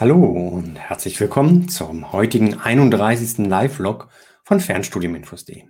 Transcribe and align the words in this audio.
Hallo 0.00 0.24
und 0.24 0.76
herzlich 0.76 1.18
willkommen 1.18 1.68
zum 1.68 2.12
heutigen 2.12 2.54
31. 2.54 3.48
Live-Vlog 3.48 4.08
von 4.44 4.60
Fernstudiuminfos.de. 4.60 5.64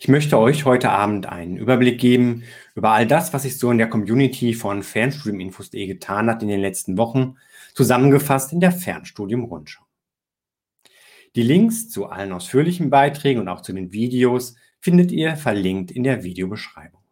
Ich 0.00 0.08
möchte 0.08 0.38
euch 0.38 0.64
heute 0.64 0.88
Abend 0.88 1.26
einen 1.26 1.58
Überblick 1.58 2.00
geben 2.00 2.44
über 2.74 2.92
all 2.92 3.06
das, 3.06 3.34
was 3.34 3.42
sich 3.42 3.58
so 3.58 3.70
in 3.70 3.76
der 3.76 3.90
Community 3.90 4.54
von 4.54 4.82
Fernstudiuminfos.de 4.82 5.86
getan 5.86 6.30
hat 6.30 6.40
in 6.40 6.48
den 6.48 6.62
letzten 6.62 6.96
Wochen, 6.96 7.36
zusammengefasst 7.74 8.50
in 8.54 8.60
der 8.60 8.72
Fernstudium-Rundschau. 8.72 9.84
Die 11.36 11.42
Links 11.42 11.90
zu 11.90 12.06
allen 12.06 12.32
ausführlichen 12.32 12.88
Beiträgen 12.88 13.42
und 13.42 13.48
auch 13.48 13.60
zu 13.60 13.74
den 13.74 13.92
Videos 13.92 14.54
findet 14.80 15.12
ihr 15.12 15.36
verlinkt 15.36 15.90
in 15.90 16.02
der 16.02 16.24
Videobeschreibung. 16.24 17.02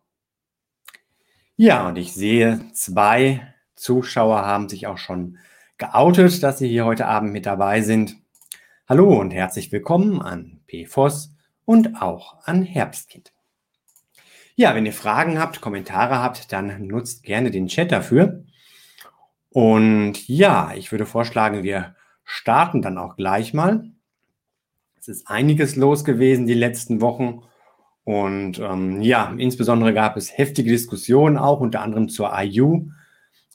Ja, 1.57 1.87
und 1.87 1.96
ich 1.96 2.14
sehe, 2.14 2.64
zwei 2.73 3.55
Zuschauer 3.77 4.47
haben 4.47 4.71
sich 4.71 4.87
auch 4.87 4.97
schon 4.97 5.37
geoutet, 5.80 6.43
dass 6.43 6.59
Sie 6.59 6.69
hier 6.69 6.84
heute 6.84 7.07
Abend 7.07 7.33
mit 7.33 7.47
dabei 7.47 7.80
sind. 7.80 8.16
Hallo 8.87 9.19
und 9.19 9.30
herzlich 9.30 9.73
willkommen 9.73 10.20
an 10.20 10.61
PFOS 10.69 11.34
und 11.65 12.03
auch 12.03 12.37
an 12.45 12.62
Herbstkind. 12.62 13.33
Ja, 14.56 14.75
wenn 14.75 14.84
ihr 14.84 14.93
Fragen 14.93 15.39
habt, 15.39 15.62
Kommentare 15.62 16.19
habt, 16.19 16.53
dann 16.53 16.87
nutzt 16.87 17.23
gerne 17.23 17.51
den 17.51 17.66
Chat 17.66 17.93
dafür. 17.93 18.45
Und 19.48 20.29
ja, 20.29 20.73
ich 20.77 20.93
würde 20.93 21.06
vorschlagen, 21.06 21.62
wir 21.62 21.97
starten 22.25 22.83
dann 22.83 22.98
auch 22.98 23.17
gleich 23.17 23.55
mal. 23.55 23.91
Es 24.98 25.09
ist 25.09 25.28
einiges 25.28 25.77
los 25.77 26.05
gewesen 26.05 26.47
die 26.47 26.53
letzten 26.53 27.01
Wochen. 27.01 27.42
Und 28.05 28.59
ähm, 28.59 29.01
ja, 29.01 29.34
insbesondere 29.39 29.95
gab 29.95 30.19
es 30.19 30.37
heftige 30.37 30.73
Diskussionen 30.73 31.39
auch 31.39 31.61
unter 31.61 31.81
anderem 31.81 32.11
zur 32.11 32.39
IU, 32.39 32.91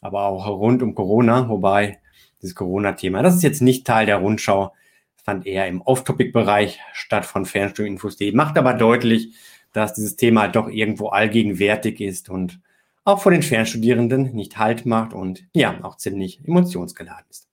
aber 0.01 0.23
auch 0.23 0.47
rund 0.47 0.81
um 0.81 0.95
Corona, 0.95 1.49
wobei 1.49 1.99
dieses 2.45 2.55
Corona-Thema. 2.55 3.23
Das 3.23 3.35
ist 3.35 3.43
jetzt 3.43 3.61
nicht 3.61 3.85
Teil 3.87 4.05
der 4.05 4.17
Rundschau, 4.17 4.73
fand 5.15 5.47
eher 5.47 5.67
im 5.67 5.81
Off-Topic-Bereich 5.81 6.79
statt 6.93 7.25
von 7.25 7.45
Fernstudiuminfos.de, 7.45 8.31
macht 8.33 8.57
aber 8.57 8.73
deutlich, 8.73 9.35
dass 9.73 9.93
dieses 9.93 10.15
Thema 10.15 10.47
doch 10.47 10.69
irgendwo 10.69 11.09
allgegenwärtig 11.09 11.99
ist 11.99 12.29
und 12.29 12.61
auch 13.03 13.21
vor 13.21 13.31
den 13.31 13.43
Fernstudierenden 13.43 14.33
nicht 14.33 14.57
Halt 14.57 14.85
macht 14.85 15.13
und 15.13 15.45
ja, 15.53 15.83
auch 15.83 15.97
ziemlich 15.97 16.39
emotionsgeladen 16.45 17.25
ist. 17.29 17.47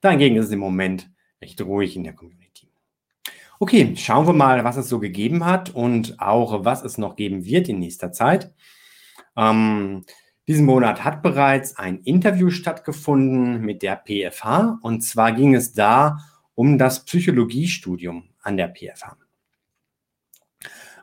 Dahingegen 0.00 0.36
ist 0.36 0.46
es 0.46 0.52
im 0.52 0.58
Moment 0.58 1.10
recht 1.40 1.60
ruhig 1.62 1.96
in 1.96 2.04
der 2.04 2.12
Community. 2.12 2.68
Okay, 3.58 3.94
schauen 3.96 4.26
wir 4.26 4.32
mal, 4.32 4.64
was 4.64 4.76
es 4.76 4.88
so 4.88 4.98
gegeben 4.98 5.44
hat 5.44 5.70
und 5.70 6.20
auch 6.20 6.64
was 6.64 6.82
es 6.82 6.98
noch 6.98 7.14
geben 7.14 7.44
wird 7.44 7.68
in 7.68 7.78
nächster 7.78 8.10
Zeit. 8.10 8.52
Ähm, 9.36 10.04
diesen 10.48 10.66
Monat 10.66 11.04
hat 11.04 11.22
bereits 11.22 11.76
ein 11.76 12.00
Interview 12.00 12.50
stattgefunden 12.50 13.60
mit 13.60 13.82
der 13.82 13.96
PFH 13.96 14.78
und 14.82 15.02
zwar 15.02 15.32
ging 15.32 15.54
es 15.54 15.72
da 15.72 16.18
um 16.54 16.78
das 16.78 17.04
Psychologiestudium 17.04 18.30
an 18.42 18.56
der 18.56 18.68
PFH. 18.68 19.16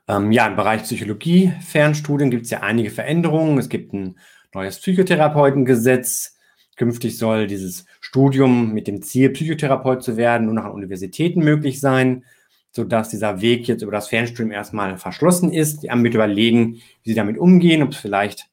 Ähm, 0.09 0.31
ja, 0.31 0.48
im 0.48 0.56
Bereich 0.56 0.84
Psychologie, 0.84 1.54
Fernstudien 1.66 2.31
gibt 2.31 2.46
es 2.46 2.52
ja 2.52 2.62
einige 2.62 2.90
Veränderungen. 2.90 3.58
Es 3.58 3.70
gibt 3.70 3.94
ein 3.94 4.18
neues 4.54 4.80
Psychotherapeutengesetz. 4.80 6.36
Künftig 6.76 7.18
soll 7.18 7.46
dieses 7.48 7.86
Studium 8.02 8.74
mit 8.74 8.88
dem 8.88 9.02
Ziel, 9.03 9.30
Psychotherapeut 9.30 10.02
zu 10.02 10.18
werden, 10.18 10.46
nur 10.46 10.56
noch 10.56 10.66
an 10.66 10.72
Universitäten 10.72 11.42
möglich 11.44 11.80
sein, 11.80 12.26
sodass 12.72 13.09
dieser 13.09 13.42
Weg 13.42 13.68
jetzt 13.68 13.84
über 13.84 13.92
das 13.92 14.08
Fernstudium 14.08 14.52
erstmal 14.52 14.98
verschlossen 14.98 15.53
ist. 15.53 15.84
Die 15.84 15.92
haben 15.92 16.02
mit 16.02 16.16
überlegen, 16.16 16.81
wie 17.03 17.12
sie 17.12 17.16
damit 17.16 17.38
umgehen, 17.38 17.84
ob 17.84 17.92
es 17.92 17.98
vielleicht 17.98 18.48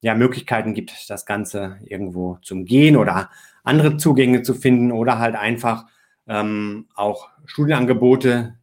ja, 0.00 0.14
Möglichkeiten 0.14 0.74
gibt, 0.74 1.10
das 1.10 1.26
Ganze 1.26 1.78
irgendwo 1.84 2.38
zu 2.42 2.54
umgehen 2.54 2.96
oder 2.96 3.30
andere 3.62 3.96
Zugänge 3.96 4.42
zu 4.42 4.54
finden 4.54 4.92
oder 4.92 5.18
halt 5.18 5.34
einfach 5.34 5.86
ähm, 6.26 6.86
auch 6.94 7.28
Studienangebote 7.44 8.56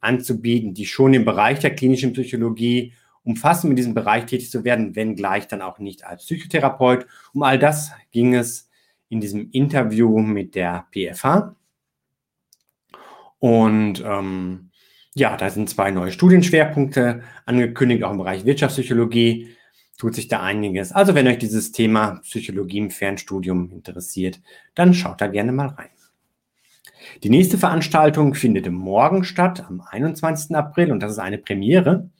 anzubieten, 0.00 0.74
die 0.74 0.86
schon 0.86 1.14
im 1.14 1.24
Bereich 1.24 1.58
der 1.58 1.74
klinischen 1.74 2.12
Psychologie 2.12 2.92
umfassen, 3.24 3.70
in 3.70 3.76
diesem 3.76 3.94
Bereich 3.94 4.26
tätig 4.26 4.50
zu 4.50 4.64
werden, 4.64 4.94
wenngleich 4.94 5.48
dann 5.48 5.62
auch 5.62 5.78
nicht 5.80 6.06
als 6.06 6.24
Psychotherapeut. 6.24 7.06
Um 7.32 7.42
all 7.42 7.58
das 7.58 7.90
ging 8.12 8.34
es 8.34 8.70
in 9.08 9.20
diesem 9.20 9.50
Interview 9.50 10.20
mit 10.20 10.54
der 10.54 10.86
PFH. 10.92 11.56
Und 13.40 14.02
ähm, 14.06 14.70
ja, 15.14 15.36
da 15.36 15.50
sind 15.50 15.68
zwei 15.68 15.90
neue 15.90 16.12
Studienschwerpunkte 16.12 17.22
angekündigt, 17.44 18.04
auch 18.04 18.12
im 18.12 18.18
Bereich 18.18 18.44
Wirtschaftspsychologie 18.44 19.55
tut 19.96 20.14
sich 20.14 20.28
da 20.28 20.42
einiges. 20.42 20.92
Also 20.92 21.14
wenn 21.14 21.26
euch 21.26 21.38
dieses 21.38 21.72
Thema 21.72 22.20
Psychologie 22.22 22.78
im 22.78 22.90
Fernstudium 22.90 23.70
interessiert, 23.70 24.40
dann 24.74 24.94
schaut 24.94 25.20
da 25.20 25.26
gerne 25.26 25.52
mal 25.52 25.68
rein. 25.68 25.88
Die 27.22 27.30
nächste 27.30 27.56
Veranstaltung 27.56 28.34
findet 28.34 28.70
morgen 28.70 29.24
statt, 29.24 29.64
am 29.68 29.80
21. 29.80 30.54
April, 30.56 30.92
und 30.92 31.00
das 31.00 31.12
ist 31.12 31.18
eine 31.18 31.38
Premiere. 31.38 32.10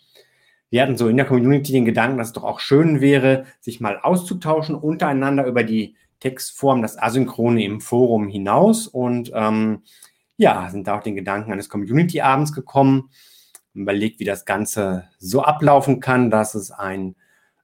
Wir 0.70 0.82
hatten 0.82 0.96
so 0.96 1.08
in 1.08 1.16
der 1.16 1.26
Community 1.26 1.72
den 1.72 1.84
Gedanken, 1.84 2.18
dass 2.18 2.28
es 2.28 2.32
doch 2.32 2.44
auch 2.44 2.60
schön 2.60 3.00
wäre, 3.00 3.46
sich 3.60 3.80
mal 3.80 3.98
auszutauschen 4.00 4.74
untereinander 4.74 5.46
über 5.46 5.64
die 5.64 5.96
Textform, 6.20 6.82
das 6.82 6.98
Asynchrone 6.98 7.62
im 7.62 7.80
Forum 7.80 8.28
hinaus. 8.28 8.86
Und 8.86 9.30
ähm, 9.34 9.82
ja, 10.36 10.68
sind 10.70 10.86
da 10.86 10.98
auch 10.98 11.02
den 11.02 11.14
Gedanken 11.14 11.52
eines 11.52 11.68
Community-Abends 11.68 12.52
gekommen, 12.52 13.10
überlegt, 13.74 14.20
wie 14.20 14.24
das 14.24 14.44
Ganze 14.44 15.04
so 15.18 15.42
ablaufen 15.42 16.00
kann, 16.00 16.30
dass 16.30 16.54
es 16.54 16.70
ein 16.70 17.14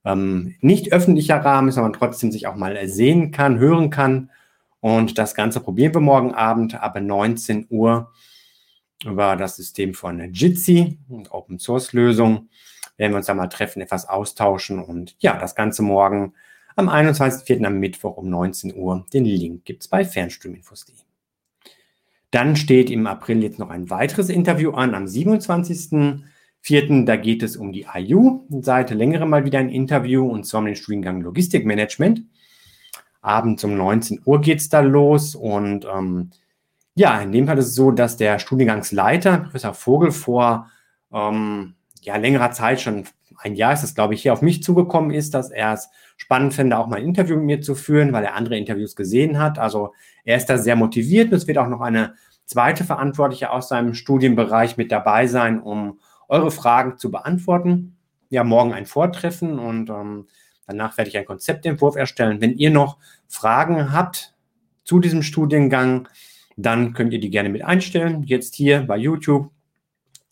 ähm, 0.05 0.55
nicht 0.61 0.93
öffentlicher 0.93 1.37
Rahmen 1.37 1.69
ist, 1.69 1.79
aber 1.79 1.93
trotzdem 1.93 2.33
sich 2.33 2.47
auch 2.47 2.57
mal 2.57 2.89
sehen 2.89 3.31
kann, 3.31 3.59
hören 3.59 3.91
kann. 3.91 4.31
Und 4.81 5.19
das 5.19 5.35
Ganze 5.35 5.61
probieren 5.61 5.95
wir 5.95 6.01
morgen 6.01 6.35
Abend 6.35 6.75
ab 6.75 7.01
19 7.01 7.67
Uhr 7.71 8.12
über 9.05 9.37
das 9.37 9.57
System 9.57 9.95
von 9.95 10.33
Jitsi, 10.33 10.99
Open 11.31 11.59
Source 11.59 11.93
Lösung. 11.93 12.49
Werden 12.97 13.12
wir 13.12 13.17
uns 13.19 13.27
da 13.27 13.35
mal 13.35 13.49
treffen, 13.49 13.81
etwas 13.81 14.09
austauschen 14.09 14.79
und 14.81 15.17
ja, 15.21 15.39
das 15.39 15.55
Ganze 15.55 15.83
morgen 15.83 16.35
am 16.77 16.89
21.04. 16.89 17.65
am 17.65 17.79
Mittwoch 17.79 18.17
um 18.17 18.29
19 18.29 18.75
Uhr. 18.75 19.07
Den 19.12 19.25
Link 19.25 19.65
gibt 19.65 19.83
es 19.83 19.89
bei 19.89 20.05
Fernstreaminfos.de. 20.05 20.95
Dann 22.31 22.57
steht 22.57 22.91
im 22.91 23.07
April 23.07 23.43
jetzt 23.43 23.59
noch 23.59 23.71
ein 23.71 23.91
weiteres 23.91 24.31
Interview 24.31 24.71
an, 24.71 24.95
am 24.95 25.07
27. 25.07 26.25
Vierten, 26.65 27.06
da 27.06 27.17
geht 27.17 27.43
es 27.43 27.56
um 27.56 27.73
die 27.73 27.87
IU. 27.93 28.47
Seit 28.61 28.91
längerem 28.91 29.31
mal 29.31 29.45
wieder 29.45 29.59
ein 29.59 29.69
Interview 29.69 30.28
und 30.28 30.45
zwar 30.45 30.61
um 30.61 30.67
den 30.67 30.77
Studiengang 30.77 31.21
Logistikmanagement. 31.21 32.23
Abends 33.21 33.65
um 33.65 33.77
19 33.77 34.23
Uhr 34.25 34.41
geht 34.41 34.61
es 34.61 34.69
da 34.69 34.78
los 34.78 35.34
und 35.34 35.84
ähm, 35.93 36.31
ja, 36.95 37.21
in 37.21 37.33
dem 37.33 37.49
Fall 37.49 37.59
ist 37.59 37.67
es 37.67 37.75
so, 37.75 37.91
dass 37.91 38.17
der 38.17 38.39
Studiengangsleiter, 38.39 39.39
Professor 39.39 39.75
Vogel, 39.75 40.12
vor 40.12 40.71
ähm, 41.12 41.75
ja, 42.00 42.15
längerer 42.17 42.53
Zeit, 42.53 42.81
schon 42.81 43.05
ein 43.39 43.56
Jahr 43.56 43.73
ist 43.73 43.83
das, 43.83 43.97
glaube 43.97 44.15
ich, 44.15 44.23
hier 44.23 44.33
auf 44.33 44.43
mich 44.43 44.62
zugekommen 44.62 45.11
ist, 45.11 45.34
dass 45.34 45.50
er 45.50 45.73
es 45.73 45.89
spannend 46.17 46.55
fände, 46.55 46.79
auch 46.79 46.87
mal 46.87 47.00
ein 47.00 47.06
Interview 47.06 47.37
mit 47.37 47.44
mir 47.44 47.61
zu 47.61 47.75
führen, 47.75 48.12
weil 48.12 48.23
er 48.23 48.37
andere 48.37 48.56
Interviews 48.56 48.94
gesehen 48.94 49.41
hat. 49.41 49.59
Also 49.59 49.94
er 50.25 50.37
ist 50.37 50.47
da 50.47 50.59
sehr 50.59 50.77
motiviert 50.77 51.33
und 51.33 51.39
es 51.39 51.49
wird 51.49 51.59
auch 51.59 51.69
noch 51.69 51.81
eine 51.81 52.15
zweite 52.44 52.84
Verantwortliche 52.84 53.50
aus 53.50 53.69
seinem 53.69 53.94
Studienbereich 53.94 54.77
mit 54.77 54.93
dabei 54.93 55.27
sein, 55.27 55.61
um 55.61 55.99
eure 56.32 56.50
Fragen 56.50 56.97
zu 56.97 57.10
beantworten. 57.10 57.97
Ja, 58.31 58.43
morgen 58.43 58.72
ein 58.72 58.87
Vortreffen 58.87 59.59
und 59.59 59.91
ähm, 59.91 60.26
danach 60.66 60.97
werde 60.97 61.10
ich 61.10 61.16
einen 61.19 61.26
Konzeptentwurf 61.26 61.94
erstellen. 61.94 62.41
Wenn 62.41 62.56
ihr 62.56 62.70
noch 62.70 62.97
Fragen 63.28 63.93
habt 63.93 64.34
zu 64.82 64.98
diesem 64.98 65.22
Studiengang, 65.22 66.09
dann 66.56 66.94
könnt 66.94 67.12
ihr 67.12 67.20
die 67.20 67.28
gerne 67.28 67.50
mit 67.50 67.62
einstellen. 67.62 68.22
Jetzt 68.22 68.54
hier 68.54 68.81
bei 68.81 68.97
YouTube 68.97 69.50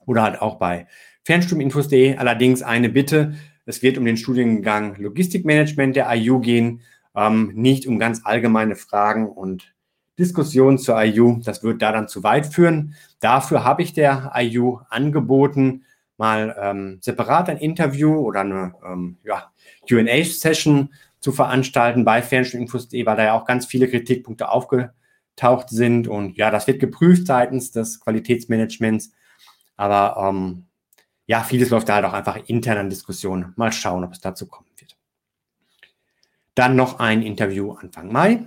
oder 0.07 0.23
halt 0.23 0.41
auch 0.41 0.57
bei 0.57 0.87
Fernstudiuminfos.de. 1.25 2.17
Allerdings 2.17 2.63
eine 2.63 2.89
Bitte. 2.89 3.35
Es 3.67 3.83
wird 3.83 3.99
um 3.99 4.07
den 4.07 4.17
Studiengang 4.17 4.97
Logistikmanagement 4.97 5.97
der 5.97 6.11
IU 6.15 6.41
gehen, 6.41 6.81
ähm, 7.15 7.53
nicht 7.55 7.87
um 7.87 7.99
ganz 7.99 8.23
allgemeine 8.25 8.75
Fragen 8.75 9.29
und 9.29 9.75
Diskussionen 10.19 10.79
zur 10.79 11.03
IU. 11.03 11.41
Das 11.45 11.63
wird 11.63 11.83
da 11.83 11.93
dann 11.93 12.09
zu 12.09 12.23
weit 12.23 12.47
führen. 12.47 12.95
Dafür 13.21 13.65
habe 13.65 13.83
ich 13.83 13.93
der 13.93 14.33
IU 14.35 14.79
angeboten, 14.89 15.85
mal 16.21 16.55
ähm, 16.61 16.99
separat 17.01 17.49
ein 17.49 17.57
Interview 17.57 18.15
oder 18.15 18.41
eine 18.41 18.75
ähm, 18.87 19.17
ja, 19.25 19.51
QA-Session 19.89 20.93
zu 21.19 21.33
veranstalten 21.33 22.05
bei 22.05 22.23
Fernstudiuninfos.de, 22.23 23.05
weil 23.07 23.17
da 23.17 23.25
ja 23.25 23.33
auch 23.33 23.47
ganz 23.47 23.67
viele 23.67 23.89
Kritikpunkte 23.89 24.51
aufgetaucht 24.51 25.71
sind. 25.71 26.09
Und 26.09 26.37
ja, 26.37 26.51
das 26.51 26.67
wird 26.67 26.79
geprüft 26.79 27.27
seitens 27.27 27.73
des 27.73 28.01
Qualitätsmanagements. 28.01 29.13
Aber 29.77 30.29
ähm, 30.29 30.67
ja, 31.27 31.43
vieles 31.43 31.71
läuft 31.71 31.89
da 31.89 31.95
halt 31.95 32.05
auch 32.05 32.13
einfach 32.13 32.37
intern 32.49 32.77
an 32.77 32.91
Diskussionen. 32.91 33.55
Mal 33.57 33.73
schauen, 33.73 34.05
ob 34.05 34.13
es 34.13 34.21
dazu 34.21 34.47
kommen 34.47 34.69
wird. 34.77 34.99
Dann 36.55 36.77
noch 36.77 36.99
ein 36.99 37.23
Interview 37.23 37.73
Anfang 37.73 38.13
Mai. 38.13 38.47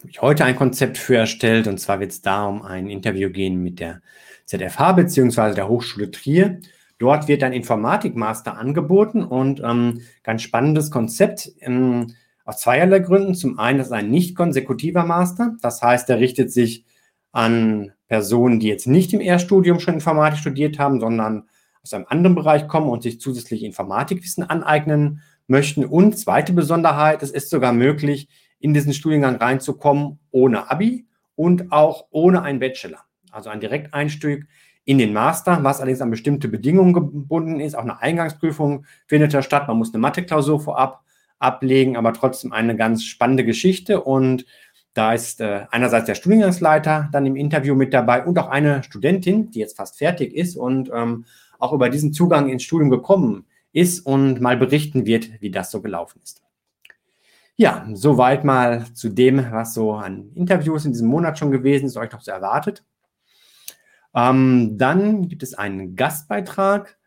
Habe 0.00 0.10
ich 0.10 0.20
heute 0.20 0.44
ein 0.44 0.56
Konzept 0.56 0.98
für 0.98 1.16
erstellt. 1.16 1.66
Und 1.66 1.78
zwar 1.78 1.98
wird 1.98 2.12
es 2.12 2.20
da 2.20 2.44
um 2.44 2.60
ein 2.60 2.90
Interview 2.90 3.30
gehen 3.30 3.62
mit 3.62 3.80
der 3.80 4.02
ZFH 4.48 4.92
beziehungsweise 4.92 5.54
der 5.54 5.68
Hochschule 5.68 6.10
Trier. 6.10 6.60
Dort 6.98 7.28
wird 7.28 7.42
ein 7.42 7.52
Informatikmaster 7.52 8.56
angeboten 8.56 9.22
und 9.22 9.60
ähm, 9.62 10.00
ganz 10.24 10.42
spannendes 10.42 10.90
Konzept. 10.90 11.52
Ähm, 11.60 12.14
Aus 12.44 12.60
zweierlei 12.60 13.00
Gründen. 13.00 13.34
Zum 13.34 13.58
einen 13.58 13.78
ist 13.78 13.86
es 13.88 13.92
ein 13.92 14.10
nicht 14.10 14.34
konsekutiver 14.34 15.04
Master. 15.04 15.56
Das 15.60 15.82
heißt, 15.82 16.08
er 16.10 16.18
richtet 16.18 16.50
sich 16.50 16.86
an 17.30 17.92
Personen, 18.08 18.58
die 18.58 18.68
jetzt 18.68 18.86
nicht 18.86 19.12
im 19.12 19.20
Erststudium 19.20 19.80
schon 19.80 19.94
Informatik 19.94 20.40
studiert 20.40 20.78
haben, 20.78 20.98
sondern 20.98 21.46
aus 21.82 21.92
einem 21.92 22.06
anderen 22.08 22.34
Bereich 22.34 22.66
kommen 22.66 22.88
und 22.88 23.02
sich 23.02 23.20
zusätzlich 23.20 23.62
Informatikwissen 23.62 24.44
aneignen 24.44 25.20
möchten. 25.46 25.84
Und 25.84 26.18
zweite 26.18 26.54
Besonderheit, 26.54 27.22
es 27.22 27.30
ist 27.30 27.50
sogar 27.50 27.72
möglich, 27.72 28.28
in 28.58 28.74
diesen 28.74 28.94
Studiengang 28.94 29.36
reinzukommen 29.36 30.18
ohne 30.30 30.70
Abi 30.70 31.06
und 31.36 31.70
auch 31.70 32.06
ohne 32.10 32.42
einen 32.42 32.58
Bachelor. 32.58 33.07
Also 33.32 33.50
ein 33.50 33.60
Direkteinstieg 33.60 34.46
in 34.84 34.98
den 34.98 35.12
Master, 35.12 35.62
was 35.62 35.80
allerdings 35.80 36.00
an 36.00 36.10
bestimmte 36.10 36.48
Bedingungen 36.48 36.94
gebunden 36.94 37.60
ist. 37.60 37.74
Auch 37.74 37.82
eine 37.82 38.00
Eingangsprüfung 38.00 38.86
findet 39.06 39.34
da 39.34 39.42
statt. 39.42 39.68
Man 39.68 39.76
muss 39.76 39.92
eine 39.92 40.00
Mathe-Klausur 40.00 40.60
vorab 40.60 41.04
ablegen, 41.38 41.96
aber 41.96 42.12
trotzdem 42.12 42.52
eine 42.52 42.76
ganz 42.76 43.04
spannende 43.04 43.44
Geschichte. 43.44 44.00
Und 44.02 44.46
da 44.94 45.12
ist 45.12 45.40
äh, 45.40 45.66
einerseits 45.70 46.06
der 46.06 46.14
Studiengangsleiter 46.14 47.08
dann 47.12 47.26
im 47.26 47.36
Interview 47.36 47.74
mit 47.74 47.92
dabei 47.94 48.24
und 48.24 48.38
auch 48.38 48.48
eine 48.48 48.82
Studentin, 48.82 49.50
die 49.50 49.60
jetzt 49.60 49.76
fast 49.76 49.98
fertig 49.98 50.34
ist 50.34 50.56
und 50.56 50.90
ähm, 50.92 51.24
auch 51.58 51.72
über 51.72 51.90
diesen 51.90 52.12
Zugang 52.12 52.48
ins 52.48 52.62
Studium 52.62 52.90
gekommen 52.90 53.46
ist 53.72 54.00
und 54.06 54.40
mal 54.40 54.56
berichten 54.56 55.06
wird, 55.06 55.40
wie 55.40 55.50
das 55.50 55.70
so 55.70 55.82
gelaufen 55.82 56.20
ist. 56.22 56.42
Ja, 57.56 57.86
soweit 57.92 58.44
mal 58.44 58.86
zu 58.94 59.08
dem, 59.08 59.50
was 59.50 59.74
so 59.74 59.92
an 59.92 60.30
Interviews 60.34 60.84
in 60.84 60.92
diesem 60.92 61.08
Monat 61.08 61.38
schon 61.38 61.50
gewesen 61.50 61.86
ist, 61.86 61.96
euch 61.96 62.12
noch 62.12 62.20
so 62.20 62.30
erwartet. 62.30 62.84
Ähm, 64.18 64.78
dann 64.78 65.28
gibt 65.28 65.44
es 65.44 65.54
einen 65.54 65.94
Gastbeitrag 65.94 66.98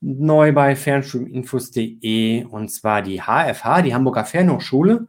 neu 0.00 0.52
bei 0.52 0.76
fernstudiuminfos.de 0.76 2.44
und 2.44 2.68
zwar 2.68 3.02
die 3.02 3.22
HFH, 3.22 3.82
die 3.82 3.94
Hamburger 3.94 4.24
Fernhochschule. 4.24 5.08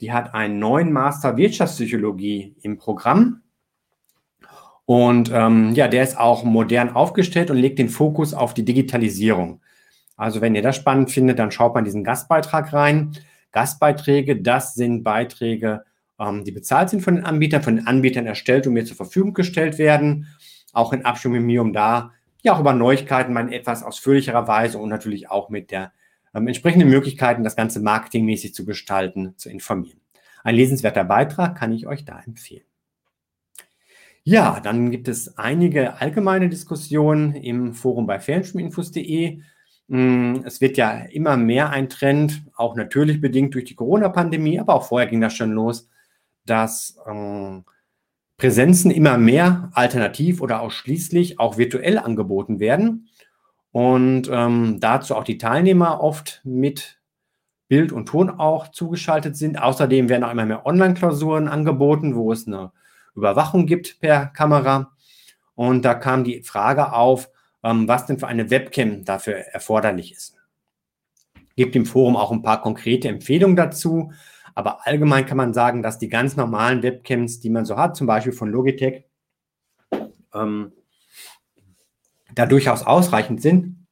Die 0.00 0.12
hat 0.12 0.34
einen 0.34 0.58
neuen 0.58 0.92
Master 0.92 1.36
Wirtschaftspsychologie 1.36 2.54
im 2.62 2.76
Programm. 2.76 3.42
Und 4.84 5.30
ähm, 5.32 5.72
ja, 5.74 5.88
der 5.88 6.02
ist 6.02 6.18
auch 6.18 6.44
modern 6.44 6.90
aufgestellt 6.94 7.50
und 7.50 7.56
legt 7.56 7.78
den 7.78 7.88
Fokus 7.88 8.34
auf 8.34 8.54
die 8.54 8.64
Digitalisierung. 8.64 9.62
Also 10.16 10.40
wenn 10.42 10.54
ihr 10.54 10.62
das 10.62 10.76
spannend 10.76 11.10
findet, 11.10 11.38
dann 11.38 11.50
schaut 11.50 11.74
mal 11.74 11.80
in 11.80 11.86
diesen 11.86 12.04
Gastbeitrag 12.04 12.72
rein. 12.72 13.12
Gastbeiträge, 13.50 14.42
das 14.42 14.74
sind 14.74 15.02
Beiträge, 15.02 15.84
ähm, 16.20 16.44
die 16.44 16.52
bezahlt 16.52 16.90
sind 16.90 17.00
von 17.00 17.16
den 17.16 17.24
Anbietern, 17.24 17.62
von 17.62 17.76
den 17.76 17.86
Anbietern 17.86 18.26
erstellt 18.26 18.66
und 18.66 18.74
mir 18.74 18.84
zur 18.84 18.96
Verfügung 18.96 19.32
gestellt 19.32 19.78
werden 19.78 20.28
auch 20.74 20.92
in 20.92 21.04
Abstimmung 21.04 21.38
mit 21.38 21.46
mir, 21.46 21.62
um 21.62 21.72
da 21.72 22.12
ja 22.42 22.54
auch 22.54 22.60
über 22.60 22.72
Neuigkeiten 22.72 23.32
mal 23.32 23.46
in 23.46 23.52
etwas 23.52 23.82
ausführlicherer 23.82 24.46
Weise 24.46 24.78
und 24.78 24.90
natürlich 24.90 25.30
auch 25.30 25.48
mit 25.48 25.70
der 25.70 25.92
ähm, 26.34 26.46
entsprechenden 26.46 26.90
Möglichkeiten, 26.90 27.44
das 27.44 27.56
Ganze 27.56 27.80
marketingmäßig 27.80 28.54
zu 28.54 28.64
gestalten, 28.64 29.34
zu 29.36 29.48
informieren. 29.48 30.00
Ein 30.42 30.56
lesenswerter 30.56 31.04
Beitrag 31.04 31.56
kann 31.56 31.72
ich 31.72 31.86
euch 31.86 32.04
da 32.04 32.20
empfehlen. 32.20 32.64
Ja, 34.24 34.60
dann 34.60 34.90
gibt 34.90 35.08
es 35.08 35.36
einige 35.36 36.00
allgemeine 36.00 36.48
Diskussionen 36.48 37.34
im 37.34 37.74
Forum 37.74 38.06
bei 38.06 38.18
fernstudiuminfos.de. 38.18 39.40
Mm, 39.88 40.36
es 40.44 40.60
wird 40.60 40.78
ja 40.78 40.92
immer 40.92 41.36
mehr 41.36 41.70
ein 41.70 41.90
Trend, 41.90 42.42
auch 42.56 42.74
natürlich 42.74 43.20
bedingt 43.20 43.54
durch 43.54 43.66
die 43.66 43.74
Corona-Pandemie, 43.74 44.58
aber 44.60 44.74
auch 44.74 44.84
vorher 44.88 45.08
ging 45.08 45.20
das 45.20 45.34
schon 45.34 45.52
los, 45.52 45.90
dass 46.46 46.96
ähm, 47.06 47.64
Präsenzen 48.36 48.90
immer 48.90 49.16
mehr 49.16 49.70
alternativ 49.74 50.40
oder 50.40 50.60
ausschließlich 50.60 51.38
auch 51.38 51.56
virtuell 51.56 51.98
angeboten 51.98 52.58
werden 52.60 53.08
und 53.70 54.28
ähm, 54.30 54.78
dazu 54.80 55.14
auch 55.16 55.24
die 55.24 55.38
Teilnehmer 55.38 56.00
oft 56.00 56.40
mit 56.44 57.00
Bild 57.68 57.92
und 57.92 58.06
Ton 58.06 58.30
auch 58.30 58.68
zugeschaltet 58.68 59.36
sind. 59.36 59.60
Außerdem 59.60 60.08
werden 60.08 60.24
auch 60.24 60.30
immer 60.30 60.46
mehr 60.46 60.66
Online-Klausuren 60.66 61.48
angeboten, 61.48 62.14
wo 62.14 62.32
es 62.32 62.46
eine 62.46 62.72
Überwachung 63.14 63.66
gibt 63.66 64.00
per 64.00 64.26
Kamera. 64.26 64.92
Und 65.54 65.84
da 65.84 65.94
kam 65.94 66.24
die 66.24 66.42
Frage 66.42 66.92
auf, 66.92 67.30
ähm, 67.62 67.88
was 67.88 68.06
denn 68.06 68.18
für 68.18 68.26
eine 68.26 68.50
Webcam 68.50 69.04
dafür 69.04 69.34
erforderlich 69.34 70.12
ist. 70.12 70.36
Gibt 71.56 71.74
im 71.74 71.86
Forum 71.86 72.16
auch 72.16 72.32
ein 72.32 72.42
paar 72.42 72.60
konkrete 72.60 73.08
Empfehlungen 73.08 73.56
dazu. 73.56 74.12
Aber 74.54 74.86
allgemein 74.86 75.26
kann 75.26 75.36
man 75.36 75.52
sagen, 75.52 75.82
dass 75.82 75.98
die 75.98 76.08
ganz 76.08 76.36
normalen 76.36 76.82
Webcams, 76.82 77.40
die 77.40 77.50
man 77.50 77.64
so 77.64 77.76
hat, 77.76 77.96
zum 77.96 78.06
Beispiel 78.06 78.32
von 78.32 78.50
Logitech, 78.50 79.04
ähm, 80.32 80.72
da 82.34 82.46
durchaus 82.46 82.84
ausreichend 82.84 83.40
sind. 83.42 83.86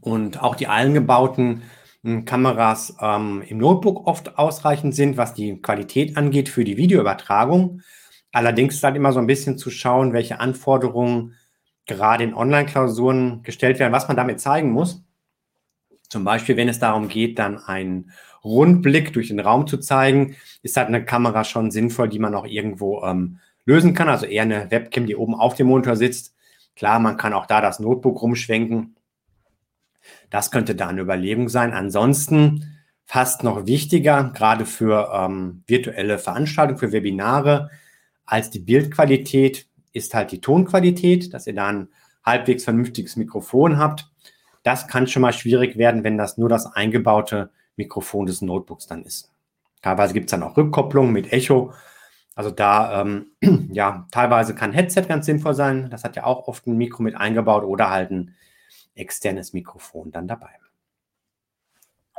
Und 0.00 0.42
auch 0.42 0.56
die 0.56 0.66
eingebauten 0.66 1.62
hm, 2.02 2.24
Kameras 2.24 2.96
ähm, 3.00 3.42
im 3.46 3.58
Notebook 3.58 4.06
oft 4.06 4.38
ausreichend 4.38 4.94
sind, 4.94 5.16
was 5.16 5.34
die 5.34 5.60
Qualität 5.60 6.16
angeht 6.16 6.48
für 6.48 6.64
die 6.64 6.76
Videoübertragung. 6.76 7.82
Allerdings 8.32 8.74
ist 8.74 8.84
halt 8.84 8.96
immer 8.96 9.12
so 9.12 9.20
ein 9.20 9.26
bisschen 9.26 9.58
zu 9.58 9.70
schauen, 9.70 10.12
welche 10.12 10.40
Anforderungen 10.40 11.36
gerade 11.86 12.24
in 12.24 12.34
Online-Klausuren 12.34 13.42
gestellt 13.42 13.78
werden, 13.78 13.92
was 13.92 14.08
man 14.08 14.16
damit 14.16 14.40
zeigen 14.40 14.72
muss. 14.72 15.04
Zum 16.12 16.24
Beispiel, 16.24 16.58
wenn 16.58 16.68
es 16.68 16.78
darum 16.78 17.08
geht, 17.08 17.38
dann 17.38 17.56
einen 17.56 18.12
Rundblick 18.44 19.14
durch 19.14 19.28
den 19.28 19.40
Raum 19.40 19.66
zu 19.66 19.78
zeigen, 19.78 20.36
ist 20.62 20.76
halt 20.76 20.88
eine 20.88 21.02
Kamera 21.06 21.42
schon 21.42 21.70
sinnvoll, 21.70 22.10
die 22.10 22.18
man 22.18 22.34
auch 22.34 22.44
irgendwo 22.44 23.02
ähm, 23.02 23.38
lösen 23.64 23.94
kann. 23.94 24.10
Also 24.10 24.26
eher 24.26 24.42
eine 24.42 24.70
Webcam, 24.70 25.06
die 25.06 25.16
oben 25.16 25.34
auf 25.34 25.54
dem 25.54 25.68
Monitor 25.68 25.96
sitzt. 25.96 26.34
Klar, 26.76 26.98
man 26.98 27.16
kann 27.16 27.32
auch 27.32 27.46
da 27.46 27.62
das 27.62 27.80
Notebook 27.80 28.20
rumschwenken. 28.20 28.94
Das 30.28 30.50
könnte 30.50 30.74
da 30.74 30.88
eine 30.88 31.00
Überlegung 31.00 31.48
sein. 31.48 31.72
Ansonsten 31.72 32.76
fast 33.06 33.42
noch 33.42 33.64
wichtiger, 33.66 34.32
gerade 34.34 34.66
für 34.66 35.10
ähm, 35.14 35.62
virtuelle 35.66 36.18
Veranstaltungen, 36.18 36.78
für 36.78 36.92
Webinare, 36.92 37.70
als 38.26 38.50
die 38.50 38.60
Bildqualität 38.60 39.66
ist 39.94 40.12
halt 40.12 40.30
die 40.30 40.42
Tonqualität, 40.42 41.32
dass 41.32 41.46
ihr 41.46 41.54
da 41.54 41.68
ein 41.68 41.88
halbwegs 42.22 42.64
vernünftiges 42.64 43.16
Mikrofon 43.16 43.78
habt. 43.78 44.11
Das 44.62 44.86
kann 44.86 45.06
schon 45.06 45.22
mal 45.22 45.32
schwierig 45.32 45.76
werden, 45.76 46.04
wenn 46.04 46.18
das 46.18 46.38
nur 46.38 46.48
das 46.48 46.66
eingebaute 46.66 47.50
Mikrofon 47.76 48.26
des 48.26 48.42
Notebooks 48.42 48.86
dann 48.86 49.02
ist. 49.04 49.30
Teilweise 49.82 50.14
gibt 50.14 50.26
es 50.26 50.30
dann 50.30 50.42
auch 50.42 50.56
Rückkopplungen 50.56 51.12
mit 51.12 51.32
Echo. 51.32 51.72
Also 52.34 52.50
da, 52.50 53.00
ähm, 53.00 53.26
ja, 53.72 54.06
teilweise 54.10 54.54
kann 54.54 54.72
Headset 54.72 55.02
ganz 55.02 55.26
sinnvoll 55.26 55.54
sein. 55.54 55.90
Das 55.90 56.04
hat 56.04 56.16
ja 56.16 56.24
auch 56.24 56.46
oft 56.48 56.66
ein 56.66 56.76
Mikro 56.76 57.02
mit 57.02 57.16
eingebaut 57.16 57.64
oder 57.64 57.90
halt 57.90 58.10
ein 58.10 58.34
externes 58.94 59.52
Mikrofon 59.52 60.12
dann 60.12 60.28
dabei. 60.28 60.50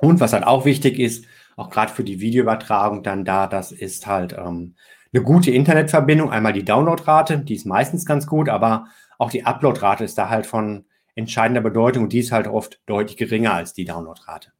Und 0.02 0.20
was 0.20 0.34
halt 0.34 0.46
auch 0.46 0.66
wichtig 0.66 1.00
ist, 1.00 1.26
auch 1.56 1.70
gerade 1.70 1.94
für 1.94 2.04
die 2.04 2.20
Videoübertragung 2.20 3.04
dann 3.04 3.26
da, 3.26 3.48
das 3.48 3.72
ist 3.72 4.06
halt 4.08 4.34
ähm, 4.34 4.76
eine 5.14 5.24
gute 5.24 5.52
Internetverbindung. 5.52 6.32
Einmal 6.32 6.54
die 6.54 6.66
Downloadrate, 6.66 7.40
die 7.40 7.56
ist 7.56 7.66
meistens 7.66 8.06
ganz 8.06 8.28
gut, 8.28 8.50
aber 8.50 8.88
auch 9.18 9.30
die 9.30 9.46
Uploadrate 9.46 10.04
ist 10.04 10.18
da 10.18 10.30
halt 10.30 10.46
von 10.46 10.86
entscheidender 11.16 11.62
Bedeutung 11.62 12.04
und 12.04 12.14
die 12.14 12.20
ist 12.20 12.32
halt 12.32 12.48
oft 12.48 12.82
deutlich 12.86 13.18
geringer 13.18 13.54
als 13.54 13.74
die 13.74 13.86
Downloadrate. 13.86 14.52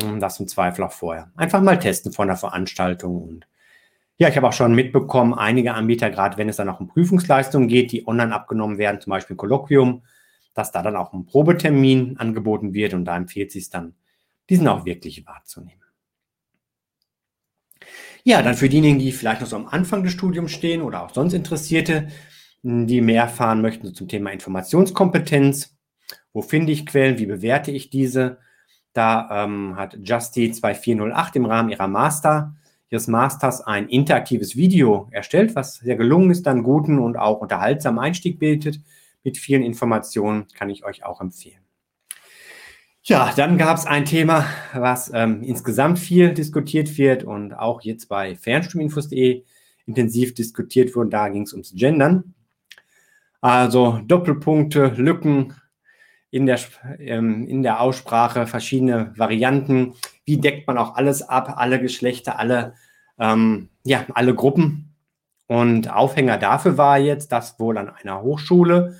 Hm, 0.00 0.20
das 0.20 0.40
im 0.40 0.48
Zweifel 0.48 0.84
auch 0.84 0.92
vorher. 0.92 1.30
Einfach 1.36 1.60
mal 1.62 1.78
testen 1.78 2.12
von 2.12 2.28
der 2.28 2.36
Veranstaltung 2.36 3.22
und 3.22 3.46
ja, 4.18 4.28
ich 4.28 4.36
habe 4.36 4.46
auch 4.46 4.52
schon 4.52 4.74
mitbekommen, 4.74 5.34
einige 5.34 5.74
Anbieter, 5.74 6.10
gerade 6.10 6.36
wenn 6.36 6.48
es 6.48 6.56
dann 6.56 6.68
auch 6.68 6.80
um 6.80 6.86
Prüfungsleistungen 6.86 7.66
geht, 7.66 7.90
die 7.92 8.06
online 8.06 8.32
abgenommen 8.32 8.78
werden, 8.78 9.00
zum 9.00 9.10
Beispiel 9.10 9.34
ein 9.34 9.38
Kolloquium, 9.38 10.04
dass 10.54 10.70
da 10.70 10.82
dann 10.82 10.96
auch 10.96 11.12
ein 11.12 11.26
Probetermin 11.26 12.18
angeboten 12.18 12.74
wird 12.74 12.94
und 12.94 13.04
da 13.04 13.16
empfiehlt 13.16 13.50
sich 13.50 13.70
dann, 13.70 13.94
diesen 14.48 14.68
auch 14.68 14.84
wirklich 14.84 15.26
wahrzunehmen. 15.26 15.82
Ja, 18.24 18.42
dann 18.42 18.54
für 18.54 18.68
diejenigen, 18.68 19.00
die 19.00 19.10
vielleicht 19.10 19.40
noch 19.40 19.48
so 19.48 19.56
am 19.56 19.66
Anfang 19.66 20.04
des 20.04 20.12
Studiums 20.12 20.52
stehen 20.52 20.82
oder 20.82 21.02
auch 21.02 21.12
sonst 21.12 21.32
Interessierte, 21.32 22.08
die 22.62 23.00
mehr 23.00 23.22
erfahren 23.24 23.60
möchten 23.60 23.94
zum 23.94 24.08
Thema 24.08 24.30
Informationskompetenz. 24.30 25.76
Wo 26.32 26.42
finde 26.42 26.72
ich 26.72 26.86
Quellen? 26.86 27.18
Wie 27.18 27.26
bewerte 27.26 27.70
ich 27.70 27.90
diese? 27.90 28.38
Da 28.92 29.44
ähm, 29.44 29.76
hat 29.76 29.98
Justy 30.02 30.50
2408 30.50 31.36
im 31.36 31.46
Rahmen 31.46 31.70
ihrer 31.70 31.88
Master, 31.88 32.54
ihres 32.90 33.08
Masters 33.08 33.62
ein 33.62 33.88
interaktives 33.88 34.54
Video 34.54 35.08
erstellt, 35.10 35.56
was 35.56 35.76
sehr 35.76 35.96
gelungen 35.96 36.30
ist, 36.30 36.46
dann 36.46 36.62
guten 36.62 36.98
und 36.98 37.16
auch 37.16 37.40
unterhaltsamen 37.40 37.98
Einstieg 37.98 38.38
bietet. 38.38 38.80
Mit 39.24 39.38
vielen 39.38 39.62
Informationen 39.62 40.46
kann 40.54 40.68
ich 40.68 40.84
euch 40.84 41.04
auch 41.04 41.20
empfehlen. 41.20 41.62
Ja, 43.04 43.32
dann 43.34 43.58
gab 43.58 43.78
es 43.78 43.86
ein 43.86 44.04
Thema, 44.04 44.46
was 44.74 45.10
ähm, 45.12 45.42
insgesamt 45.42 45.98
viel 45.98 46.34
diskutiert 46.34 46.98
wird 46.98 47.24
und 47.24 47.52
auch 47.52 47.82
jetzt 47.82 48.08
bei 48.08 48.36
fernstudiuminfos.de 48.36 49.42
intensiv 49.86 50.34
diskutiert 50.34 50.94
wurde. 50.94 51.10
Da 51.10 51.28
ging 51.28 51.42
es 51.42 51.52
ums 51.52 51.72
Gendern. 51.74 52.34
Also 53.42 54.00
Doppelpunkte, 54.06 54.92
Lücken 54.96 55.54
in 56.30 56.46
der, 56.46 56.60
ähm, 57.00 57.46
in 57.48 57.62
der 57.64 57.80
Aussprache, 57.80 58.46
verschiedene 58.46 59.12
Varianten. 59.18 59.94
Wie 60.24 60.38
deckt 60.38 60.68
man 60.68 60.78
auch 60.78 60.94
alles 60.94 61.22
ab, 61.22 61.54
alle 61.56 61.80
Geschlechter, 61.80 62.38
alle, 62.38 62.74
ähm, 63.18 63.68
ja, 63.84 64.06
alle 64.14 64.34
Gruppen? 64.34 64.94
Und 65.48 65.92
Aufhänger 65.92 66.38
dafür 66.38 66.78
war 66.78 66.98
jetzt, 66.98 67.32
dass 67.32 67.58
wohl 67.58 67.76
an 67.78 67.90
einer 67.90 68.22
Hochschule, 68.22 68.96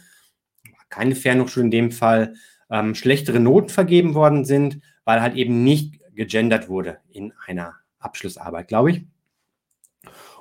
keine 0.91 1.15
Fernhochschule 1.15 1.65
in 1.65 1.71
dem 1.71 1.93
Fall, 1.93 2.35
ähm, 2.69 2.97
schlechtere 2.97 3.39
Noten 3.39 3.69
vergeben 3.69 4.15
worden 4.15 4.45
sind, 4.45 4.81
weil 5.05 5.23
halt 5.23 5.37
eben 5.37 5.63
nicht 5.63 6.01
gegendert 6.15 6.69
wurde 6.69 6.99
in 7.09 7.33
einer 7.47 7.77
Abschlussarbeit, 8.01 8.67
glaube 8.67 8.91
ich. 8.91 9.07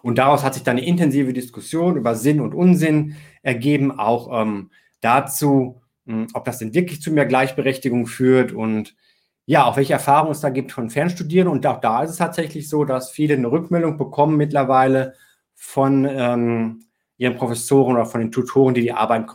Und 0.01 0.17
daraus 0.17 0.43
hat 0.43 0.53
sich 0.53 0.63
dann 0.63 0.77
eine 0.77 0.85
intensive 0.85 1.33
Diskussion 1.33 1.97
über 1.97 2.15
Sinn 2.15 2.39
und 2.41 2.53
Unsinn 2.53 3.15
ergeben, 3.43 3.91
auch 3.91 4.41
ähm, 4.41 4.71
dazu, 5.01 5.81
mh, 6.05 6.13
hm, 6.13 6.27
ob 6.33 6.45
das 6.45 6.59
denn 6.59 6.73
wirklich 6.73 7.01
zu 7.01 7.11
mehr 7.11 7.25
Gleichberechtigung 7.25 8.07
führt 8.07 8.51
und 8.51 8.95
ja, 9.45 9.65
auch 9.65 9.75
welche 9.75 9.93
Erfahrungen 9.93 10.31
es 10.31 10.39
da 10.39 10.49
gibt 10.49 10.71
von 10.71 10.89
Fernstudierenden. 10.89 11.53
Und 11.53 11.65
auch 11.65 11.81
da 11.81 12.03
ist 12.03 12.11
es 12.11 12.17
tatsächlich 12.17 12.69
so, 12.69 12.85
dass 12.85 13.11
viele 13.11 13.33
eine 13.33 13.51
Rückmeldung 13.51 13.97
bekommen 13.97 14.37
mittlerweile 14.37 15.15
von 15.55 16.07
ähm, 16.09 16.83
ihren 17.17 17.35
Professoren 17.35 17.95
oder 17.95 18.05
von 18.05 18.21
den 18.21 18.31
Tutoren, 18.31 18.73
die 18.73 18.81
die 18.81 18.93
Arbeit 18.93 19.25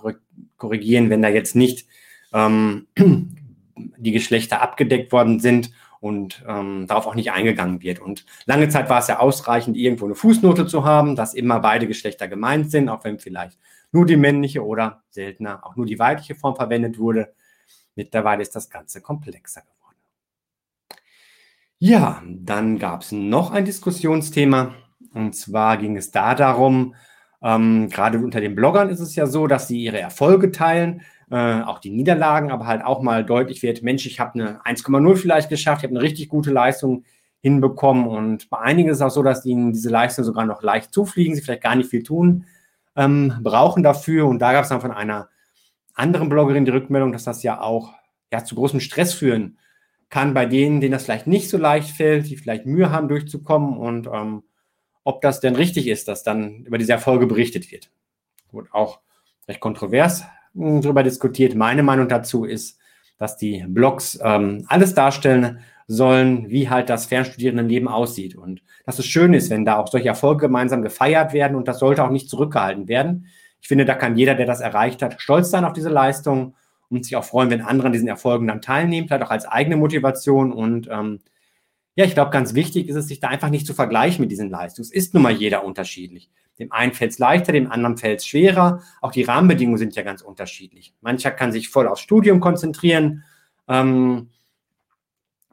korrigieren, 0.56 1.11
wenn 1.11 1.23
da 1.23 1.28
jetzt 1.28 1.54
nicht 1.54 1.87
ähm, 2.32 2.87
die 2.96 4.12
Geschlechter 4.12 4.62
abgedeckt 4.62 5.12
worden 5.12 5.40
sind 5.40 5.70
und 6.06 6.44
ähm, 6.46 6.86
darauf 6.86 7.06
auch 7.08 7.16
nicht 7.16 7.32
eingegangen 7.32 7.82
wird. 7.82 7.98
Und 7.98 8.25
lange 8.44 8.68
Zeit 8.68 8.88
war 8.88 9.00
es 9.00 9.08
ja 9.08 9.18
ausreichend, 9.18 9.76
irgendwo 9.76 10.04
eine 10.04 10.14
Fußnote 10.14 10.66
zu 10.66 10.84
haben, 10.84 11.16
dass 11.16 11.34
immer 11.34 11.58
beide 11.58 11.88
Geschlechter 11.88 12.28
gemeint 12.28 12.70
sind, 12.70 12.88
auch 12.88 13.02
wenn 13.02 13.18
vielleicht 13.18 13.58
nur 13.90 14.06
die 14.06 14.16
männliche 14.16 14.64
oder 14.64 15.02
seltener 15.10 15.66
auch 15.66 15.75
nur 15.75 15.84
die 15.84 15.98
weibliche 15.98 16.36
Form 16.36 16.54
verwendet 16.54 16.98
wurde. 16.98 17.34
Mittlerweile 17.96 18.42
ist 18.42 18.54
das 18.54 18.70
Ganze 18.70 19.00
komplexer 19.00 19.62
geworden. 19.62 19.96
Ja, 21.78 22.22
dann 22.25 22.78
gab 22.78 23.02
es 23.02 23.10
noch 23.10 23.50
ein 23.50 23.64
Diskussionsthema. 23.64 24.75
Und 25.12 25.34
zwar 25.34 25.76
ging 25.76 25.96
es 25.96 26.12
da 26.12 26.34
darum, 26.36 26.94
ähm, 27.42 27.88
gerade 27.88 28.18
unter 28.18 28.40
den 28.40 28.54
Bloggern 28.54 28.90
ist 28.90 29.00
es 29.00 29.16
ja 29.16 29.26
so, 29.26 29.46
dass 29.46 29.66
sie 29.66 29.82
ihre 29.82 29.98
Erfolge 29.98 30.52
teilen, 30.52 31.02
äh, 31.30 31.62
auch 31.62 31.78
die 31.78 31.90
Niederlagen, 31.90 32.50
aber 32.50 32.66
halt 32.66 32.85
auch 32.85 33.02
mal 33.02 33.25
deutlich 33.25 33.62
wird, 33.62 33.83
Mensch, 33.83 34.06
ich 34.06 34.21
habe 34.21 34.35
eine 34.35 34.61
1,0 34.64 35.16
vielleicht 35.16 35.49
geschafft, 35.49 35.83
ich 35.83 35.88
habe 35.88 35.99
eine 35.99 36.02
richtig 36.02 36.28
gute 36.28 36.50
Leistung 36.50 37.04
hinbekommen. 37.40 38.06
Und 38.06 38.49
bei 38.50 38.59
einigen 38.59 38.88
ist 38.88 38.97
es 38.97 39.02
auch 39.02 39.11
so, 39.11 39.23
dass 39.23 39.45
ihnen 39.45 39.73
diese 39.73 39.90
Leistung 39.90 40.25
sogar 40.25 40.45
noch 40.47 40.62
leicht 40.62 40.92
zufliegen, 40.92 41.35
sie 41.35 41.42
vielleicht 41.42 41.62
gar 41.62 41.76
nicht 41.76 41.90
viel 41.90 42.02
tun 42.02 42.45
ähm, 42.97 43.35
brauchen 43.42 43.83
dafür. 43.83 44.26
Und 44.26 44.40
da 44.40 44.52
gab 44.52 44.64
es 44.64 44.71
dann 44.71 44.80
von 44.80 44.90
einer 44.92 45.28
anderen 45.95 46.28
Bloggerin 46.28 46.64
die 46.64 46.71
Rückmeldung, 46.71 47.12
dass 47.12 47.25
das 47.25 47.42
ja 47.42 47.61
auch 47.61 47.92
ja, 48.33 48.45
zu 48.45 48.54
großem 48.54 48.80
Stress 48.80 49.14
führen 49.14 49.59
kann 50.09 50.35
bei 50.35 50.47
denen, 50.47 50.80
denen 50.80 50.92
das 50.92 51.04
vielleicht 51.04 51.26
nicht 51.26 51.49
so 51.49 51.59
leicht 51.59 51.90
fällt, 51.90 52.28
die 52.28 52.37
vielleicht 52.37 52.64
Mühe 52.64 52.90
haben, 52.90 53.09
durchzukommen 53.09 53.76
und 53.76 54.06
ähm, 54.06 54.45
ob 55.04 55.21
das 55.21 55.40
denn 55.40 55.56
richtig 55.56 55.88
ist, 55.88 56.09
dass 56.09 56.23
dann 56.23 56.64
über 56.64 56.78
diese 56.78 56.92
Erfolge 56.92 57.26
berichtet 57.26 57.71
wird. 57.71 57.90
Wurde 58.50 58.68
auch 58.73 59.00
recht 59.49 59.61
kontrovers 59.61 60.25
darüber 60.56 61.02
diskutiert. 61.02 61.54
Meine 61.54 61.82
Meinung 61.82 62.08
dazu 62.08 62.44
ist, 62.44 62.78
dass 63.18 63.36
die 63.36 63.64
Blogs 63.66 64.18
ähm, 64.22 64.64
alles 64.68 64.94
darstellen 64.94 65.60
sollen, 65.86 66.50
wie 66.50 66.68
halt 66.68 66.90
das 66.90 67.06
Fernstudierendenleben 67.06 67.88
aussieht. 67.88 68.36
Und 68.36 68.62
dass 68.84 68.98
es 68.98 69.06
schön 69.06 69.34
ist, 69.34 69.50
wenn 69.50 69.64
da 69.64 69.76
auch 69.76 69.88
solche 69.88 70.08
Erfolge 70.08 70.46
gemeinsam 70.46 70.82
gefeiert 70.82 71.32
werden 71.32 71.56
und 71.56 71.68
das 71.68 71.78
sollte 71.78 72.04
auch 72.04 72.10
nicht 72.10 72.28
zurückgehalten 72.28 72.88
werden. 72.88 73.26
Ich 73.60 73.68
finde, 73.68 73.84
da 73.84 73.94
kann 73.94 74.16
jeder, 74.16 74.34
der 74.34 74.46
das 74.46 74.60
erreicht 74.60 75.02
hat, 75.02 75.20
stolz 75.20 75.50
sein 75.50 75.64
auf 75.64 75.72
diese 75.72 75.88
Leistung 75.88 76.54
und 76.88 77.04
sich 77.04 77.16
auch 77.16 77.25
freuen, 77.25 77.50
wenn 77.50 77.62
andere 77.62 77.88
an 77.88 77.92
diesen 77.92 78.08
Erfolgen 78.08 78.46
dann 78.46 78.62
teilnehmen, 78.62 79.08
vielleicht 79.08 79.25
auch 79.25 79.30
als 79.30 79.46
eigene 79.46 79.76
Motivation. 79.76 80.52
Und 80.52 80.88
ähm, 80.90 81.20
ja, 81.94 82.04
ich 82.04 82.14
glaube, 82.14 82.30
ganz 82.30 82.54
wichtig 82.54 82.88
ist 82.88 82.96
es, 82.96 83.08
sich 83.08 83.20
da 83.20 83.28
einfach 83.28 83.48
nicht 83.48 83.66
zu 83.66 83.75
vergleichen 83.75 84.22
mit 84.22 84.30
diesen 84.30 84.50
Leistungen. 84.50 84.84
Es 84.84 84.92
ist 84.92 85.14
nun 85.14 85.22
mal 85.22 85.32
jeder 85.32 85.64
unterschiedlich. 85.64 86.30
Dem 86.58 86.72
einen 86.72 86.92
fällt 86.92 87.12
es 87.12 87.18
leichter, 87.18 87.52
dem 87.52 87.70
anderen 87.70 87.96
fällt 87.96 88.20
es 88.20 88.26
schwerer. 88.26 88.82
Auch 89.00 89.12
die 89.12 89.22
Rahmenbedingungen 89.22 89.78
sind 89.78 89.94
ja 89.94 90.02
ganz 90.02 90.22
unterschiedlich. 90.22 90.94
Mancher 91.00 91.30
kann 91.30 91.52
sich 91.52 91.68
voll 91.68 91.86
aufs 91.86 92.00
Studium 92.00 92.40
konzentrieren, 92.40 93.25
ähm, 93.68 94.30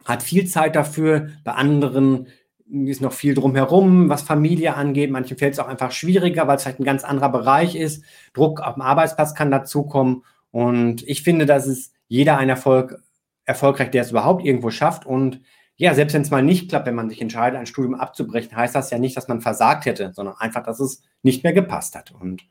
hat 0.06 0.24
viel 0.24 0.48
Zeit 0.48 0.76
dafür. 0.76 1.30
Bei 1.44 1.54
anderen 1.54 2.28
ist 2.70 3.02
noch 3.02 3.14
viel 3.14 3.34
drumherum, 3.34 4.10
was 4.10 4.22
Familie 4.22 4.76
angeht. 4.76 5.12
Manchen 5.12 5.38
fällt 5.38 5.54
es 5.54 5.60
auch 5.60 5.68
einfach 5.68 5.92
schwieriger, 5.92 6.48
weil 6.48 6.56
es 6.56 6.64
vielleicht 6.64 6.80
ein 6.80 6.86
ganz 6.86 7.04
anderer 7.04 7.30
Bereich 7.30 7.76
ist. 7.76 8.04
Druck 8.34 8.62
auf 8.62 8.76
dem 8.76 8.82
Arbeitsplatz 8.82 9.36
kann 9.36 9.52
dazukommen. 9.52 10.24
Und 10.52 11.08
ich 11.08 11.24
finde, 11.24 11.46
dass 11.46 11.68
es 11.68 11.94
jeder 12.08 12.38
ein 12.38 12.50
Erfolg, 12.50 13.02
erfolgreich, 13.46 13.92
der 13.92 14.04
es 14.04 14.12
überhaupt 14.12 14.46
irgendwo 14.46 14.70
schafft. 14.70 15.06
Und 15.06 15.42
ja, 15.76 15.94
selbst 15.94 16.14
wenn 16.14 16.22
es 16.22 16.32
mal 16.32 16.44
nicht 16.44 16.70
klappt, 16.70 16.86
wenn 16.86 16.96
man 16.96 17.10
sich 17.10 17.22
entscheidet, 17.22 17.60
ein 17.60 17.66
Studium 17.66 17.96
abzubrechen, 17.96 18.56
heißt 18.56 18.76
das 18.76 18.92
ja 18.92 19.00
nicht, 19.00 19.18
dass 19.18 19.28
man 19.28 19.42
versagt 19.42 19.86
hätte, 19.86 20.12
sondern 20.14 20.36
einfach, 20.38 20.64
dass 20.64 20.80
es 20.80 21.02
nicht 21.24 21.44
mehr 21.44 21.54
gepasst 21.54 21.96
hat. 21.96 22.12
Und 22.12 22.44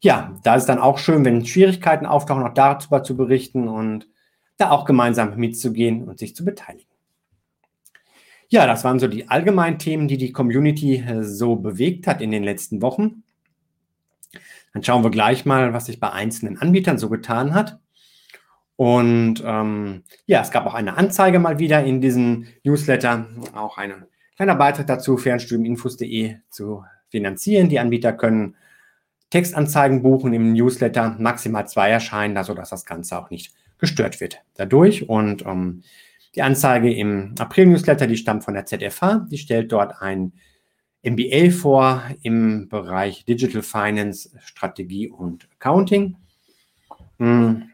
ja, 0.00 0.38
da 0.42 0.54
ist 0.54 0.66
dann 0.66 0.78
auch 0.78 0.98
schön, 0.98 1.24
wenn 1.24 1.44
Schwierigkeiten 1.46 2.06
auftauchen, 2.06 2.42
auch 2.42 2.54
darüber 2.54 3.02
zu 3.02 3.16
berichten 3.16 3.68
und 3.68 4.08
da 4.56 4.70
auch 4.70 4.84
gemeinsam 4.84 5.36
mitzugehen 5.36 6.04
und 6.04 6.18
sich 6.18 6.34
zu 6.34 6.44
beteiligen. 6.44 6.88
Ja, 8.48 8.66
das 8.66 8.84
waren 8.84 8.98
so 8.98 9.08
die 9.08 9.28
allgemeinen 9.28 9.78
Themen, 9.78 10.06
die 10.06 10.18
die 10.18 10.32
Community 10.32 10.96
äh, 10.96 11.24
so 11.24 11.56
bewegt 11.56 12.06
hat 12.06 12.20
in 12.20 12.30
den 12.30 12.44
letzten 12.44 12.82
Wochen. 12.82 13.24
Dann 14.72 14.82
schauen 14.82 15.02
wir 15.02 15.10
gleich 15.10 15.44
mal, 15.44 15.72
was 15.72 15.86
sich 15.86 16.00
bei 16.00 16.10
einzelnen 16.10 16.58
Anbietern 16.58 16.98
so 16.98 17.08
getan 17.08 17.54
hat. 17.54 17.78
Und 18.76 19.42
ähm, 19.44 20.02
ja, 20.26 20.42
es 20.42 20.50
gab 20.50 20.66
auch 20.66 20.74
eine 20.74 20.96
Anzeige 20.96 21.38
mal 21.38 21.58
wieder 21.58 21.84
in 21.84 22.00
diesem 22.00 22.46
Newsletter, 22.64 23.26
auch 23.54 23.78
ein 23.78 24.06
kleiner 24.36 24.56
Beitrag 24.56 24.86
dazu, 24.86 25.16
fernstudiuminfos.de 25.16 26.36
zu 26.50 26.84
finanzieren. 27.08 27.68
Die 27.68 27.78
Anbieter 27.78 28.12
können 28.12 28.56
Textanzeigen 29.30 30.02
buchen 30.02 30.32
im 30.32 30.52
Newsletter, 30.52 31.16
maximal 31.18 31.68
zwei 31.68 31.90
erscheinen, 31.90 32.42
sodass 32.42 32.70
das 32.70 32.84
Ganze 32.84 33.18
auch 33.18 33.30
nicht 33.30 33.54
gestört 33.78 34.20
wird 34.20 34.42
dadurch. 34.54 35.08
Und 35.08 35.46
ähm, 35.46 35.82
die 36.34 36.42
Anzeige 36.42 36.92
im 36.92 37.34
April-Newsletter, 37.38 38.06
die 38.06 38.16
stammt 38.16 38.44
von 38.44 38.54
der 38.54 38.66
ZFH, 38.66 39.26
die 39.30 39.38
stellt 39.38 39.70
dort 39.70 40.02
ein 40.02 40.32
MBA 41.04 41.50
vor 41.50 42.02
im 42.22 42.68
Bereich 42.68 43.24
Digital 43.24 43.62
Finance, 43.62 44.30
Strategie 44.40 45.08
und 45.08 45.48
Accounting. 45.58 46.16
Hm. 47.18 47.70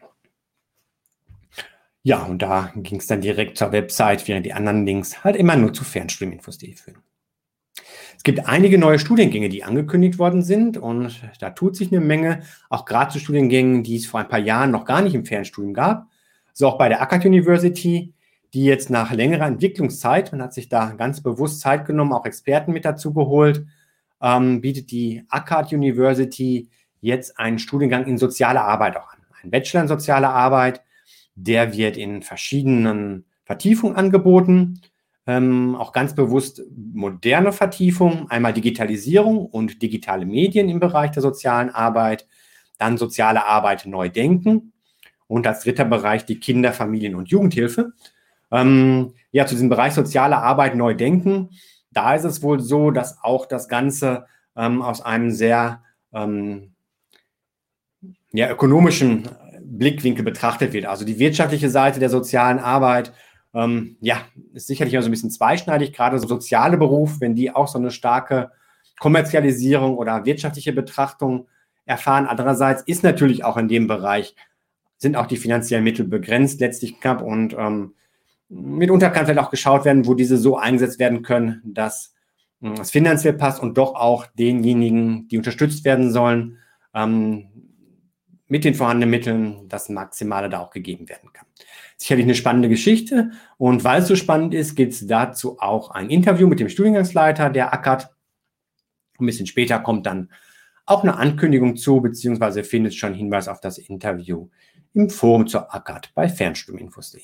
Ja, 2.03 2.23
und 2.23 2.41
da 2.41 2.71
ging 2.75 2.99
es 2.99 3.07
dann 3.07 3.21
direkt 3.21 3.57
zur 3.57 3.71
Website, 3.71 4.27
während 4.27 4.45
die 4.45 4.53
anderen 4.53 4.85
Links 4.85 5.23
halt 5.23 5.35
immer 5.35 5.55
nur 5.55 5.73
zu 5.73 5.83
Fernstreaminfos.de 5.83 6.73
führen. 6.73 7.03
Es 8.17 8.23
gibt 8.23 8.47
einige 8.47 8.77
neue 8.77 8.99
Studiengänge, 8.99 9.49
die 9.49 9.63
angekündigt 9.63 10.19
worden 10.19 10.43
sind 10.43 10.77
und 10.77 11.21
da 11.39 11.51
tut 11.51 11.75
sich 11.75 11.91
eine 11.91 12.01
Menge, 12.01 12.43
auch 12.69 12.85
gerade 12.85 13.11
zu 13.11 13.19
Studiengängen, 13.19 13.83
die 13.83 13.95
es 13.95 14.05
vor 14.05 14.19
ein 14.19 14.27
paar 14.27 14.39
Jahren 14.39 14.71
noch 14.71 14.85
gar 14.85 15.01
nicht 15.01 15.15
im 15.15 15.25
Fernstudium 15.25 15.73
gab. 15.73 16.07
So 16.53 16.67
auch 16.67 16.77
bei 16.77 16.89
der 16.89 17.01
Akkad 17.01 17.25
University 17.25 18.13
die 18.53 18.65
jetzt 18.65 18.89
nach 18.89 19.11
längerer 19.11 19.45
Entwicklungszeit, 19.45 20.31
man 20.31 20.41
hat 20.41 20.53
sich 20.53 20.67
da 20.67 20.91
ganz 20.91 21.21
bewusst 21.21 21.61
Zeit 21.61 21.85
genommen, 21.85 22.13
auch 22.13 22.25
Experten 22.25 22.73
mit 22.73 22.85
dazu 22.85 23.13
geholt, 23.13 23.65
ähm, 24.21 24.61
bietet 24.61 24.91
die 24.91 25.23
Akkad 25.29 25.71
University 25.71 26.69
jetzt 26.99 27.39
einen 27.39 27.59
Studiengang 27.59 28.05
in 28.05 28.17
soziale 28.17 28.61
Arbeit 28.61 28.97
auch 28.97 29.11
an. 29.11 29.19
Ein 29.43 29.51
Bachelor 29.51 29.81
in 29.83 29.87
soziale 29.87 30.29
Arbeit, 30.29 30.83
der 31.35 31.73
wird 31.73 31.97
in 31.97 32.21
verschiedenen 32.21 33.25
Vertiefungen 33.43 33.95
angeboten, 33.95 34.81
ähm, 35.27 35.75
auch 35.75 35.91
ganz 35.91 36.15
bewusst 36.15 36.61
moderne 36.93 37.51
Vertiefungen, 37.51 38.29
einmal 38.29 38.53
Digitalisierung 38.53 39.45
und 39.45 39.81
digitale 39.81 40.25
Medien 40.25 40.69
im 40.69 40.79
Bereich 40.79 41.11
der 41.11 41.21
sozialen 41.21 41.69
Arbeit, 41.69 42.27
dann 42.77 42.97
soziale 42.97 43.45
Arbeit 43.45 43.85
neu 43.85 44.09
denken 44.09 44.73
und 45.27 45.45
als 45.45 45.63
dritter 45.63 45.85
Bereich 45.85 46.25
die 46.25 46.39
Kinder-, 46.39 46.73
Familien- 46.73 47.15
und 47.15 47.29
Jugendhilfe. 47.29 47.93
Ähm, 48.51 49.13
ja, 49.31 49.45
zu 49.45 49.55
diesem 49.55 49.69
Bereich 49.69 49.93
soziale 49.93 50.37
Arbeit 50.37 50.75
neu 50.75 50.93
denken. 50.93 51.51
Da 51.91 52.15
ist 52.15 52.25
es 52.25 52.41
wohl 52.41 52.59
so, 52.59 52.91
dass 52.91 53.23
auch 53.23 53.45
das 53.45 53.69
Ganze 53.69 54.25
ähm, 54.55 54.81
aus 54.81 55.01
einem 55.01 55.31
sehr 55.31 55.83
ähm, 56.13 56.73
ja, 58.33 58.49
ökonomischen 58.49 59.29
Blickwinkel 59.77 60.23
betrachtet 60.23 60.73
wird. 60.73 60.85
Also 60.85 61.05
die 61.05 61.19
wirtschaftliche 61.19 61.69
Seite 61.69 61.99
der 61.99 62.09
sozialen 62.09 62.59
Arbeit, 62.59 63.13
ähm, 63.53 63.97
ja, 64.01 64.21
ist 64.53 64.67
sicherlich 64.67 64.93
immer 64.93 65.03
so 65.03 65.09
ein 65.09 65.11
bisschen 65.11 65.31
zweischneidig, 65.31 65.93
gerade 65.93 66.19
so 66.19 66.27
soziale 66.27 66.77
Berufe, 66.77 67.21
wenn 67.21 67.35
die 67.35 67.53
auch 67.53 67.67
so 67.67 67.77
eine 67.77 67.91
starke 67.91 68.51
Kommerzialisierung 68.99 69.97
oder 69.97 70.25
wirtschaftliche 70.25 70.73
Betrachtung 70.73 71.47
erfahren. 71.85 72.27
Andererseits 72.27 72.83
ist 72.83 73.03
natürlich 73.03 73.43
auch 73.43 73.57
in 73.57 73.67
dem 73.67 73.87
Bereich, 73.87 74.35
sind 74.97 75.15
auch 75.15 75.25
die 75.25 75.37
finanziellen 75.37 75.83
Mittel 75.83 76.05
begrenzt 76.05 76.59
letztlich 76.59 76.99
knapp 76.99 77.21
und 77.21 77.55
ähm, 77.57 77.93
mitunter 78.49 79.09
kann 79.09 79.25
vielleicht 79.25 79.39
auch 79.39 79.49
geschaut 79.49 79.85
werden, 79.85 80.05
wo 80.05 80.13
diese 80.13 80.37
so 80.37 80.57
eingesetzt 80.57 80.99
werden 80.99 81.23
können, 81.23 81.61
dass 81.65 82.13
hm, 82.61 82.73
es 82.73 82.91
finanziell 82.91 83.33
passt 83.33 83.61
und 83.61 83.77
doch 83.77 83.95
auch 83.95 84.27
denjenigen, 84.27 85.27
die 85.29 85.37
unterstützt 85.37 85.85
werden 85.85 86.11
sollen, 86.11 86.57
ähm, 86.93 87.47
mit 88.51 88.65
den 88.65 88.73
vorhandenen 88.73 89.09
Mitteln 89.09 89.69
das 89.69 89.87
Maximale 89.87 90.49
da 90.49 90.59
auch 90.59 90.71
gegeben 90.71 91.07
werden 91.07 91.31
kann. 91.31 91.45
Sicherlich 91.95 92.25
eine 92.25 92.35
spannende 92.35 92.67
Geschichte 92.67 93.31
und 93.57 93.85
weil 93.85 94.01
es 94.01 94.09
so 94.09 94.17
spannend 94.17 94.53
ist, 94.53 94.75
gibt 94.75 94.91
es 94.91 95.07
dazu 95.07 95.57
auch 95.61 95.91
ein 95.91 96.09
Interview 96.09 96.47
mit 96.47 96.59
dem 96.59 96.67
Studiengangsleiter 96.67 97.49
der 97.49 97.73
ACAD. 97.73 98.09
Ein 99.19 99.25
bisschen 99.25 99.47
später 99.47 99.79
kommt 99.79 100.05
dann 100.05 100.31
auch 100.85 101.01
eine 101.01 101.15
Ankündigung 101.15 101.77
zu, 101.77 102.01
beziehungsweise 102.01 102.65
findet 102.65 102.93
schon 102.93 103.13
Hinweis 103.13 103.47
auf 103.47 103.61
das 103.61 103.77
Interview 103.77 104.49
im 104.93 105.09
Forum 105.09 105.47
zur 105.47 105.73
ACAD 105.73 106.11
bei 106.13 106.27
fernstudiuminfos.de. 106.27 107.23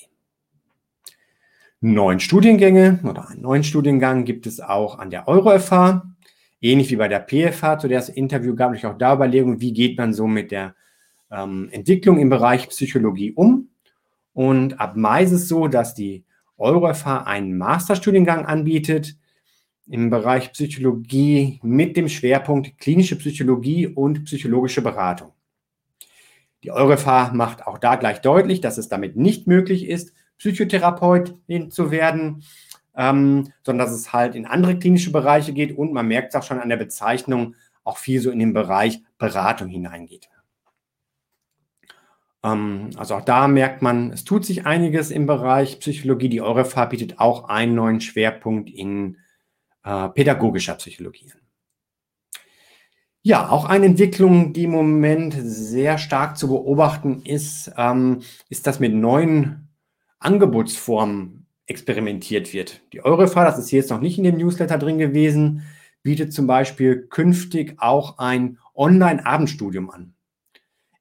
neun 1.81 2.22
Studiengänge 2.22 3.01
oder 3.03 3.27
einen 3.27 3.41
neuen 3.41 3.65
Studiengang 3.65 4.24
gibt 4.24 4.48
es 4.48 4.62
auch 4.62 4.98
an 4.98 5.10
der 5.10 5.27
EuroFH. 5.27 6.03
Ähnlich 6.62 6.89
wie 6.89 6.96
bei 6.96 7.10
der 7.10 7.19
PFH, 7.19 7.79
zu 7.79 7.89
der 7.89 8.00
es 8.00 8.07
Interview 8.07 8.55
gab, 8.55 8.74
ich 8.74 8.86
auch 8.86 8.98
da 8.98 9.13
Überlegungen, 9.13 9.60
wie 9.60 9.74
geht 9.74 9.98
man 9.98 10.13
so 10.13 10.25
mit 10.25 10.51
der 10.51 10.74
ähm, 11.31 11.69
Entwicklung 11.72 12.19
im 12.19 12.29
Bereich 12.29 12.69
Psychologie 12.69 13.34
um. 13.34 13.69
Und 14.34 14.79
ab 14.79 14.96
Mai 14.96 15.24
ist 15.24 15.31
es 15.31 15.48
so, 15.48 15.67
dass 15.67 15.93
die 15.93 16.24
EuroFH 16.57 17.24
einen 17.25 17.57
Masterstudiengang 17.57 18.46
anbietet 18.46 19.17
im 19.88 20.10
Bereich 20.10 20.51
Psychologie 20.51 21.60
mit 21.63 21.96
dem 21.98 22.10
Schwerpunkt 22.10 22.77
klinische 22.77 23.15
Psychologie 23.15 23.88
und 23.88 24.25
psychologische 24.25 24.81
Beratung. 24.81 25.31
Die 26.63 26.72
EuroFH 26.72 27.31
macht 27.34 27.65
auch 27.65 27.77
da 27.77 27.96
gleich 27.96 28.19
deutlich, 28.19 28.62
dass 28.62 28.77
es 28.77 28.89
damit 28.89 29.15
nicht 29.15 29.48
möglich 29.48 29.88
ist, 29.88 30.13
Psychotherapeutin 30.38 31.72
zu 31.72 31.91
werden, 31.91 32.43
ähm, 32.96 33.51
sondern 33.63 33.88
dass 33.88 33.96
es 33.96 34.12
halt 34.12 34.36
in 34.36 34.46
andere 34.46 34.77
klinische 34.77 35.12
Bereiche 35.12 35.53
geht 35.53 35.77
und 35.77 35.93
man 35.93 36.07
merkt 36.07 36.29
es 36.29 36.36
auch 36.36 36.43
schon 36.43 36.60
an 36.60 36.69
der 36.69 36.77
Bezeichnung, 36.77 37.55
auch 37.84 37.98
viel 37.98 38.19
so 38.19 38.31
in 38.31 38.39
den 38.39 38.53
Bereich 38.53 39.01
Beratung 39.17 39.69
hineingeht. 39.69 40.29
Ähm, 42.44 42.89
also 42.98 43.15
auch 43.15 43.25
da 43.25 43.48
merkt 43.48 43.82
man, 43.82 44.12
es 44.12 44.24
tut 44.24 44.46
sich 44.46 44.65
einiges 44.65 45.12
im 45.12 45.25
Bereich 45.25 45.79
Psychologie. 45.79 46.29
Die 46.29 46.41
EureFH 46.41 46.86
bietet 46.86 47.20
auch 47.20 47.50
einen 47.50 47.75
neuen 47.75 48.01
Schwerpunkt 48.01 48.70
in 48.70 49.17
äh, 49.84 50.10
pädagogischer 50.10 50.75
Psychologie 50.75 51.32
an. 51.34 51.41
Ja, 53.24 53.50
auch 53.50 53.65
eine 53.65 53.88
Entwicklung, 53.88 54.53
die 54.53 54.63
im 54.63 54.72
Moment 54.72 55.36
sehr 55.38 55.98
stark 55.98 56.38
zu 56.38 56.48
beobachten 56.48 57.24
ist, 57.24 57.72
ähm, 57.77 58.22
ist, 58.48 58.67
dass 58.67 58.79
mit 58.79 58.94
neuen 58.94 59.70
Angebotsformen 60.20 61.46
experimentiert 61.65 62.53
wird. 62.53 62.82
Die 62.94 63.03
Eurofall, 63.03 63.46
das 63.46 63.60
ist 63.60 63.72
jetzt 63.72 63.89
noch 63.89 64.00
nicht 64.00 64.17
in 64.17 64.24
dem 64.24 64.38
Newsletter 64.38 64.77
drin 64.77 64.98
gewesen, 64.98 65.63
bietet 66.03 66.32
zum 66.32 66.48
Beispiel 66.48 67.08
künftig 67.08 67.75
auch 67.79 68.17
ein 68.17 68.60
Online-Abendstudium 68.74 69.89
an. 69.89 70.13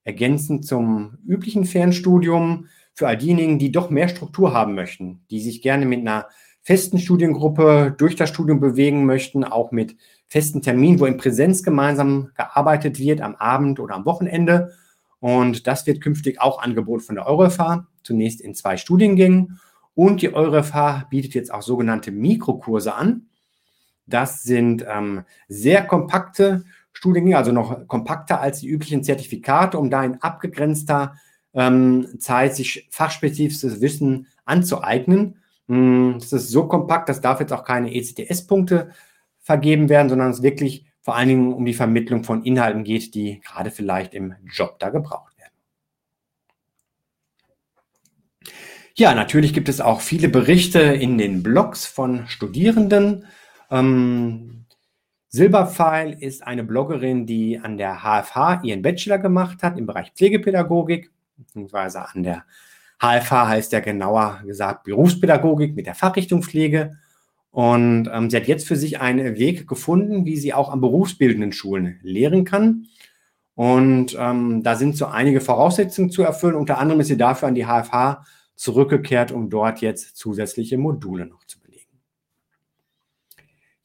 Ergänzend 0.07 0.65
zum 0.65 1.19
üblichen 1.27 1.65
Fernstudium 1.65 2.69
für 2.95 3.09
all 3.09 3.17
diejenigen, 3.17 3.59
die 3.59 3.73
doch 3.73 3.91
mehr 3.91 4.07
Struktur 4.07 4.55
haben 4.55 4.77
möchten, 4.77 5.25
die 5.31 5.41
sich 5.41 5.63
gerne 5.63 5.85
mit 5.85 5.99
einer 5.99 6.29
festen 6.63 7.01
Studiengruppe 7.01 7.93
durch 7.99 8.15
das 8.15 8.29
Studium 8.29 8.61
bewegen 8.61 9.05
möchten, 9.05 9.43
auch 9.43 9.73
mit 9.73 9.97
festen 10.29 10.63
Terminen, 10.63 11.01
wo 11.01 11.07
in 11.07 11.17
Präsenz 11.17 11.65
gemeinsam 11.65 12.31
gearbeitet 12.37 13.01
wird, 13.01 13.21
am 13.21 13.35
Abend 13.35 13.81
oder 13.81 13.97
am 13.97 14.05
Wochenende. 14.05 14.75
Und 15.19 15.67
das 15.67 15.89
wird 15.89 16.01
künftig 16.01 16.41
auch 16.41 16.63
angeboten 16.63 17.03
von 17.03 17.17
der 17.17 17.27
EuroFH, 17.27 17.89
zunächst 18.05 18.41
in 18.41 18.55
zwei 18.55 18.77
Studiengängen. 18.77 19.59
Und 19.97 20.23
die 20.23 20.33
EuroFH 20.33 21.09
bietet 21.11 21.35
jetzt 21.35 21.53
auch 21.53 21.63
sogenannte 21.63 22.13
Mikrokurse 22.13 22.95
an. 22.95 23.27
Das 24.07 24.45
sind 24.45 24.87
ähm, 24.89 25.25
sehr 25.49 25.85
kompakte 25.85 26.65
Studiengänge, 26.97 27.37
also 27.37 27.53
noch 27.53 27.87
kompakter 27.89 28.41
als 28.41 28.61
die 28.61 28.69
üblichen 28.69 29.05
Zertifikate, 29.05 29.79
um 29.79 29.91
da 29.91 30.03
in 30.03 30.23
abgegrenzter 30.23 31.17
ähm, 31.53 32.09
Zeit 32.19 32.57
sich 32.57 32.89
fachspezifisches 32.91 33.83
Wissen 33.83 34.29
anzueignen. 34.47 35.43
Hm, 35.69 36.17
das 36.19 36.33
ist 36.33 36.49
so 36.49 36.67
kompakt, 36.67 37.11
dass 37.11 37.21
darf 37.21 37.41
jetzt 37.41 37.53
auch 37.53 37.65
keine 37.65 37.95
ECTS-Punkte 37.95 38.93
vergeben 39.41 39.91
werden, 39.91 40.09
sondern 40.09 40.31
es 40.31 40.41
wirklich 40.41 40.87
vor 41.03 41.17
allen 41.17 41.29
Dingen 41.29 41.53
um 41.53 41.67
die 41.67 41.75
Vermittlung 41.75 42.25
von 42.25 42.43
Inhalten 42.45 42.83
geht, 42.83 43.15
die 43.15 43.43
gerade 43.43 43.71
vielleicht 43.71 44.15
im 44.15 44.35
Job 44.51 44.79
da 44.79 44.89
gebraucht 44.89 45.37
werden. 45.37 45.53
Ja, 48.95 49.15
natürlich 49.15 49.53
gibt 49.53 49.69
es 49.69 49.83
auch 49.83 50.01
viele 50.01 50.31
Berichte 50.31 50.81
in 50.81 51.19
den 51.19 51.43
Blogs 51.43 51.85
von 51.85 52.27
Studierenden. 52.27 53.27
Ähm, 53.71 54.66
Silberpfeil 55.29 56.17
ist 56.21 56.47
eine 56.47 56.65
Bloggerin, 56.65 57.27
die 57.27 57.59
an 57.59 57.77
der 57.77 58.03
HFH 58.03 58.63
ihren 58.63 58.83
Bachelor 58.83 59.19
gemacht 59.19 59.63
hat 59.63 59.79
im 59.79 59.87
Bereich 59.87 60.13
Pflegepädagogik, 60.13 61.11
beziehungsweise 61.37 62.09
an 62.09 62.23
der 62.23 62.45
HFH 63.01 63.49
heißt 63.49 63.73
ja 63.73 63.81
genauer 63.81 64.43
gesagt 64.47 64.85
Berufspädagogik 64.85 65.75
mit 65.75 65.87
der 65.87 65.95
Fachrichtung 65.95 66.43
Pflege. 66.43 66.97
Und 67.51 68.11
ähm, 68.13 68.31
sie 68.31 68.37
hat 68.37 68.49
jetzt 68.49 68.69
für 68.69 68.77
sich 68.77 69.01
einen 69.01 69.37
Weg 69.37 69.67
gefunden, 69.67 70.27
wie 70.27 70.37
sie 70.37 70.53
auch 70.53 70.71
an 70.71 70.81
berufsbildenden 70.81 71.53
Schulen 71.53 71.99
lehren 72.03 72.45
kann. 72.45 72.87
Und 73.55 74.15
ähm, 74.19 74.63
da 74.63 74.77
sind 74.77 74.97
so 74.97 75.07
einige 75.07 75.41
Voraussetzungen 75.41 76.11
zu 76.11 76.23
erfüllen. 76.23 76.55
Unter 76.55 76.79
anderem 76.79 77.01
ist 77.01 77.09
sie 77.09 77.17
dafür 77.17 77.49
an 77.49 77.55
die 77.55 77.65
HFH 77.65 78.25
zurückgekehrt, 78.55 79.33
um 79.33 79.49
dort 79.49 79.81
jetzt 79.81 80.17
zusätzliche 80.17 80.77
Module 80.77 81.27
noch 81.27 81.45
zu 81.45 81.59
belegen. 81.61 81.66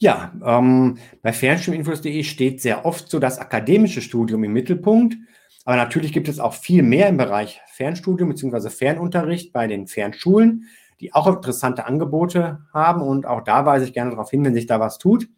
Ja, 0.02 0.34
ähm, 0.44 0.98
bei 1.22 1.32
Fernstudiuminfos.de 1.32 2.24
steht 2.24 2.60
sehr 2.60 2.88
oft 2.88 3.08
so 3.08 3.20
das 3.20 3.38
akademische 3.38 4.02
Studium 4.02 4.44
im 4.44 4.52
Mittelpunkt. 4.52 5.16
Aber 5.64 5.76
natürlich 5.76 6.12
gibt 6.12 6.28
es 6.28 6.40
auch 6.40 6.56
viel 6.56 6.82
mehr 6.82 7.08
im 7.08 7.18
Bereich 7.18 7.62
Fernstudium 7.68 8.30
bzw. 8.30 8.72
Fernunterricht 8.72 9.54
bei 9.54 9.68
den 9.68 9.86
Fernschulen, 9.86 10.66
die 11.02 11.14
auch 11.14 11.28
interessante 11.28 11.86
Angebote 11.86 12.66
haben. 12.74 13.04
Und 13.04 13.28
auch 13.28 13.42
da 13.42 13.68
weise 13.68 13.86
ich 13.86 13.94
gerne 13.94 14.10
darauf 14.10 14.32
hin, 14.32 14.44
wenn 14.44 14.56
sich 14.56 14.66
da 14.66 14.80
was 14.80 14.98
tut. 14.98 15.30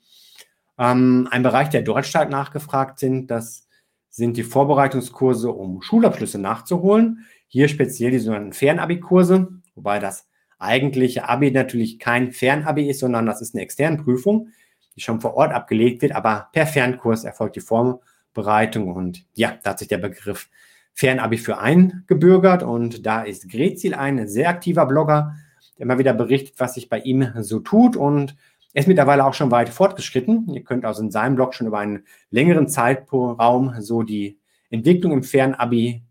Ähm, 0.77 1.27
ein 1.29 1.43
Bereich, 1.43 1.67
der 1.67 1.81
dort 1.81 2.05
stark 2.05 2.29
nachgefragt 2.29 2.99
sind, 2.99 3.29
das 3.29 3.67
sind 4.07 4.37
die 4.37 4.43
Vorbereitungskurse, 4.43 5.51
um 5.51 5.81
Schulabschlüsse 5.81 6.39
nachzuholen. 6.39 7.25
Hier 7.47 7.67
speziell 7.67 8.11
die 8.11 8.19
sogenannten 8.19 8.53
Fernabi-Kurse, 8.53 9.49
wobei 9.75 9.99
das 9.99 10.25
eigentliche 10.63 11.27
Abi 11.27 11.51
natürlich 11.51 11.99
kein 11.99 12.31
Fernabi 12.31 12.89
ist, 12.89 12.99
sondern 12.99 13.25
das 13.25 13.41
ist 13.41 13.53
eine 13.53 13.63
externe 13.63 13.97
Prüfung, 13.97 14.49
die 14.95 15.01
schon 15.01 15.21
vor 15.21 15.35
Ort 15.35 15.53
abgelegt 15.53 16.01
wird, 16.01 16.13
aber 16.13 16.49
per 16.53 16.67
Fernkurs 16.67 17.23
erfolgt 17.23 17.55
die 17.55 17.61
Vorbereitung 17.61 18.01
Bereitung. 18.33 18.93
Und 18.93 19.25
ja, 19.33 19.57
da 19.63 19.71
hat 19.71 19.79
sich 19.79 19.87
der 19.87 19.97
Begriff 19.97 20.49
Fernabi 20.93 21.37
für 21.37 21.59
eingebürgert. 21.59 22.63
Und 22.63 23.05
da 23.05 23.23
ist 23.23 23.49
Grezil 23.49 23.93
ein 23.93 24.27
sehr 24.27 24.49
aktiver 24.49 24.85
Blogger, 24.85 25.35
der 25.77 25.83
immer 25.85 25.99
wieder 25.99 26.13
berichtet, 26.13 26.55
was 26.57 26.75
sich 26.75 26.89
bei 26.89 26.99
ihm 26.99 27.31
so 27.39 27.59
tut. 27.59 27.95
Und 27.95 28.35
er 28.73 28.81
ist 28.81 28.87
mittlerweile 28.87 29.25
auch 29.25 29.33
schon 29.33 29.51
weit 29.51 29.69
fortgeschritten. 29.69 30.49
Ihr 30.53 30.63
könnt 30.63 30.85
also 30.85 31.01
in 31.01 31.11
seinem 31.11 31.35
Blog 31.35 31.53
schon 31.53 31.67
über 31.67 31.79
einen 31.79 32.03
längeren 32.31 32.67
Zeitraum 32.67 33.73
so 33.79 34.03
die 34.03 34.39
Entwicklung 34.69 35.13
im 35.13 35.23
Fernabi 35.23 36.03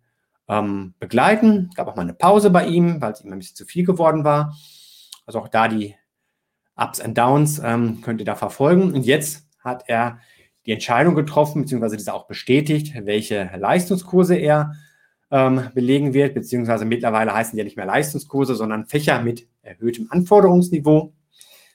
ähm, 0.52 0.94
begleiten. 0.98 1.68
Es 1.70 1.76
gab 1.76 1.88
auch 1.88 1.96
mal 1.96 2.02
eine 2.02 2.14
Pause 2.14 2.50
bei 2.50 2.66
ihm, 2.66 3.00
weil 3.00 3.12
es 3.12 3.24
ihm 3.24 3.32
ein 3.32 3.38
bisschen 3.38 3.56
zu 3.56 3.64
viel 3.64 3.86
geworden 3.86 4.24
war. 4.24 4.56
Also 5.26 5.38
auch 5.38 5.48
da 5.48 5.68
die 5.68 5.94
Ups 6.76 7.00
und 7.00 7.16
Downs 7.16 7.60
ähm, 7.64 8.00
könnt 8.02 8.20
ihr 8.20 8.26
da 8.26 8.34
verfolgen. 8.34 8.92
Und 8.92 9.06
jetzt 9.06 9.46
hat 9.60 9.84
er 9.86 10.18
die 10.66 10.72
Entscheidung 10.72 11.14
getroffen, 11.14 11.62
beziehungsweise 11.62 11.96
diese 11.96 12.14
auch 12.14 12.26
bestätigt, 12.26 12.94
welche 13.04 13.50
Leistungskurse 13.56 14.36
er 14.36 14.74
ähm, 15.30 15.70
belegen 15.74 16.12
wird, 16.12 16.34
beziehungsweise 16.34 16.84
mittlerweile 16.84 17.34
heißen 17.34 17.52
die 17.52 17.58
ja 17.58 17.64
nicht 17.64 17.76
mehr 17.76 17.86
Leistungskurse, 17.86 18.54
sondern 18.54 18.86
Fächer 18.86 19.22
mit 19.22 19.48
erhöhtem 19.62 20.08
Anforderungsniveau, 20.10 21.14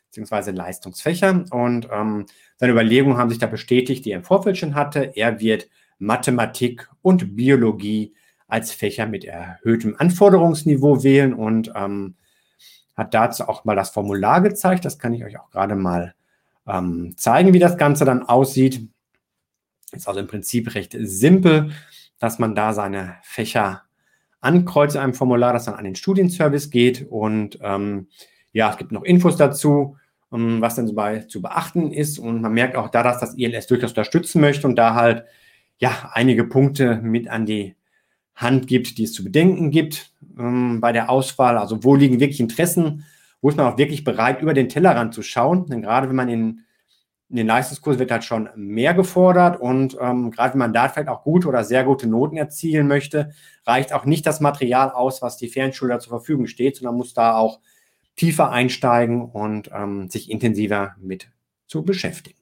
beziehungsweise 0.08 0.52
Leistungsfächer. 0.52 1.46
Und 1.50 1.88
ähm, 1.92 2.28
seine 2.58 2.74
Überlegungen 2.74 3.18
haben 3.18 3.30
sich 3.30 3.40
da 3.40 3.48
bestätigt, 3.48 4.06
die 4.06 4.12
er 4.12 4.20
im 4.20 4.24
Vorfeld 4.24 4.58
schon 4.58 4.76
hatte. 4.76 5.12
Er 5.16 5.40
wird 5.40 5.68
Mathematik 6.00 6.88
und 7.02 7.36
Biologie 7.36 8.14
als 8.48 8.72
Fächer 8.72 9.06
mit 9.06 9.26
erhöhtem 9.26 9.96
Anforderungsniveau 9.98 11.04
wählen 11.04 11.34
und 11.34 11.72
ähm, 11.76 12.16
hat 12.96 13.14
dazu 13.14 13.48
auch 13.48 13.66
mal 13.66 13.76
das 13.76 13.92
Formular 13.92 14.42
gezeigt. 14.42 14.86
Das 14.86 14.98
kann 14.98 15.14
ich 15.14 15.24
euch 15.24 15.40
auch 15.40 15.52
gerade 15.52 15.76
mal 15.76 16.16
ähm, 16.66 17.14
zeigen, 17.18 17.54
wie 17.54 17.60
das 17.60 17.78
Ganze 17.78 18.06
dann 18.06 18.24
aussieht. 18.24 18.88
Ist 19.92 20.08
also 20.08 20.20
im 20.20 20.28
Prinzip 20.28 20.74
recht 20.76 20.96
simpel, 21.00 21.72
dass 22.20 22.40
man 22.40 22.56
da 22.56 22.74
seine 22.74 23.16
Fächer 23.22 23.84
ankreuzt 24.42 24.96
in 24.96 25.02
einem 25.02 25.14
Formular, 25.14 25.54
das 25.54 25.66
dann 25.66 25.76
an 25.76 25.86
den 25.86 25.96
Studienservice 25.96 26.70
geht. 26.70 27.06
Und 27.10 27.60
ähm, 27.62 28.08
ja, 28.52 28.70
es 28.70 28.78
gibt 28.78 28.92
noch 28.92 29.04
Infos 29.04 29.38
dazu, 29.38 29.98
um, 30.30 30.56
ähm, 30.56 30.62
was 30.62 30.76
dann 30.76 30.88
dabei 30.88 31.20
zu 31.20 31.42
beachten 31.42 31.92
ist. 31.92 32.20
Und 32.20 32.42
man 32.42 32.54
merkt 32.54 32.76
auch 32.76 32.90
da, 32.90 33.04
dass 33.04 33.20
das 33.20 33.38
ILS 33.38 33.68
durchaus 33.68 33.92
unterstützen 33.92 34.42
möchte 34.42 34.68
und 34.68 34.76
da 34.76 34.96
halt 34.96 35.26
ja 35.80 36.10
einige 36.14 36.44
Punkte 36.44 36.98
mit 37.02 37.28
an 37.28 37.46
die 37.46 37.77
Hand 38.38 38.68
gibt, 38.68 38.98
die 38.98 39.04
es 39.04 39.14
zu 39.14 39.24
bedenken 39.24 39.70
gibt 39.70 40.14
ähm, 40.40 40.80
bei 40.80 40.94
der 40.94 41.10
Auswahl. 41.10 41.58
Also 41.58 41.84
wo 41.84 41.96
liegen 41.96 42.22
wirklich 42.22 42.40
Interessen 42.40 43.04
wo 43.42 43.50
ist 43.50 43.58
man 43.58 43.72
auch 43.72 43.78
wirklich 43.78 44.04
bereit, 44.04 44.42
über 44.42 44.54
den 44.54 44.70
Tellerrand 44.70 45.14
zu 45.14 45.22
schauen. 45.22 45.68
Denn 45.68 45.82
gerade 45.82 46.10
wenn 46.10 46.16
man 46.16 46.30
in, 46.30 46.64
in 47.30 47.36
den 47.36 47.48
Leistungskurs 47.48 48.00
wird 48.00 48.12
halt 48.12 48.24
schon 48.24 48.50
mehr 48.56 48.94
gefordert 48.94 49.60
und 49.60 49.98
ähm, 50.00 50.32
gerade 50.32 50.54
wenn 50.54 50.60
man 50.60 50.74
da 50.74 50.90
vielleicht 50.90 51.10
auch 51.10 51.24
gute 51.24 51.48
oder 51.48 51.64
sehr 51.64 51.84
gute 51.84 52.08
Noten 52.08 52.38
erzielen 52.38 52.88
möchte, 52.88 53.32
reicht 53.66 53.94
auch 53.94 54.06
nicht 54.06 54.26
das 54.26 54.40
Material 54.40 54.92
aus, 54.92 55.22
was 55.22 55.38
die 55.38 55.50
Fernschule 55.50 56.00
zur 56.00 56.10
Verfügung 56.10 56.48
steht, 56.48 56.78
sondern 56.78 56.96
muss 56.96 57.14
da 57.14 57.36
auch 57.36 57.60
tiefer 58.16 58.52
einsteigen 58.52 59.26
und 59.26 59.70
ähm, 59.74 60.10
sich 60.10 60.32
intensiver 60.32 60.96
mit 61.00 61.30
zu 61.68 61.84
beschäftigen. 61.84 62.40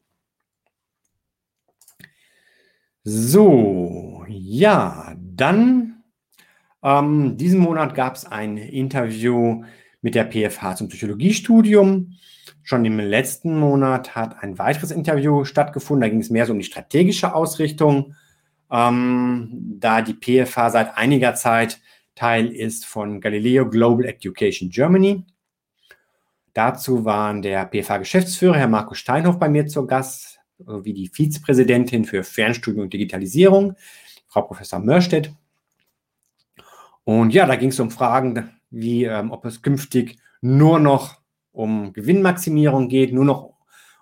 So, 3.03 4.23
ja, 4.27 5.15
dann 5.35 6.03
ähm, 6.83 7.37
diesen 7.37 7.59
Monat 7.59 7.95
gab 7.95 8.15
es 8.15 8.25
ein 8.25 8.57
Interview 8.57 9.63
mit 10.01 10.13
der 10.13 10.25
PFH 10.25 10.75
zum 10.75 10.87
Psychologiestudium. 10.87 12.13
Schon 12.61 12.85
im 12.85 12.99
letzten 12.99 13.57
Monat 13.59 14.15
hat 14.15 14.43
ein 14.43 14.59
weiteres 14.59 14.91
Interview 14.91 15.45
stattgefunden. 15.45 16.01
Da 16.01 16.09
ging 16.09 16.19
es 16.19 16.29
mehr 16.29 16.45
so 16.45 16.53
um 16.53 16.59
die 16.59 16.65
strategische 16.65 17.33
Ausrichtung, 17.33 18.13
ähm, 18.71 19.77
da 19.79 20.01
die 20.01 20.13
PFH 20.13 20.69
seit 20.69 20.97
einiger 20.97 21.35
Zeit 21.35 21.79
Teil 22.13 22.47
ist 22.47 22.85
von 22.85 23.19
Galileo 23.19 23.69
Global 23.69 24.05
Education 24.05 24.69
Germany. 24.69 25.25
Dazu 26.53 27.03
waren 27.03 27.41
der 27.41 27.65
PFH-Geschäftsführer, 27.65 28.55
Herr 28.55 28.69
Markus 28.69 28.99
Steinhoff, 28.99 29.37
bei 29.37 29.49
mir 29.49 29.67
zu 29.67 29.85
Gast, 29.85 30.39
sowie 30.57 30.93
die 30.93 31.09
Vizepräsidentin 31.09 32.05
für 32.05 32.23
Fernstudium 32.23 32.83
und 32.83 32.93
Digitalisierung, 32.93 33.75
Frau 34.35 34.41
Professor 34.41 34.79
Mörstedt. 34.79 35.31
Und 37.05 37.33
ja, 37.33 37.45
da 37.45 37.55
ging 37.55 37.69
es 37.69 37.79
um 37.79 37.89
Fragen 37.89 38.51
wie 38.69 39.05
ähm, 39.05 39.31
ob 39.31 39.45
es 39.45 39.61
künftig 39.61 40.17
nur 40.41 40.77
noch 40.77 41.21
um 41.53 41.93
Gewinnmaximierung 41.93 42.89
geht, 42.89 43.13
nur 43.13 43.23
noch 43.23 43.53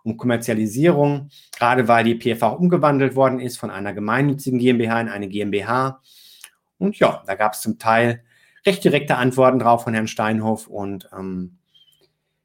um 0.01 0.17
Kommerzialisierung, 0.17 1.29
gerade 1.55 1.87
weil 1.87 2.03
die 2.03 2.15
PFA 2.15 2.47
umgewandelt 2.47 3.15
worden 3.15 3.39
ist 3.39 3.57
von 3.57 3.69
einer 3.69 3.93
gemeinnützigen 3.93 4.57
GmbH 4.57 5.01
in 5.01 5.09
eine 5.09 5.27
GmbH. 5.27 6.01
Und 6.79 6.97
ja, 6.97 7.21
da 7.27 7.35
gab 7.35 7.53
es 7.53 7.61
zum 7.61 7.77
Teil 7.77 8.23
recht 8.65 8.83
direkte 8.83 9.17
Antworten 9.17 9.59
drauf 9.59 9.83
von 9.83 9.93
Herrn 9.93 10.07
Steinhoff. 10.07 10.65
Und 10.65 11.07
ähm, 11.15 11.59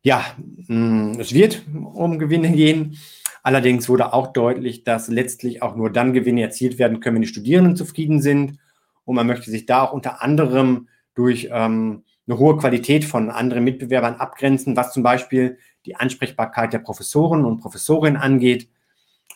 ja, 0.03 0.27
mh, 0.67 1.15
mm, 1.15 1.21
es 1.21 1.33
wird 1.33 1.63
um 1.73 2.19
Gewinne 2.19 2.53
gehen. 2.53 2.99
Allerdings 3.43 3.89
wurde 3.89 4.13
auch 4.13 4.33
deutlich, 4.33 4.85
dass 4.85 5.09
letztlich 5.09 5.63
auch 5.63 5.77
nur 5.77 5.91
dann 5.91 6.13
Gewinne 6.13 6.43
erzielt 6.43 6.79
werden 6.79 7.01
können, 7.01 7.17
wenn 7.17 7.23
die 7.23 7.29
Studierenden 7.29 7.77
zufrieden 7.77 8.21
sind. 8.21 8.59
Und 9.05 9.15
man 9.17 9.27
möchte 9.27 9.51
sich 9.51 9.67
da 9.67 9.83
auch 9.83 9.93
unter 9.93 10.23
anderem 10.23 10.89
durch 11.15 11.49
ähm, 11.51 12.05
eine 12.27 12.39
hohe 12.39 12.57
Qualität 12.59 13.05
von 13.05 13.31
anderen 13.31 13.65
Mitbewerbern 13.65 14.17
abgrenzen, 14.17 14.77
was 14.77 14.93
zum 14.93 15.03
Beispiel 15.03 15.59
die 15.87 15.97
Ansprechbarkeit 15.97 16.73
der 16.73 16.81
Professoren 16.81 17.45
und 17.45 17.61
Professorinnen 17.61 18.21
angeht, 18.21 18.69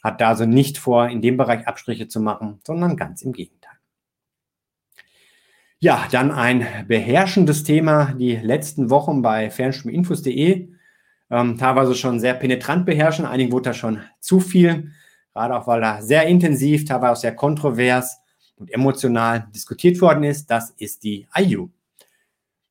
hat 0.02 0.20
da 0.20 0.28
also 0.28 0.44
nicht 0.44 0.78
vor, 0.78 1.08
in 1.08 1.22
dem 1.22 1.36
Bereich 1.36 1.66
Abstriche 1.66 2.08
zu 2.08 2.20
machen, 2.20 2.60
sondern 2.66 2.96
ganz 2.96 3.22
im 3.22 3.32
Gegenteil. 3.32 3.72
Ja, 5.78 6.06
dann 6.12 6.30
ein 6.30 6.66
beherrschendes 6.86 7.64
Thema 7.64 8.12
die 8.12 8.36
letzten 8.36 8.90
Wochen 8.90 9.22
bei 9.22 9.50
fernstudiuminfos.de. 9.50 10.68
Ähm, 11.32 11.58
teilweise 11.58 11.96
schon 11.96 12.20
sehr 12.20 12.34
penetrant 12.34 12.86
beherrschen, 12.86 13.24
einigen 13.24 13.50
wurde 13.50 13.70
da 13.70 13.74
schon 13.74 14.00
zu 14.20 14.38
viel, 14.38 14.92
gerade 15.32 15.56
auch 15.56 15.66
weil 15.66 15.80
da 15.80 16.00
sehr 16.00 16.26
intensiv, 16.26 16.84
teilweise 16.84 17.12
auch 17.12 17.16
sehr 17.16 17.34
kontrovers 17.34 18.18
und 18.54 18.70
emotional 18.72 19.48
diskutiert 19.52 20.00
worden 20.00 20.22
ist. 20.22 20.46
Das 20.46 20.70
ist 20.70 21.02
die 21.02 21.26
IU 21.36 21.70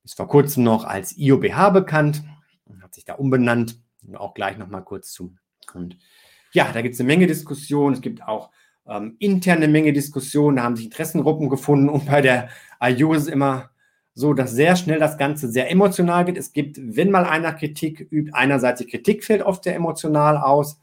ist 0.04 0.15
vor 0.15 0.28
kurzem 0.28 0.63
noch 0.63 0.84
als 0.84 1.17
IOBH 1.17 1.69
bekannt 1.71 2.24
hat 2.91 2.95
sich 2.95 3.06
da 3.06 3.13
umbenannt. 3.13 3.80
Auch 4.15 4.34
gleich 4.34 4.58
nochmal 4.58 4.84
kurz 4.84 5.13
zu. 5.13 5.34
Und 5.74 5.97
ja, 6.52 6.71
da 6.74 6.82
gibt 6.82 6.95
es 6.95 7.00
eine 7.00 7.08
Menge 7.08 7.28
Diskussionen. 7.28 7.95
Es 7.95 8.02
gibt 8.02 8.21
auch 8.24 8.52
ähm, 8.86 9.15
interne 9.19 9.69
Menge 9.69 9.93
Diskussionen. 9.93 10.58
Da 10.58 10.63
haben 10.63 10.76
sich 10.76 10.86
Interessengruppen 10.86 11.50
gefunden. 11.50 11.88
Und 11.88 12.06
bei 12.06 12.21
der 12.21 12.50
IU 12.84 13.13
ist 13.13 13.24
es 13.24 13.28
immer 13.30 13.70
so, 14.13 14.34
dass 14.34 14.52
sehr 14.52 14.76
schnell 14.76 15.00
das 15.00 15.17
Ganze 15.17 15.50
sehr 15.50 15.71
emotional 15.71 16.28
wird. 16.28 16.38
Es 16.38 16.52
gibt, 16.54 16.80
wenn 16.82 17.12
mal 17.12 17.26
einer 17.26 17.54
Kritik 17.54 18.08
übt, 18.12 18.32
einerseits 18.34 18.80
die 18.80 18.88
Kritik 18.88 19.24
fällt 19.24 19.41
oft 19.41 19.63
sehr 19.63 19.76
emotional 19.76 20.38
aus, 20.38 20.80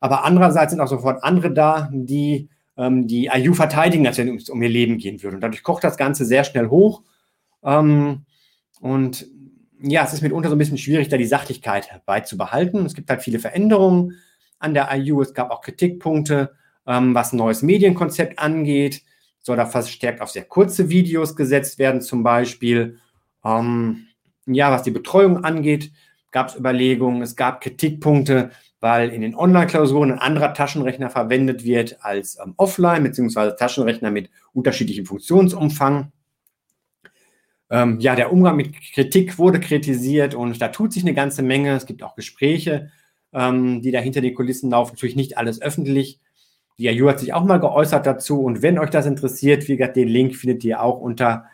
aber 0.00 0.24
andererseits 0.24 0.72
sind 0.72 0.80
auch 0.80 0.88
sofort 0.88 1.22
andere 1.22 1.52
da, 1.52 1.90
die 1.92 2.48
ähm, 2.80 3.06
die 3.06 3.26
IU 3.32 3.52
verteidigen, 3.52 4.06
als 4.06 4.16
wenn 4.16 4.34
es 4.34 4.48
um 4.48 4.62
ihr 4.62 4.68
Leben 4.70 4.96
gehen 4.96 5.22
würde. 5.22 5.36
Und 5.36 5.42
dadurch 5.42 5.62
kocht 5.62 5.84
das 5.84 5.98
Ganze 5.98 6.24
sehr 6.24 6.44
schnell 6.44 6.68
hoch. 6.68 7.02
Ähm, 7.62 8.24
und 8.80 9.26
ja, 9.82 10.04
es 10.04 10.14
ist 10.14 10.22
mitunter 10.22 10.48
so 10.48 10.56
ein 10.56 10.58
bisschen 10.58 10.78
schwierig, 10.78 11.08
da 11.08 11.18
die 11.18 11.26
Sachlichkeit 11.26 12.00
beizubehalten. 12.06 12.86
Es 12.86 12.94
gibt 12.94 13.10
halt 13.10 13.22
viele 13.22 13.38
Veränderungen 13.38 14.16
an 14.58 14.72
der 14.72 14.88
IU. 14.94 15.20
Es 15.20 15.34
gab 15.34 15.50
auch 15.50 15.60
Kritikpunkte, 15.60 16.52
ähm, 16.86 17.14
was 17.14 17.32
ein 17.32 17.36
neues 17.36 17.62
Medienkonzept 17.62 18.38
angeht. 18.38 19.02
Soll 19.42 19.56
da 19.56 19.66
verstärkt 19.66 20.20
auf 20.20 20.30
sehr 20.30 20.44
kurze 20.44 20.90
Videos 20.90 21.34
gesetzt 21.36 21.78
werden, 21.78 22.00
zum 22.00 22.22
Beispiel. 22.22 22.98
Ähm, 23.44 24.06
ja, 24.46 24.70
was 24.70 24.82
die 24.82 24.90
Betreuung 24.90 25.44
angeht, 25.44 25.92
gab 26.30 26.48
es 26.48 26.56
Überlegungen. 26.56 27.22
Es 27.22 27.36
gab 27.36 27.60
Kritikpunkte, 27.60 28.50
weil 28.80 29.10
in 29.10 29.22
den 29.22 29.34
Online-Klausuren 29.34 30.12
ein 30.12 30.18
anderer 30.18 30.54
Taschenrechner 30.54 31.10
verwendet 31.10 31.64
wird 31.64 31.98
als 32.04 32.38
ähm, 32.42 32.54
offline, 32.56 33.02
beziehungsweise 33.02 33.56
Taschenrechner 33.56 34.10
mit 34.10 34.30
unterschiedlichem 34.52 35.06
Funktionsumfang. 35.06 36.12
Ähm, 37.70 38.00
ja, 38.00 38.16
der 38.16 38.32
Umgang 38.32 38.56
mit 38.56 38.74
Kritik 38.92 39.38
wurde 39.38 39.60
kritisiert 39.60 40.34
und 40.34 40.60
da 40.60 40.68
tut 40.68 40.92
sich 40.92 41.04
eine 41.04 41.14
ganze 41.14 41.42
Menge. 41.42 41.76
Es 41.76 41.86
gibt 41.86 42.02
auch 42.02 42.16
Gespräche, 42.16 42.90
ähm, 43.32 43.80
die 43.80 43.92
da 43.92 44.00
hinter 44.00 44.20
den 44.20 44.34
Kulissen 44.34 44.70
laufen. 44.70 44.94
Natürlich 44.94 45.16
nicht 45.16 45.38
alles 45.38 45.62
öffentlich. 45.62 46.18
Die 46.80 46.88
AU 46.88 47.10
hat 47.10 47.20
sich 47.20 47.34
auch 47.34 47.44
mal 47.44 47.60
geäußert 47.60 48.06
dazu. 48.06 48.40
Und 48.40 48.62
wenn 48.62 48.78
euch 48.78 48.88
das 48.88 49.04
interessiert, 49.04 49.68
wie 49.68 49.76
gesagt, 49.76 49.96
den 49.96 50.08
Link 50.08 50.34
findet 50.34 50.64
ihr 50.64 50.82
auch 50.82 50.98
unter 50.98 51.44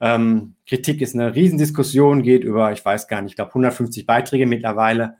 ähm, 0.00 0.54
Kritik 0.66 1.00
ist 1.00 1.14
eine 1.14 1.34
Riesendiskussion, 1.34 2.22
geht 2.22 2.44
über, 2.44 2.72
ich 2.72 2.84
weiß 2.84 3.08
gar 3.08 3.22
nicht, 3.22 3.32
ich 3.32 3.36
glaube 3.36 3.50
150 3.50 4.04
Beiträge 4.06 4.44
mittlerweile. 4.44 5.16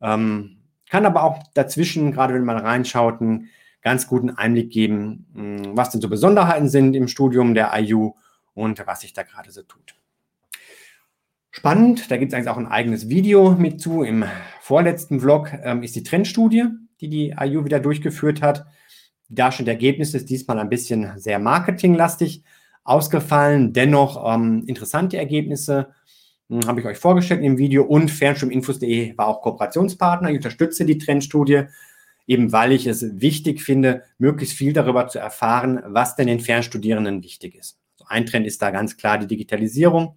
Ähm, 0.00 0.58
kann 0.88 1.06
aber 1.06 1.24
auch 1.24 1.42
dazwischen, 1.54 2.12
gerade 2.12 2.34
wenn 2.34 2.44
man 2.44 2.58
reinschaut, 2.58 3.20
einen 3.20 3.48
ganz 3.82 4.06
guten 4.06 4.30
Einblick 4.30 4.70
geben, 4.70 5.26
hm, 5.34 5.76
was 5.76 5.90
denn 5.90 6.00
so 6.00 6.08
Besonderheiten 6.08 6.68
sind 6.68 6.94
im 6.94 7.08
Studium 7.08 7.54
der 7.54 7.72
IU 7.74 8.12
und 8.54 8.86
was 8.86 9.00
sich 9.00 9.12
da 9.12 9.24
gerade 9.24 9.50
so 9.50 9.62
tut. 9.62 9.96
Spannend, 11.50 12.10
da 12.10 12.16
gibt 12.16 12.32
es 12.32 12.36
eigentlich 12.36 12.48
auch 12.48 12.56
ein 12.56 12.66
eigenes 12.66 13.08
Video 13.08 13.52
mit 13.52 13.80
zu. 13.80 14.02
Im 14.02 14.24
vorletzten 14.60 15.20
Vlog 15.20 15.52
ähm, 15.62 15.82
ist 15.82 15.96
die 15.96 16.02
Trendstudie, 16.04 16.66
die 17.00 17.08
die 17.08 17.34
IU 17.38 17.64
wieder 17.64 17.80
durchgeführt 17.80 18.42
hat. 18.42 18.66
Die 19.28 19.34
darstellende 19.34 19.72
Ergebnisse 19.72 20.18
ist 20.18 20.28
diesmal 20.28 20.58
ein 20.58 20.68
bisschen 20.68 21.18
sehr 21.18 21.38
marketinglastig 21.38 22.42
ausgefallen. 22.84 23.72
Dennoch 23.72 24.34
ähm, 24.34 24.64
interessante 24.66 25.16
Ergebnisse 25.16 25.88
hm, 26.48 26.66
habe 26.66 26.80
ich 26.80 26.86
euch 26.86 26.98
vorgestellt 26.98 27.42
im 27.42 27.58
Video 27.58 27.84
und 27.84 28.10
Fernstudiuminfos.de 28.10 29.16
war 29.16 29.26
auch 29.28 29.40
Kooperationspartner. 29.40 30.30
Ich 30.30 30.36
unterstütze 30.36 30.84
die 30.84 30.98
Trendstudie, 30.98 31.64
eben 32.26 32.52
weil 32.52 32.72
ich 32.72 32.86
es 32.86 33.20
wichtig 33.20 33.62
finde, 33.62 34.02
möglichst 34.18 34.56
viel 34.56 34.72
darüber 34.72 35.08
zu 35.08 35.18
erfahren, 35.18 35.80
was 35.86 36.16
denn 36.16 36.26
den 36.26 36.40
Fernstudierenden 36.40 37.22
wichtig 37.22 37.54
ist. 37.54 37.78
Ein 38.06 38.26
Trend 38.26 38.46
ist 38.46 38.60
da 38.60 38.70
ganz 38.70 38.98
klar 38.98 39.18
die 39.18 39.26
Digitalisierung, 39.26 40.16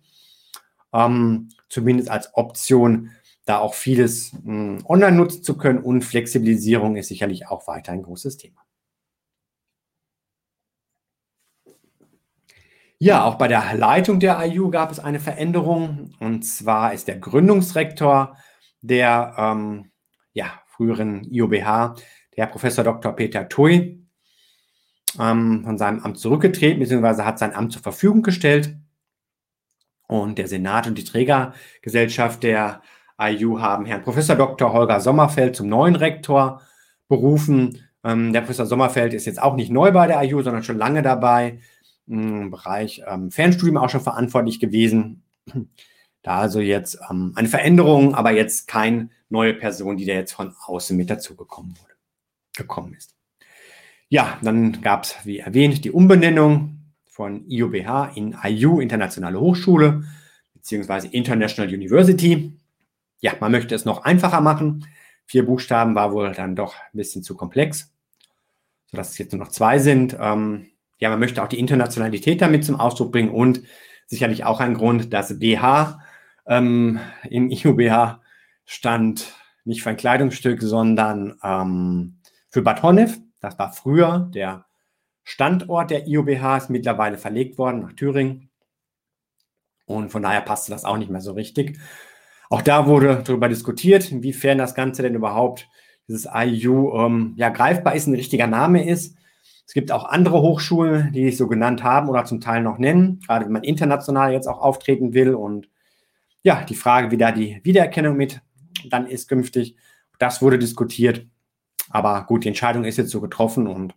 ähm, 0.94 1.50
zumindest 1.70 2.10
als 2.10 2.34
Option, 2.34 3.12
da 3.46 3.60
auch 3.60 3.76
vieles 3.76 4.34
mh, 4.34 4.42
hm, 4.44 4.86
online 4.86 5.16
nutzen 5.16 5.42
zu 5.42 5.58
können 5.58 5.80
und 5.80 6.04
Flexibilisierung 6.04 6.98
ist 6.98 7.08
sicherlich 7.08 7.48
auch 7.48 7.66
weiter 7.68 7.94
ein 7.94 8.04
großes 8.04 8.36
Thema. 8.36 8.67
Ja, 13.00 13.26
auch 13.26 13.36
bei 13.36 13.48
der 13.48 13.76
Leitung 13.76 14.20
der 14.20 14.44
IU 14.44 14.72
gab 14.72 14.92
es 14.92 15.00
eine 15.00 15.20
Veränderung. 15.20 16.16
Und 16.20 16.44
zwar 16.44 16.94
ist 16.94 17.08
der 17.08 17.20
Gründungsrektor 17.20 18.36
der 18.82 19.36
ähm, 19.38 19.92
ja, 20.34 20.62
früheren 20.68 21.24
IOBH, 21.24 21.96
der 22.36 22.46
Professor 22.48 22.84
Dr. 22.84 23.16
Peter 23.16 23.48
Tui, 23.50 24.04
ähm, 25.20 25.64
von 25.64 25.78
seinem 25.78 26.00
Amt 26.00 26.18
zurückgetreten, 26.18 26.80
beziehungsweise 26.80 27.26
hat 27.26 27.38
sein 27.38 27.56
Amt 27.56 27.74
zur 27.74 27.84
Verfügung 27.84 28.24
gestellt. 28.24 28.78
Und 30.08 30.38
der 30.38 30.48
Senat 30.48 30.88
und 30.88 30.98
die 30.98 31.04
Trägergesellschaft 31.04 32.42
der 32.44 32.82
IU 33.20 33.60
haben 33.60 33.86
Herrn 33.86 34.04
Professor 34.04 34.36
Dr. 34.36 34.74
Holger 34.74 35.02
Sommerfeld 35.02 35.56
zum 35.56 35.70
neuen 35.70 35.96
Rektor 35.96 36.62
berufen. 37.08 37.84
Ähm, 38.04 38.34
der 38.34 38.42
Professor 38.42 38.66
Sommerfeld 38.66 39.14
ist 39.14 39.26
jetzt 39.26 39.42
auch 39.42 39.56
nicht 39.56 39.72
neu 39.72 39.92
bei 39.92 40.08
der 40.08 40.24
IU, 40.24 40.42
sondern 40.42 40.64
schon 40.64 40.78
lange 40.78 41.02
dabei, 41.02 41.60
im 42.08 42.52
Bereich 42.52 43.04
ähm, 43.08 43.32
Fernstudium 43.32 43.78
auch 43.78 43.90
schon 43.90 44.02
verantwortlich 44.02 44.60
gewesen. 44.60 45.24
Da 46.24 46.40
also 46.40 46.60
jetzt 46.60 47.00
ähm, 47.10 47.32
eine 47.36 47.48
Veränderung, 47.48 48.14
aber 48.14 48.32
jetzt 48.32 48.68
keine 48.68 49.10
neue 49.30 49.54
Person, 49.54 49.96
die 49.96 50.06
da 50.06 50.14
jetzt 50.14 50.34
von 50.34 50.54
außen 50.66 50.98
mit 50.98 51.10
dazugekommen 51.10 51.78
wurde, 51.80 51.94
gekommen 52.56 52.94
ist. 52.96 53.16
Ja, 54.10 54.38
dann 54.42 54.82
gab 54.82 55.04
es, 55.04 55.16
wie 55.24 55.40
erwähnt, 55.40 55.86
die 55.86 55.92
Umbenennung 55.92 56.80
von 57.06 57.46
IUBH 57.50 58.12
in 58.16 58.36
IU, 58.44 58.80
Internationale 58.80 59.40
Hochschule, 59.40 60.04
beziehungsweise 60.54 61.08
International 61.08 61.74
University. 61.74 62.54
Ja, 63.20 63.34
man 63.40 63.52
möchte 63.52 63.76
es 63.76 63.86
noch 63.86 64.04
einfacher 64.04 64.42
machen. 64.42 64.86
Vier 65.26 65.46
Buchstaben 65.46 65.96
war 65.96 66.12
wohl 66.12 66.32
dann 66.34 66.56
doch 66.56 66.76
ein 66.76 66.98
bisschen 66.98 67.24
zu 67.24 67.36
komplex, 67.36 67.94
sodass 68.92 69.12
es 69.12 69.18
jetzt 69.18 69.34
nur 69.34 69.44
noch 69.44 69.52
zwei 69.52 69.80
sind. 69.80 70.18
Ähm, 70.20 70.68
ja, 71.00 71.10
man 71.10 71.20
möchte 71.20 71.44
auch 71.44 71.48
die 71.48 71.60
Internationalität 71.60 72.42
damit 72.42 72.66
zum 72.66 72.80
Ausdruck 72.80 73.12
bringen 73.12 73.30
und 73.30 73.62
sicherlich 74.06 74.46
auch 74.46 74.60
ein 74.60 74.74
Grund, 74.74 75.14
dass 75.14 75.38
BH 75.40 76.00
ähm, 76.48 77.00
im 77.30 77.50
IUBH 77.52 78.22
stand 78.66 79.34
nicht 79.66 79.84
für 79.84 79.90
ein 79.90 79.98
Kleidungsstück, 79.98 80.62
sondern 80.62 81.38
ähm, 81.44 82.20
für 82.50 82.62
Bad 82.62 82.84
Honnef. 82.84 83.20
Das 83.42 83.60
war 83.60 83.74
früher 83.74 84.30
der 84.34 84.66
Standort 85.24 85.92
der 85.92 86.08
IOBH, 86.08 86.58
ist 86.58 86.70
mittlerweile 86.70 87.18
verlegt 87.18 87.58
worden 87.58 87.82
nach 87.82 87.94
Thüringen. 87.94 88.50
Und 89.86 90.10
von 90.10 90.22
daher 90.22 90.42
passte 90.42 90.72
das 90.72 90.86
auch 90.86 90.98
nicht 90.98 91.12
mehr 91.12 91.22
so 91.22 91.34
richtig. 91.34 91.78
Auch 92.50 92.62
da 92.62 92.88
wurde 92.88 93.24
darüber 93.26 93.50
diskutiert, 93.50 94.12
inwiefern 94.12 94.58
das 94.58 94.74
Ganze 94.74 95.02
denn 95.02 95.16
überhaupt, 95.16 95.68
dieses 96.08 96.28
IU, 96.34 96.94
ähm, 96.98 97.34
ja, 97.36 97.50
greifbar 97.50 97.96
ist, 97.96 98.08
ein 98.08 98.16
richtiger 98.16 98.48
Name 98.48 98.88
ist. 98.88 99.18
Es 99.68 99.74
gibt 99.74 99.92
auch 99.92 100.06
andere 100.06 100.42
Hochschulen, 100.42 101.12
die 101.12 101.26
sich 101.26 101.36
so 101.36 101.48
genannt 101.48 101.84
haben 101.84 102.08
oder 102.08 102.24
zum 102.24 102.40
Teil 102.40 102.64
noch 102.64 102.78
nennen, 102.78 103.20
gerade 103.20 103.46
wenn 103.46 103.52
man 103.52 103.64
international 103.64 104.32
jetzt 104.32 104.48
auch 104.48 104.60
auftreten 104.60 105.14
will. 105.14 105.36
Und 105.36 105.70
ja, 106.42 106.64
die 106.64 106.76
Frage, 106.76 107.12
wie 107.12 107.18
da 107.18 107.34
die 107.34 107.60
Wiedererkennung 107.64 108.16
mit 108.16 108.42
dann 108.90 109.08
ist 109.08 109.28
künftig, 109.28 109.76
das 110.20 110.42
wurde 110.42 110.58
diskutiert. 110.58 111.28
Aber 111.90 112.26
gut, 112.26 112.46
die 112.46 112.48
Entscheidung 112.48 112.86
ist 112.86 112.98
jetzt 112.98 113.12
so 113.12 113.20
getroffen 113.20 113.68
und 113.68 113.94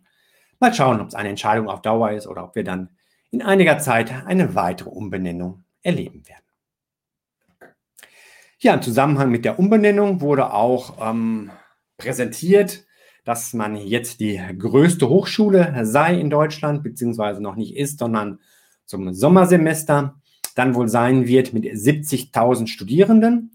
mal 0.59 0.73
schauen, 0.73 0.99
ob 0.99 1.07
es 1.07 1.15
eine 1.15 1.29
Entscheidung 1.29 1.69
auf 1.69 1.81
Dauer 1.81 2.11
ist 2.11 2.27
oder 2.27 2.43
ob 2.43 2.55
wir 2.55 2.65
dann 2.65 2.89
in 3.31 3.41
einiger 3.41 3.79
Zeit 3.79 4.11
eine 4.25 4.55
weitere 4.55 4.89
Umbenennung 4.89 5.63
erleben 5.83 6.27
werden. 6.27 7.71
Ja, 8.59 8.73
im 8.73 8.81
Zusammenhang 8.81 9.31
mit 9.31 9.45
der 9.45 9.57
Umbenennung 9.57 10.19
wurde 10.19 10.53
auch 10.53 11.09
ähm, 11.09 11.49
präsentiert, 11.97 12.85
dass 13.23 13.53
man 13.53 13.75
jetzt 13.75 14.19
die 14.19 14.41
größte 14.57 15.07
Hochschule 15.07 15.73
sei 15.83 16.19
in 16.19 16.29
Deutschland, 16.29 16.83
beziehungsweise 16.83 17.41
noch 17.41 17.55
nicht 17.55 17.75
ist, 17.75 17.99
sondern 17.99 18.39
zum 18.85 19.13
Sommersemester 19.13 20.15
dann 20.55 20.75
wohl 20.75 20.89
sein 20.89 21.27
wird 21.27 21.53
mit 21.53 21.65
70.000 21.65 22.67
Studierenden. 22.67 23.51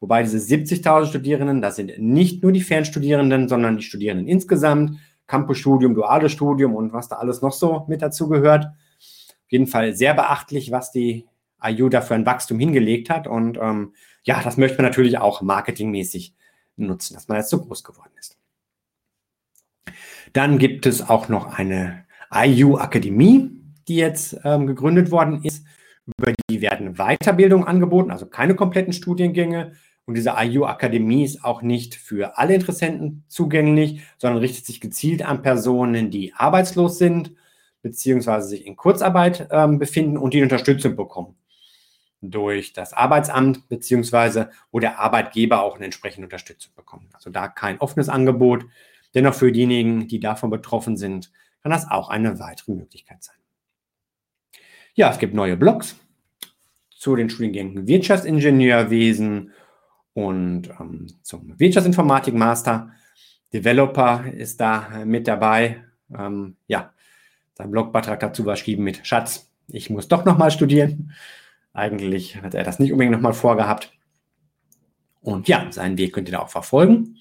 Wobei 0.00 0.22
diese 0.22 0.38
70.000 0.38 1.06
Studierenden, 1.06 1.60
das 1.60 1.76
sind 1.76 1.98
nicht 1.98 2.42
nur 2.42 2.52
die 2.52 2.62
Fernstudierenden, 2.62 3.48
sondern 3.48 3.76
die 3.76 3.82
Studierenden 3.82 4.26
insgesamt, 4.26 4.98
Campusstudium, 5.26 5.94
duales 5.94 6.32
Studium 6.32 6.74
und 6.74 6.92
was 6.92 7.08
da 7.08 7.16
alles 7.16 7.42
noch 7.42 7.52
so 7.52 7.84
mit 7.88 8.02
dazu 8.02 8.28
gehört. 8.28 8.64
Auf 8.64 9.52
jeden 9.52 9.66
Fall 9.66 9.94
sehr 9.94 10.14
beachtlich, 10.14 10.72
was 10.72 10.90
die 10.90 11.26
IU 11.62 11.88
da 11.88 12.00
für 12.00 12.14
ein 12.14 12.26
Wachstum 12.26 12.58
hingelegt 12.58 13.10
hat. 13.10 13.26
Und 13.26 13.58
ähm, 13.60 13.94
ja, 14.24 14.42
das 14.42 14.56
möchte 14.56 14.78
man 14.78 14.86
natürlich 14.86 15.18
auch 15.18 15.42
marketingmäßig 15.42 16.34
nutzen, 16.76 17.14
dass 17.14 17.28
man 17.28 17.36
jetzt 17.36 17.50
so 17.50 17.60
groß 17.60 17.84
geworden 17.84 18.12
ist. 18.18 18.39
Dann 20.32 20.58
gibt 20.58 20.86
es 20.86 21.08
auch 21.08 21.28
noch 21.28 21.58
eine 21.58 22.04
IU-Akademie, 22.32 23.50
die 23.88 23.96
jetzt 23.96 24.38
ähm, 24.44 24.66
gegründet 24.66 25.10
worden 25.10 25.42
ist. 25.42 25.64
Über 26.18 26.32
die 26.48 26.60
werden 26.60 26.94
Weiterbildung 26.94 27.66
angeboten, 27.66 28.10
also 28.10 28.26
keine 28.26 28.54
kompletten 28.54 28.92
Studiengänge. 28.92 29.72
Und 30.06 30.14
diese 30.14 30.34
IU-Akademie 30.36 31.24
ist 31.24 31.44
auch 31.44 31.62
nicht 31.62 31.94
für 31.94 32.36
alle 32.38 32.54
Interessenten 32.54 33.24
zugänglich, 33.28 34.00
sondern 34.18 34.40
richtet 34.40 34.66
sich 34.66 34.80
gezielt 34.80 35.24
an 35.24 35.42
Personen, 35.42 36.10
die 36.10 36.32
arbeitslos 36.34 36.98
sind, 36.98 37.32
beziehungsweise 37.82 38.48
sich 38.48 38.66
in 38.66 38.76
Kurzarbeit 38.76 39.48
ähm, 39.50 39.78
befinden 39.78 40.16
und 40.16 40.34
die 40.34 40.42
Unterstützung 40.42 40.96
bekommen 40.96 41.36
durch 42.22 42.72
das 42.72 42.92
Arbeitsamt, 42.92 43.68
beziehungsweise 43.68 44.50
wo 44.70 44.78
der 44.78 44.98
Arbeitgeber 44.98 45.62
auch 45.62 45.76
eine 45.76 45.86
entsprechende 45.86 46.26
Unterstützung 46.26 46.72
bekommt. 46.76 47.14
Also 47.14 47.30
da 47.30 47.48
kein 47.48 47.80
offenes 47.80 48.08
Angebot, 48.08 48.66
Dennoch 49.14 49.34
für 49.34 49.52
diejenigen, 49.52 50.08
die 50.08 50.20
davon 50.20 50.50
betroffen 50.50 50.96
sind, 50.96 51.32
kann 51.62 51.72
das 51.72 51.90
auch 51.90 52.08
eine 52.08 52.38
weitere 52.38 52.72
Möglichkeit 52.72 53.22
sein. 53.22 53.36
Ja, 54.94 55.10
es 55.10 55.18
gibt 55.18 55.34
neue 55.34 55.56
Blogs 55.56 55.96
zu 56.90 57.16
den 57.16 57.30
Studiengängen 57.30 57.86
Wirtschaftsingenieurwesen 57.86 59.52
und 60.12 60.68
ähm, 60.78 61.06
zum 61.22 61.58
Wirtschaftsinformatik 61.58 62.34
Master. 62.34 62.92
Developer 63.52 64.24
ist 64.32 64.60
da 64.60 65.04
mit 65.04 65.26
dabei. 65.26 65.84
Ähm, 66.16 66.56
ja, 66.66 66.92
sein 67.54 67.70
Blogbeitrag 67.70 68.20
dazu 68.20 68.44
war 68.46 68.54
geschrieben 68.54 68.84
mit 68.84 69.06
Schatz, 69.06 69.50
ich 69.68 69.90
muss 69.90 70.08
doch 70.08 70.24
nochmal 70.24 70.50
studieren. 70.50 71.12
Eigentlich 71.72 72.36
hat 72.42 72.54
er 72.54 72.64
das 72.64 72.78
nicht 72.78 72.92
unbedingt 72.92 73.14
nochmal 73.14 73.32
vorgehabt. 73.32 73.92
Und 75.20 75.48
ja, 75.48 75.66
seinen 75.70 75.98
Weg 75.98 76.12
könnt 76.12 76.28
ihr 76.28 76.32
da 76.32 76.40
auch 76.40 76.48
verfolgen. 76.48 77.16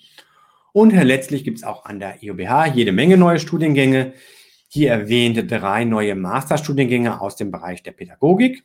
Und 0.73 0.93
letztlich 0.93 1.43
gibt 1.43 1.57
es 1.57 1.63
auch 1.63 1.85
an 1.85 1.99
der 1.99 2.21
IOBH 2.21 2.67
jede 2.73 2.91
Menge 2.91 3.17
neue 3.17 3.39
Studiengänge. 3.39 4.13
Hier 4.67 4.91
erwähnte 4.91 5.45
drei 5.45 5.83
neue 5.83 6.15
Masterstudiengänge 6.15 7.21
aus 7.21 7.35
dem 7.35 7.51
Bereich 7.51 7.81
der 7.81 7.91
Pädagogik. 7.91 8.63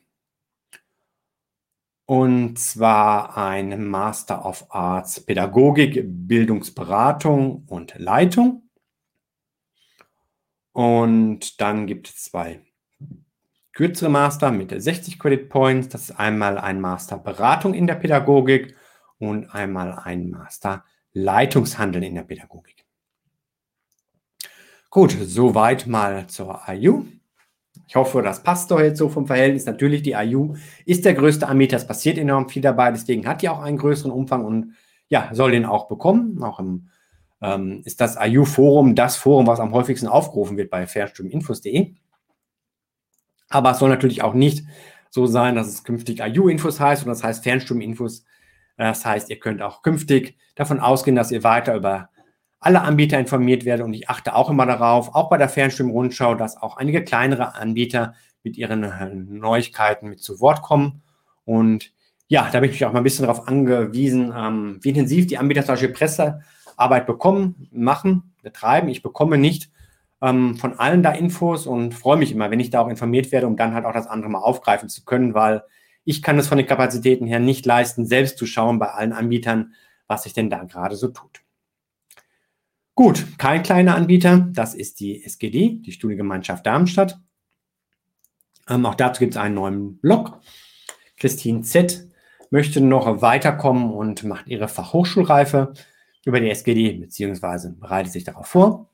Und 2.06 2.58
zwar 2.58 3.38
ein 3.38 3.86
Master 3.86 4.44
of 4.44 4.66
Arts 4.68 5.20
Pädagogik, 5.20 6.02
Bildungsberatung 6.04 7.64
und 7.66 7.94
Leitung. 7.98 8.68
Und 10.72 11.60
dann 11.60 11.86
gibt 11.86 12.08
es 12.08 12.24
zwei 12.24 12.60
kürzere 13.72 14.10
Master 14.10 14.50
mit 14.52 14.70
60 14.70 15.18
Credit 15.18 15.48
Points. 15.48 15.88
Das 15.88 16.10
ist 16.10 16.18
einmal 16.18 16.58
ein 16.58 16.80
Master 16.80 17.16
Beratung 17.16 17.72
in 17.72 17.86
der 17.86 17.94
Pädagogik 17.94 18.76
und 19.18 19.54
einmal 19.54 19.92
ein 19.92 20.28
Master 20.30 20.84
Leitungshandeln 21.14 22.04
in 22.04 22.16
der 22.16 22.24
Pädagogik. 22.24 22.84
Gut, 24.90 25.16
soweit 25.20 25.86
mal 25.86 26.26
zur 26.26 26.60
IU. 26.68 27.06
Ich 27.88 27.96
hoffe, 27.96 28.22
das 28.22 28.42
passt 28.42 28.70
doch 28.70 28.80
jetzt 28.80 28.98
so 28.98 29.08
vom 29.08 29.26
Verhältnis. 29.26 29.66
Natürlich, 29.66 30.02
die 30.02 30.12
IU 30.12 30.54
ist 30.84 31.04
der 31.04 31.14
größte 31.14 31.48
Anbieter. 31.48 31.76
Es 31.76 31.86
passiert 31.86 32.18
enorm 32.18 32.48
viel 32.48 32.62
dabei. 32.62 32.90
Deswegen 32.90 33.26
hat 33.26 33.42
die 33.42 33.48
auch 33.48 33.60
einen 33.60 33.78
größeren 33.78 34.12
Umfang 34.12 34.44
und 34.44 34.74
ja, 35.08 35.30
soll 35.32 35.52
den 35.52 35.64
auch 35.64 35.88
bekommen. 35.88 36.42
Auch 36.42 36.58
im, 36.60 36.90
ähm, 37.42 37.82
ist 37.84 38.00
das 38.00 38.16
IU-Forum 38.20 38.94
das 38.94 39.16
Forum, 39.16 39.46
was 39.46 39.60
am 39.60 39.72
häufigsten 39.72 40.08
aufgerufen 40.08 40.56
wird 40.56 40.70
bei 40.70 40.86
fairströminfos.de. 40.86 41.94
Aber 43.48 43.72
es 43.72 43.78
soll 43.78 43.90
natürlich 43.90 44.22
auch 44.22 44.34
nicht 44.34 44.64
so 45.10 45.26
sein, 45.26 45.54
dass 45.54 45.68
es 45.68 45.84
künftig 45.84 46.20
IU-Infos 46.20 46.80
heißt 46.80 47.04
und 47.04 47.08
das 47.08 47.22
heißt 47.22 47.44
Fernströminfos 47.44 48.24
das 48.76 49.04
heißt, 49.04 49.30
ihr 49.30 49.38
könnt 49.38 49.62
auch 49.62 49.82
künftig 49.82 50.36
davon 50.54 50.80
ausgehen, 50.80 51.16
dass 51.16 51.30
ihr 51.30 51.44
weiter 51.44 51.74
über 51.74 52.10
alle 52.60 52.80
Anbieter 52.80 53.18
informiert 53.18 53.64
werdet. 53.64 53.84
Und 53.84 53.92
ich 53.92 54.08
achte 54.08 54.34
auch 54.34 54.50
immer 54.50 54.66
darauf, 54.66 55.14
auch 55.14 55.28
bei 55.28 55.36
der 55.36 55.48
Fernstimmrundschau, 55.48 56.34
dass 56.34 56.56
auch 56.56 56.76
einige 56.76 57.04
kleinere 57.04 57.54
Anbieter 57.54 58.14
mit 58.42 58.56
ihren 58.56 58.84
äh, 58.84 59.14
Neuigkeiten 59.14 60.08
mit 60.08 60.20
zu 60.20 60.40
Wort 60.40 60.62
kommen. 60.62 61.02
Und 61.44 61.92
ja, 62.26 62.48
da 62.50 62.60
bin 62.60 62.70
ich 62.70 62.84
auch 62.84 62.92
mal 62.92 63.00
ein 63.00 63.04
bisschen 63.04 63.26
darauf 63.26 63.48
angewiesen, 63.48 64.32
ähm, 64.36 64.78
wie 64.80 64.88
intensiv 64.88 65.26
die 65.26 65.38
Anbieter 65.38 65.62
solche 65.62 65.88
Pressearbeit 65.90 67.06
bekommen, 67.06 67.68
machen, 67.70 68.34
betreiben. 68.42 68.88
Ich 68.88 69.02
bekomme 69.02 69.36
nicht 69.36 69.70
ähm, 70.22 70.56
von 70.56 70.78
allen 70.78 71.02
da 71.02 71.12
Infos 71.12 71.66
und 71.66 71.94
freue 71.94 72.16
mich 72.16 72.32
immer, 72.32 72.50
wenn 72.50 72.60
ich 72.60 72.70
da 72.70 72.80
auch 72.80 72.88
informiert 72.88 73.30
werde, 73.30 73.46
um 73.46 73.56
dann 73.56 73.74
halt 73.74 73.84
auch 73.84 73.92
das 73.92 74.06
andere 74.06 74.30
mal 74.30 74.38
aufgreifen 74.38 74.88
zu 74.88 75.04
können, 75.04 75.34
weil 75.34 75.64
ich 76.04 76.22
kann 76.22 76.38
es 76.38 76.48
von 76.48 76.58
den 76.58 76.66
Kapazitäten 76.66 77.26
her 77.26 77.40
nicht 77.40 77.66
leisten, 77.66 78.06
selbst 78.06 78.38
zu 78.38 78.46
schauen 78.46 78.78
bei 78.78 78.88
allen 78.88 79.12
Anbietern, 79.12 79.74
was 80.06 80.24
sich 80.24 80.34
denn 80.34 80.50
da 80.50 80.64
gerade 80.64 80.96
so 80.96 81.08
tut. 81.08 81.40
Gut, 82.94 83.38
kein 83.38 83.62
kleiner 83.62 83.96
Anbieter, 83.96 84.46
das 84.52 84.74
ist 84.74 85.00
die 85.00 85.24
SGD, 85.24 85.80
die 85.80 85.92
Studiengemeinschaft 85.92 86.64
Darmstadt. 86.64 87.18
Ähm, 88.68 88.86
auch 88.86 88.94
dazu 88.94 89.20
gibt 89.20 89.34
es 89.34 89.40
einen 89.40 89.56
neuen 89.56 89.98
Blog. 89.98 90.40
Christine 91.16 91.62
Z 91.62 92.08
möchte 92.50 92.80
noch 92.80 93.20
weiterkommen 93.20 93.92
und 93.92 94.22
macht 94.24 94.46
ihre 94.46 94.68
Fachhochschulreife 94.68 95.74
über 96.24 96.40
die 96.40 96.50
SGD, 96.50 96.92
beziehungsweise 96.92 97.72
bereitet 97.72 98.12
sich 98.12 98.24
darauf 98.24 98.46
vor. 98.46 98.90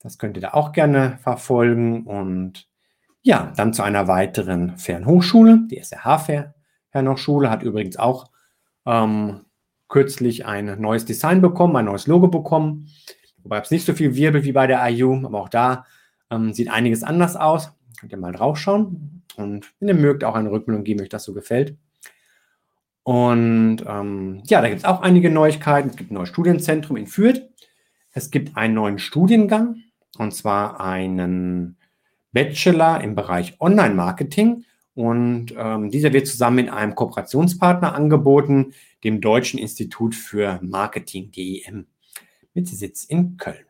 Das 0.00 0.18
könnt 0.18 0.36
ihr 0.36 0.42
da 0.42 0.52
auch 0.52 0.72
gerne 0.72 1.18
verfolgen 1.22 2.04
und 2.04 2.68
ja, 3.22 3.52
dann 3.56 3.72
zu 3.72 3.82
einer 3.82 4.08
weiteren 4.08 4.76
Fernhochschule. 4.76 5.66
Die 5.70 5.78
SRH 5.78 6.52
Fernhochschule 6.90 7.50
hat 7.50 7.62
übrigens 7.62 7.96
auch 7.96 8.30
ähm, 8.84 9.42
kürzlich 9.88 10.46
ein 10.46 10.80
neues 10.80 11.04
Design 11.04 11.40
bekommen, 11.40 11.76
ein 11.76 11.86
neues 11.86 12.06
Logo 12.06 12.28
bekommen. 12.28 12.88
Wobei 13.42 13.60
es 13.60 13.70
nicht 13.70 13.86
so 13.86 13.94
viel 13.94 14.14
Wirbel 14.14 14.44
wie 14.44 14.52
bei 14.52 14.66
der 14.66 14.86
IU, 14.88 15.24
aber 15.24 15.40
auch 15.40 15.48
da 15.48 15.86
ähm, 16.30 16.52
sieht 16.52 16.70
einiges 16.70 17.02
anders 17.02 17.36
aus. 17.36 17.72
Könnt 17.98 18.12
ihr 18.12 18.18
mal 18.18 18.32
draufschauen 18.32 19.22
und 19.36 19.72
wenn 19.78 19.88
ihr 19.88 19.94
mögt, 19.94 20.24
auch 20.24 20.34
eine 20.34 20.50
Rückmeldung 20.50 20.84
geben, 20.84 21.00
euch 21.00 21.08
das 21.08 21.24
so 21.24 21.32
gefällt. 21.32 21.76
Und 23.04 23.78
ähm, 23.86 24.42
ja, 24.46 24.60
da 24.60 24.68
gibt 24.68 24.80
es 24.80 24.84
auch 24.84 25.02
einige 25.02 25.30
Neuigkeiten. 25.30 25.90
Es 25.90 25.96
gibt 25.96 26.10
ein 26.10 26.14
neues 26.14 26.28
Studienzentrum 26.28 26.96
in 26.96 27.06
Fürth. 27.06 27.42
Es 28.12 28.30
gibt 28.30 28.56
einen 28.56 28.74
neuen 28.74 28.98
Studiengang 28.98 29.76
und 30.18 30.34
zwar 30.34 30.80
einen 30.80 31.78
Bachelor 32.32 33.00
im 33.02 33.14
Bereich 33.14 33.60
Online-Marketing 33.60 34.64
und 34.94 35.54
ähm, 35.56 35.90
dieser 35.90 36.12
wird 36.12 36.26
zusammen 36.26 36.56
mit 36.56 36.70
einem 36.70 36.94
Kooperationspartner 36.94 37.94
angeboten, 37.94 38.74
dem 39.04 39.20
Deutschen 39.20 39.58
Institut 39.58 40.14
für 40.14 40.58
Marketing 40.62 41.30
DEM 41.30 41.86
mit 42.54 42.68
Sitz 42.68 43.04
in 43.04 43.36
Köln. 43.36 43.64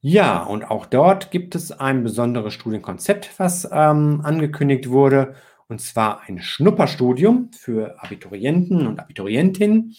Ja, 0.00 0.42
und 0.42 0.64
auch 0.64 0.86
dort 0.86 1.30
gibt 1.30 1.54
es 1.54 1.72
ein 1.72 2.04
besonderes 2.04 2.52
Studienkonzept, 2.52 3.30
was 3.38 3.66
ähm, 3.72 4.20
angekündigt 4.22 4.90
wurde, 4.90 5.34
und 5.66 5.80
zwar 5.80 6.20
ein 6.28 6.40
Schnupperstudium 6.42 7.50
für 7.52 8.02
Abiturienten 8.02 8.86
und 8.86 9.00
Abiturientinnen. 9.00 9.96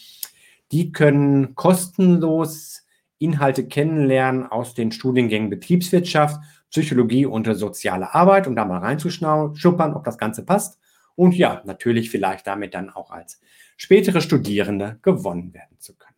Die 0.71 0.91
können 0.91 1.55
kostenlos 1.55 2.83
Inhalte 3.17 3.67
kennenlernen 3.67 4.45
aus 4.45 4.75
den 4.75 4.91
Studiengängen 4.91 5.49
Betriebswirtschaft 5.49 6.39
Psychologie 6.75 7.25
und 7.25 7.47
soziale 7.55 8.13
Arbeit, 8.13 8.47
um 8.47 8.55
da 8.55 8.65
mal 8.65 8.79
reinzuschuppern, 8.79 9.93
ob 9.93 10.03
das 10.03 10.17
Ganze 10.17 10.43
passt. 10.43 10.77
Und 11.15 11.33
ja, 11.33 11.61
natürlich 11.63 12.09
vielleicht 12.09 12.45
damit 12.47 12.73
dann 12.73 12.89
auch 12.89 13.11
als 13.11 13.39
spätere 13.77 14.19
Studierende 14.19 14.99
gewonnen 15.01 15.53
werden 15.53 15.79
zu 15.79 15.95
können. 15.95 16.15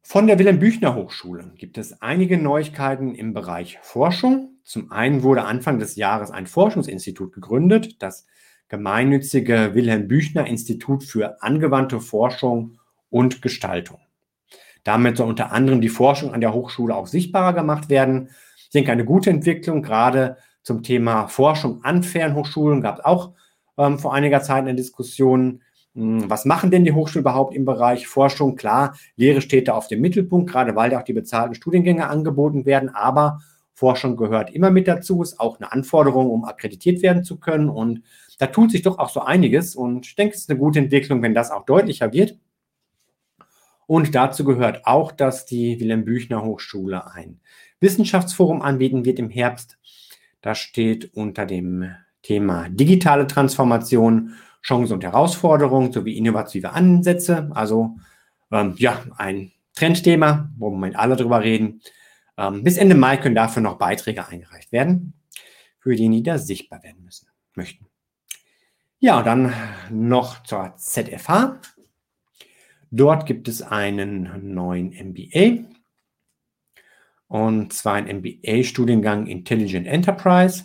Von 0.00 0.26
der 0.26 0.38
Wilhelm 0.38 0.58
Büchner 0.58 0.94
Hochschule 0.94 1.52
gibt 1.56 1.76
es 1.76 2.00
einige 2.00 2.38
Neuigkeiten 2.38 3.14
im 3.14 3.34
Bereich 3.34 3.78
Forschung. 3.82 4.56
Zum 4.64 4.90
einen 4.90 5.22
wurde 5.22 5.44
Anfang 5.44 5.78
des 5.78 5.96
Jahres 5.96 6.30
ein 6.30 6.46
Forschungsinstitut 6.46 7.34
gegründet, 7.34 8.02
das 8.02 8.26
gemeinnützige 8.68 9.74
Wilhelm 9.74 10.08
Büchner 10.08 10.46
Institut 10.46 11.04
für 11.04 11.42
angewandte 11.42 12.00
Forschung 12.00 12.78
und 13.10 13.42
Gestaltung. 13.42 14.00
Damit 14.84 15.16
soll 15.16 15.28
unter 15.28 15.52
anderem 15.52 15.80
die 15.80 15.88
Forschung 15.88 16.32
an 16.32 16.40
der 16.40 16.54
Hochschule 16.54 16.94
auch 16.94 17.06
sichtbarer 17.06 17.52
gemacht 17.52 17.88
werden. 17.88 18.30
Ich 18.56 18.70
denke, 18.70 18.92
eine 18.92 19.04
gute 19.04 19.30
Entwicklung, 19.30 19.82
gerade 19.82 20.36
zum 20.62 20.82
Thema 20.82 21.28
Forschung 21.28 21.84
an 21.84 22.02
Fernhochschulen, 22.02 22.80
gab 22.80 22.98
es 22.98 23.04
auch 23.04 23.32
ähm, 23.78 23.98
vor 23.98 24.14
einiger 24.14 24.42
Zeit 24.42 24.62
eine 24.62 24.74
Diskussion. 24.74 25.62
Hm, 25.94 26.30
was 26.30 26.44
machen 26.44 26.70
denn 26.70 26.84
die 26.84 26.92
Hochschulen 26.92 27.22
überhaupt 27.22 27.54
im 27.54 27.64
Bereich 27.64 28.06
Forschung? 28.06 28.56
Klar, 28.56 28.94
Lehre 29.16 29.40
steht 29.40 29.68
da 29.68 29.74
auf 29.74 29.88
dem 29.88 30.00
Mittelpunkt, 30.00 30.50
gerade 30.50 30.76
weil 30.76 30.90
da 30.90 31.00
auch 31.00 31.04
die 31.04 31.12
bezahlten 31.12 31.54
Studiengänge 31.54 32.08
angeboten 32.08 32.64
werden, 32.64 32.88
aber 32.90 33.40
Forschung 33.80 34.18
gehört 34.18 34.50
immer 34.50 34.70
mit 34.70 34.86
dazu, 34.86 35.22
ist 35.22 35.40
auch 35.40 35.58
eine 35.58 35.72
Anforderung, 35.72 36.28
um 36.28 36.44
akkreditiert 36.44 37.02
werden 37.02 37.24
zu 37.24 37.38
können. 37.38 37.70
Und 37.70 38.02
da 38.38 38.46
tut 38.46 38.70
sich 38.70 38.82
doch 38.82 38.98
auch 38.98 39.08
so 39.08 39.20
einiges. 39.20 39.74
Und 39.74 40.06
ich 40.06 40.14
denke, 40.16 40.34
es 40.34 40.42
ist 40.42 40.50
eine 40.50 40.58
gute 40.58 40.80
Entwicklung, 40.80 41.22
wenn 41.22 41.32
das 41.32 41.50
auch 41.50 41.64
deutlicher 41.64 42.12
wird. 42.12 42.36
Und 43.90 44.14
dazu 44.14 44.44
gehört 44.44 44.86
auch, 44.86 45.10
dass 45.10 45.46
die 45.46 45.80
Wilhelm 45.80 46.04
Büchner 46.04 46.44
Hochschule 46.44 47.12
ein 47.12 47.40
Wissenschaftsforum 47.80 48.62
anbieten 48.62 49.04
wird 49.04 49.18
im 49.18 49.30
Herbst. 49.30 49.78
Das 50.42 50.60
steht 50.60 51.12
unter 51.14 51.44
dem 51.44 51.92
Thema 52.22 52.68
digitale 52.68 53.26
Transformation, 53.26 54.34
Chancen 54.62 54.92
und 54.92 55.02
Herausforderungen 55.02 55.90
sowie 55.90 56.16
innovative 56.16 56.70
Ansätze. 56.70 57.50
Also 57.52 57.96
ähm, 58.52 58.74
ja, 58.78 59.02
ein 59.16 59.50
Trendthema, 59.74 60.52
wo 60.56 60.70
wir 60.70 60.96
alle 60.96 61.16
drüber 61.16 61.42
reden. 61.42 61.80
Ähm, 62.38 62.62
bis 62.62 62.76
Ende 62.76 62.94
Mai 62.94 63.16
können 63.16 63.34
dafür 63.34 63.60
noch 63.60 63.76
Beiträge 63.76 64.24
eingereicht 64.28 64.70
werden, 64.70 65.14
für 65.80 65.96
die 65.96 66.08
die 66.08 66.22
da 66.22 66.38
sichtbar 66.38 66.84
werden 66.84 67.02
müssen, 67.04 67.26
möchten. 67.56 67.88
Ja, 69.00 69.18
und 69.18 69.26
dann 69.26 69.52
noch 69.90 70.44
zur 70.44 70.76
ZFH. 70.76 71.58
Dort 72.90 73.26
gibt 73.26 73.46
es 73.48 73.62
einen 73.62 74.54
neuen 74.54 74.88
MBA. 74.88 75.66
Und 77.28 77.72
zwar 77.72 77.94
ein 77.94 78.18
MBA-Studiengang 78.18 79.26
Intelligent 79.26 79.86
Enterprise. 79.86 80.64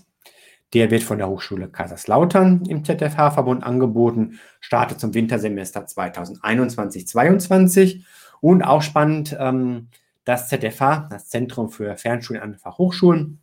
Der 0.73 0.89
wird 0.89 1.03
von 1.03 1.19
der 1.19 1.29
Hochschule 1.29 1.69
Kaiserslautern 1.69 2.65
im 2.65 2.83
ZFH-Verbund 2.83 3.63
angeboten, 3.63 4.39
startet 4.59 4.99
zum 4.99 5.13
Wintersemester 5.13 5.85
2021-22. 5.85 8.03
Und 8.41 8.63
auch 8.63 8.81
spannend, 8.81 9.37
ähm, 9.39 9.89
das 10.23 10.49
ZFH, 10.49 11.07
das 11.09 11.29
Zentrum 11.29 11.69
für 11.69 11.95
Fernstudien 11.95 12.43
an 12.43 12.57
Fachhochschulen, 12.57 13.39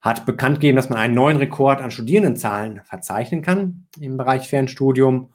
hat 0.00 0.26
bekannt 0.26 0.60
gegeben, 0.60 0.76
dass 0.76 0.90
man 0.90 0.98
einen 0.98 1.14
neuen 1.14 1.38
Rekord 1.38 1.80
an 1.80 1.90
Studierendenzahlen 1.90 2.82
verzeichnen 2.84 3.42
kann 3.42 3.86
im 3.98 4.16
Bereich 4.16 4.48
Fernstudium. 4.48 5.30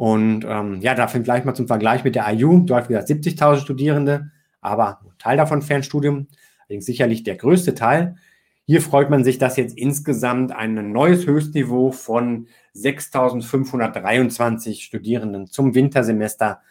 Und 0.00 0.46
ähm, 0.48 0.80
ja, 0.80 0.94
dafür 0.94 1.22
vielleicht 1.22 1.44
mal 1.44 1.52
zum 1.52 1.66
Vergleich 1.66 2.04
mit 2.04 2.14
der 2.14 2.26
IU, 2.32 2.60
dort 2.60 2.88
wieder 2.88 3.00
70.000 3.00 3.60
Studierende, 3.60 4.30
aber 4.62 5.02
Teil 5.18 5.36
davon 5.36 5.60
Fernstudium, 5.60 6.26
allerdings 6.60 6.86
sicherlich 6.86 7.22
der 7.22 7.36
größte 7.36 7.74
Teil. 7.74 8.16
Hier 8.64 8.80
freut 8.80 9.10
man 9.10 9.24
sich, 9.24 9.36
dass 9.36 9.58
jetzt 9.58 9.76
insgesamt 9.76 10.52
ein 10.52 10.90
neues 10.90 11.26
Höchstniveau 11.26 11.92
von 11.92 12.46
6.523 12.74 14.80
Studierenden 14.80 15.48
zum 15.48 15.74
Wintersemester 15.74 16.62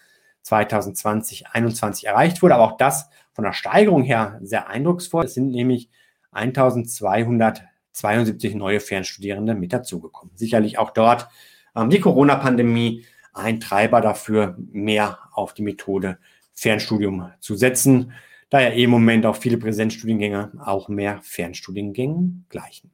2020-21 0.44 2.08
erreicht 2.08 2.42
wurde. 2.42 2.56
Aber 2.56 2.64
auch 2.64 2.78
das 2.78 3.12
von 3.34 3.44
der 3.44 3.54
Steigerung 3.54 4.02
her 4.02 4.40
sehr 4.42 4.70
eindrucksvoll. 4.70 5.26
Es 5.26 5.36
sind 5.36 5.52
nämlich 5.52 5.92
1272 6.32 8.56
neue 8.56 8.80
Fernstudierende 8.80 9.54
mit 9.54 9.72
dazugekommen. 9.72 10.36
Sicherlich 10.36 10.80
auch 10.80 10.90
dort 10.90 11.28
ähm, 11.76 11.92
die 11.92 12.00
Corona-Pandemie 12.00 13.06
ein 13.40 13.60
Treiber 13.60 14.02
dafür, 14.02 14.58
mehr 14.72 15.20
auf 15.34 15.54
die 15.54 15.64
Methode 15.64 16.18
Fernstudium 16.54 17.32
zu 17.40 17.56
setzen, 17.56 18.12
da 18.50 18.62
ja 18.62 18.70
im 18.70 18.90
Moment 18.90 19.26
auch 19.26 19.36
viele 19.36 19.58
Präsenzstudiengänge 19.58 20.52
auch 20.60 20.90
mehr 20.90 21.20
Fernstudiengängen 21.22 22.46
gleichen. 22.50 22.92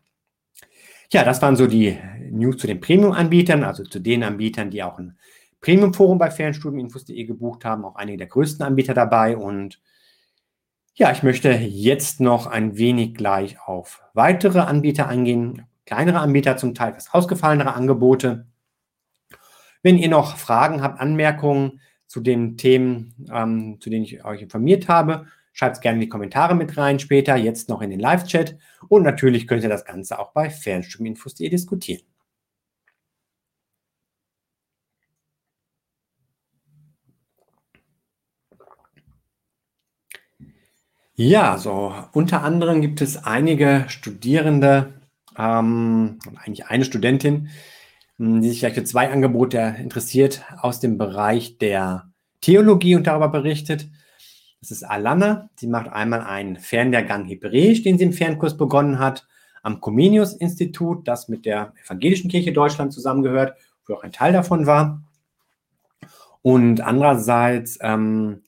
Ja, 1.11 1.23
das 1.23 1.41
waren 1.41 1.55
so 1.55 1.67
die 1.67 1.97
News 2.31 2.57
zu 2.57 2.67
den 2.67 2.81
Premium-Anbietern, 2.81 3.63
also 3.63 3.83
zu 3.83 3.99
den 3.99 4.23
Anbietern, 4.23 4.69
die 4.69 4.83
auch 4.83 4.97
ein 4.97 5.17
Premium-Forum 5.61 6.17
bei 6.17 6.29
Fernstudieninfos.de 6.29 7.23
gebucht 7.23 7.65
haben, 7.65 7.85
auch 7.85 7.95
einige 7.95 8.17
der 8.17 8.27
größten 8.27 8.65
Anbieter 8.65 8.93
dabei. 8.93 9.37
Und 9.37 9.79
ja, 10.95 11.11
ich 11.11 11.23
möchte 11.23 11.51
jetzt 11.51 12.21
noch 12.21 12.47
ein 12.47 12.77
wenig 12.77 13.15
gleich 13.15 13.59
auf 13.59 14.01
weitere 14.13 14.59
Anbieter 14.59 15.07
eingehen, 15.07 15.63
kleinere 15.85 16.19
Anbieter, 16.19 16.57
zum 16.57 16.73
Teil 16.73 16.91
etwas 16.91 17.13
ausgefallenere 17.13 17.73
Angebote. 17.73 18.47
Wenn 19.85 19.99
ihr 19.99 20.09
noch 20.09 20.37
Fragen 20.37 20.81
habt, 20.81 20.99
Anmerkungen 20.99 21.79
zu 22.07 22.19
den 22.19 22.57
Themen, 22.57 23.13
ähm, 23.31 23.79
zu 23.79 23.91
denen 23.91 24.03
ich 24.03 24.25
euch 24.25 24.41
informiert 24.41 24.87
habe, 24.87 25.27
schreibt 25.53 25.75
es 25.75 25.81
gerne 25.81 25.97
in 25.97 26.01
die 26.01 26.09
Kommentare 26.09 26.55
mit 26.55 26.75
rein 26.75 26.97
später, 26.97 27.35
jetzt 27.35 27.69
noch 27.69 27.83
in 27.83 27.91
den 27.91 27.99
Live-Chat. 27.99 28.57
Und 28.87 29.03
natürlich 29.03 29.45
könnt 29.47 29.61
ihr 29.61 29.69
das 29.69 29.85
Ganze 29.85 30.17
auch 30.17 30.33
bei 30.33 30.49
Fernstudieninfos.de 30.49 31.49
diskutieren. 31.49 32.01
Ja, 41.13 41.59
so 41.59 41.93
unter 42.11 42.41
anderem 42.41 42.81
gibt 42.81 43.01
es 43.01 43.23
einige 43.23 43.85
Studierende, 43.87 44.99
ähm, 45.37 46.17
eigentlich 46.43 46.65
eine 46.65 46.85
Studentin, 46.85 47.49
die 48.17 48.49
sich 48.49 48.59
vielleicht 48.59 48.75
für 48.75 48.83
zwei 48.83 49.11
Angebote 49.11 49.75
interessiert 49.79 50.43
aus 50.57 50.79
dem 50.79 50.97
Bereich 50.97 51.57
der 51.57 52.09
Theologie 52.41 52.95
und 52.95 53.07
darüber 53.07 53.29
berichtet. 53.29 53.89
Das 54.61 54.71
ist 54.71 54.83
Alana. 54.83 55.49
Sie 55.55 55.67
macht 55.67 55.89
einmal 55.89 56.21
einen 56.21 56.57
Fernlehrgang 56.57 57.25
Hebräisch, 57.25 57.83
den 57.83 57.97
sie 57.97 58.05
im 58.05 58.13
Fernkurs 58.13 58.57
begonnen 58.57 58.99
hat, 58.99 59.27
am 59.63 59.81
Comenius-Institut, 59.81 61.07
das 61.07 61.27
mit 61.27 61.45
der 61.45 61.73
Evangelischen 61.83 62.29
Kirche 62.29 62.53
Deutschland 62.53 62.93
zusammengehört, 62.93 63.57
wo 63.87 63.95
auch 63.95 64.03
ein 64.03 64.11
Teil 64.11 64.31
davon 64.31 64.65
war. 64.65 65.03
Und 66.41 66.81
andererseits 66.81 67.79
ähm, 67.81 68.43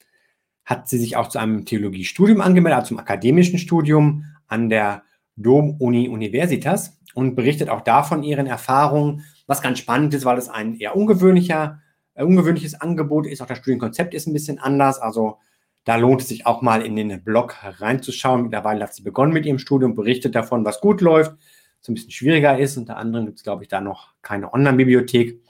hat 0.63 0.88
sie 0.88 0.99
sich 0.99 1.17
auch 1.17 1.30
zu 1.30 1.39
einem 1.39 1.65
Theologiestudium 1.65 2.41
angemeldet, 2.41 2.77
also 2.80 2.89
zum 2.89 2.99
akademischen 2.99 3.58
Studium 3.58 4.25
an 4.47 4.69
der 4.69 5.03
Dom-Uni 5.36 6.08
Universitas 6.08 6.99
und 7.15 7.36
berichtet 7.36 7.69
auch 7.69 7.82
davon 7.82 8.23
ihren 8.23 8.45
Erfahrungen, 8.45 9.23
was 9.48 9.62
ganz 9.62 9.80
spannend 9.80 10.14
ist, 10.14 10.26
weil 10.26 10.38
es 10.38 10.50
ein 10.50 10.76
eher 10.76 10.96
ungewöhnlicher, 10.96 11.82
äh, 12.14 12.24
ungewöhnliches 12.24 12.80
Angebot 12.80 13.26
ist. 13.26 13.42
Auch 13.42 13.48
das 13.48 13.58
Studienkonzept 13.58 14.14
ist 14.14 14.28
ein 14.28 14.34
bisschen 14.34 14.60
anders. 14.60 15.00
Also 15.00 15.40
da 15.86 15.96
lohnt 15.96 16.22
es 16.22 16.28
sich 16.28 16.46
auch 16.46 16.62
mal 16.62 16.86
in 16.86 16.98
den 16.98 17.24
Blog 17.24 17.56
reinzuschauen. 17.64 18.44
Mittlerweile 18.44 18.84
hat 18.84 18.94
sie 18.94 19.04
begonnen 19.04 19.34
mit 19.34 19.46
ihrem 19.46 19.58
Studium, 19.58 19.96
berichtet 19.96 20.36
davon, 20.36 20.66
was 20.66 20.82
gut 20.82 21.00
läuft, 21.02 21.32
was 21.80 21.88
ein 21.88 21.94
bisschen 21.94 22.12
schwieriger 22.12 22.60
ist. 22.60 22.78
Unter 22.78 22.98
anderem 22.98 23.26
gibt 23.26 23.38
es, 23.38 23.44
glaube 23.44 23.64
ich, 23.64 23.70
da 23.70 23.80
noch 23.80 24.14
keine 24.22 24.54
Online-Bibliothek. 24.54 25.42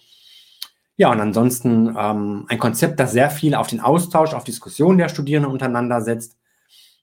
Ja, 0.95 1.11
und 1.11 1.19
ansonsten 1.19 1.95
ähm, 1.97 2.45
ein 2.49 2.59
Konzept, 2.59 2.99
das 2.99 3.11
sehr 3.11 3.29
viel 3.29 3.55
auf 3.55 3.67
den 3.67 3.79
Austausch, 3.79 4.33
auf 4.33 4.43
Diskussionen 4.43 4.97
der 4.97 5.09
Studierenden 5.09 5.51
untereinander 5.51 6.01
setzt. 6.01 6.37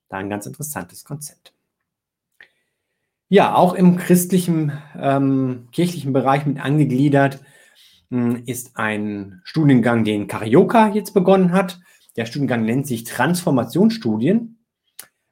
Da 0.09 0.19
ein 0.19 0.31
ganz 0.31 0.47
interessantes 0.47 1.05
Konzept. 1.05 1.54
Ja, 3.29 3.55
auch 3.55 3.75
im 3.75 3.97
christlichen, 3.97 4.73
ähm, 5.01 5.69
kirchlichen 5.73 6.13
Bereich 6.13 6.45
mit 6.45 6.61
angegliedert 6.61 7.41
mh, 8.11 8.35
hm, 8.35 8.43
ist 8.47 8.77
ein 8.77 9.41
Studiengang, 9.45 10.05
den 10.05 10.29
Carioca 10.29 10.89
jetzt 10.89 11.15
begonnen 11.15 11.53
hat. 11.53 11.81
Der 12.17 12.27
Studiengang 12.27 12.65
nennt 12.65 12.87
sich 12.87 13.05
Transformationsstudien, 13.05 14.59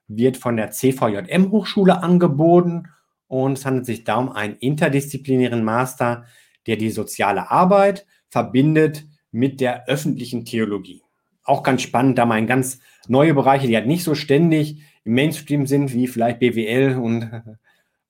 wird 0.08 0.36
von 0.36 0.56
der 0.56 0.70
CVJM 0.70 1.50
Hochschule 1.50 2.02
angeboten 2.02 2.88
und 3.28 3.58
es 3.58 3.66
handelt 3.66 3.86
sich 3.86 4.04
darum 4.04 4.32
einen 4.32 4.56
interdisziplinären 4.56 5.62
Master, 5.62 6.24
der 6.66 6.76
die 6.76 6.90
soziale 6.90 7.50
Arbeit 7.50 8.06
verbindet 8.28 9.06
mit 9.30 9.60
der 9.60 9.86
öffentlichen 9.86 10.44
Theologie. 10.44 11.02
Auch 11.44 11.62
ganz 11.62 11.82
spannend, 11.82 12.18
da 12.18 12.26
mal 12.26 12.44
ganz 12.46 12.80
neue 13.08 13.34
Bereiche, 13.34 13.66
die 13.66 13.76
halt 13.76 13.86
nicht 13.86 14.04
so 14.04 14.14
ständig 14.14 14.82
im 15.04 15.14
Mainstream 15.14 15.66
sind, 15.66 15.92
wie 15.92 16.06
vielleicht 16.06 16.38
BWL 16.40 16.98
und 16.98 17.30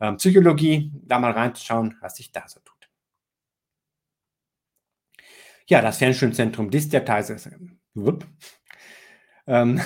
äh, 0.03 0.13
Psychologie, 0.15 0.91
da 1.07 1.21
mal 1.21 1.31
reinzuschauen, 1.31 1.97
was 2.01 2.17
sich 2.17 2.33
da 2.33 2.43
so 2.49 2.59
tut. 2.61 2.91
Ja, 5.69 5.81
das 5.81 5.99
Fernstudienzentrum 5.99 6.71
Dissertation 6.71 7.79
ähm, 9.47 9.81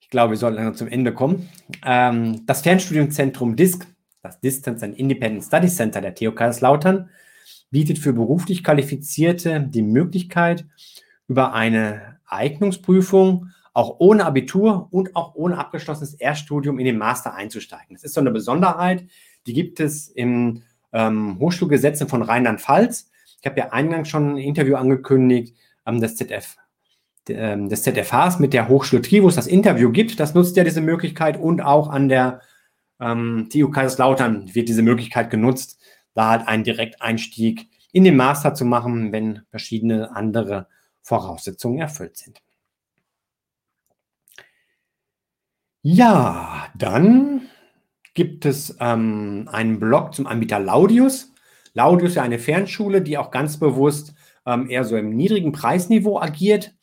Ich 0.00 0.10
glaube, 0.10 0.32
wir 0.32 0.36
sollten 0.36 0.74
zum 0.74 0.88
Ende 0.88 1.14
kommen. 1.14 1.48
Ähm, 1.84 2.44
das 2.44 2.62
Fernstudienzentrum 2.62 3.54
DISC, 3.54 3.86
das 4.20 4.40
Distance 4.40 4.84
and 4.84 4.98
Independent 4.98 5.44
Study 5.44 5.68
Center 5.68 6.00
der 6.00 6.16
TU 6.16 6.32
Kaiserslautern, 6.32 7.08
bietet 7.70 7.98
für 8.00 8.12
beruflich 8.12 8.64
Qualifizierte 8.64 9.60
die 9.60 9.82
Möglichkeit, 9.82 10.66
über 11.28 11.54
eine 11.54 12.18
Eignungsprüfung 12.26 13.52
auch 13.76 13.96
ohne 13.98 14.24
Abitur 14.24 14.88
und 14.90 15.14
auch 15.14 15.34
ohne 15.34 15.58
abgeschlossenes 15.58 16.14
Erststudium 16.14 16.78
in 16.78 16.86
den 16.86 16.96
Master 16.96 17.34
einzusteigen. 17.34 17.94
Das 17.94 18.04
ist 18.04 18.14
so 18.14 18.22
eine 18.22 18.30
Besonderheit, 18.30 19.04
die 19.46 19.52
gibt 19.52 19.80
es 19.80 20.08
im 20.08 20.62
ähm, 20.92 21.38
Hochschulgesetzen 21.38 22.08
von 22.08 22.22
Rheinland-Pfalz. 22.22 23.10
Ich 23.40 23.46
habe 23.46 23.58
ja 23.58 23.70
eingangs 23.70 24.08
schon 24.08 24.34
ein 24.34 24.38
Interview 24.38 24.76
angekündigt, 24.76 25.56
ähm, 25.86 26.00
des 26.00 26.16
ZF, 26.16 26.56
ähm, 27.28 27.68
des 27.68 27.82
ZFHs 27.82 28.38
mit 28.38 28.52
der 28.52 28.68
Hochschule 28.68 29.02
es 29.28 29.34
das 29.34 29.46
Interview 29.46 29.90
gibt. 29.90 30.18
Das 30.20 30.34
nutzt 30.34 30.56
ja 30.56 30.64
diese 30.64 30.80
Möglichkeit 30.80 31.38
und 31.38 31.60
auch 31.60 31.88
an 31.88 32.08
der 32.08 32.40
ähm, 33.00 33.48
TU 33.52 33.70
Kaiserslautern 33.70 34.54
wird 34.54 34.68
diese 34.68 34.82
Möglichkeit 34.82 35.30
genutzt, 35.30 35.78
da 36.14 36.30
halt 36.30 36.48
einen 36.48 36.64
Direkteinstieg 36.64 37.68
in 37.92 38.04
den 38.04 38.16
Master 38.16 38.54
zu 38.54 38.64
machen, 38.64 39.12
wenn 39.12 39.42
verschiedene 39.50 40.14
andere 40.14 40.68
Voraussetzungen 41.02 41.78
erfüllt 41.78 42.16
sind. 42.16 42.40
Ja, 45.82 46.66
dann 46.76 47.42
gibt 48.16 48.46
es 48.46 48.76
ähm, 48.80 49.48
einen 49.52 49.78
Blog 49.78 50.14
zum 50.14 50.26
Anbieter 50.26 50.58
Laudius. 50.58 51.32
Laudius 51.74 52.10
ist 52.10 52.16
ja 52.16 52.22
eine 52.22 52.38
Fernschule, 52.38 53.02
die 53.02 53.18
auch 53.18 53.30
ganz 53.30 53.58
bewusst 53.58 54.14
ähm, 54.46 54.68
eher 54.68 54.84
so 54.84 54.96
im 54.96 55.10
niedrigen 55.10 55.52
Preisniveau 55.52 56.18
agiert. 56.18 56.74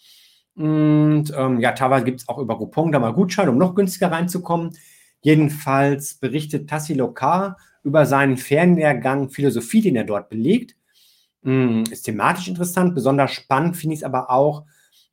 Und 0.55 1.33
ähm, 1.35 1.59
ja, 1.59 1.71
teilweise 1.71 2.05
gibt 2.05 2.21
es 2.21 2.29
auch 2.29 2.37
über 2.37 2.57
Coupon 2.57 2.91
da 2.91 2.99
mal 2.99 3.13
Gutscheine, 3.13 3.49
um 3.49 3.57
noch 3.57 3.73
günstiger 3.73 4.11
reinzukommen. 4.11 4.77
Jedenfalls 5.21 6.15
berichtet 6.15 6.69
Tassilo 6.69 7.11
K. 7.11 7.57
über 7.83 8.05
seinen 8.05 8.37
Fernlehrgang 8.37 9.31
Philosophie, 9.31 9.81
den 9.81 9.95
er 9.95 10.03
dort 10.03 10.29
belegt. 10.29 10.75
Ähm, 11.43 11.83
ist 11.89 12.03
thematisch 12.03 12.47
interessant. 12.47 12.93
Besonders 12.93 13.31
spannend 13.31 13.75
finde 13.75 13.95
ich 13.95 14.01
es 14.01 14.05
aber 14.05 14.29
auch, 14.29 14.65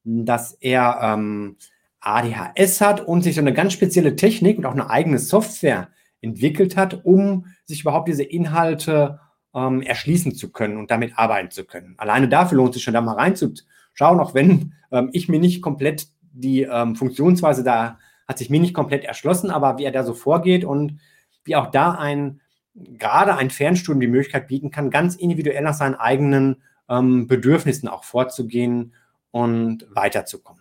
dass 0.04 0.52
er 0.60 0.98
ähm, 1.02 1.56
ADHS 2.00 2.82
hat 2.82 3.00
und 3.00 3.22
sich 3.22 3.36
so 3.36 3.40
eine 3.40 3.54
ganz 3.54 3.72
spezielle 3.72 4.16
Technik 4.16 4.58
und 4.58 4.66
auch 4.66 4.72
eine 4.72 4.90
eigene 4.90 5.18
Software 5.18 5.88
entwickelt 6.20 6.76
hat, 6.76 7.04
um 7.04 7.46
sich 7.64 7.82
überhaupt 7.82 8.08
diese 8.08 8.24
Inhalte 8.24 9.20
ähm, 9.54 9.82
erschließen 9.82 10.34
zu 10.34 10.52
können 10.52 10.76
und 10.76 10.90
damit 10.90 11.18
arbeiten 11.18 11.50
zu 11.50 11.64
können. 11.64 11.94
Alleine 11.98 12.28
dafür 12.28 12.56
lohnt 12.58 12.70
es 12.70 12.74
sich 12.76 12.84
schon 12.84 12.94
da 12.94 13.00
mal 13.00 13.14
reinzuschauen, 13.14 14.20
auch 14.20 14.34
wenn 14.34 14.74
ähm, 14.92 15.10
ich 15.12 15.28
mir 15.28 15.40
nicht 15.40 15.62
komplett 15.62 16.08
die 16.32 16.62
ähm, 16.62 16.94
Funktionsweise 16.94 17.64
da 17.64 17.98
hat 18.28 18.38
sich 18.38 18.48
mir 18.48 18.60
nicht 18.60 18.74
komplett 18.74 19.04
erschlossen, 19.04 19.50
aber 19.50 19.78
wie 19.78 19.84
er 19.84 19.90
da 19.90 20.04
so 20.04 20.14
vorgeht 20.14 20.64
und 20.64 21.00
wie 21.42 21.56
auch 21.56 21.72
da 21.72 21.92
ein 21.92 22.40
gerade 22.74 23.36
ein 23.36 23.50
Fernstudium 23.50 24.00
die 24.00 24.06
Möglichkeit 24.06 24.46
bieten 24.46 24.70
kann, 24.70 24.90
ganz 24.90 25.16
individuell 25.16 25.62
nach 25.62 25.74
seinen 25.74 25.96
eigenen 25.96 26.62
ähm, 26.88 27.26
Bedürfnissen 27.26 27.88
auch 27.88 28.04
vorzugehen 28.04 28.94
und 29.32 29.86
weiterzukommen. 29.90 30.59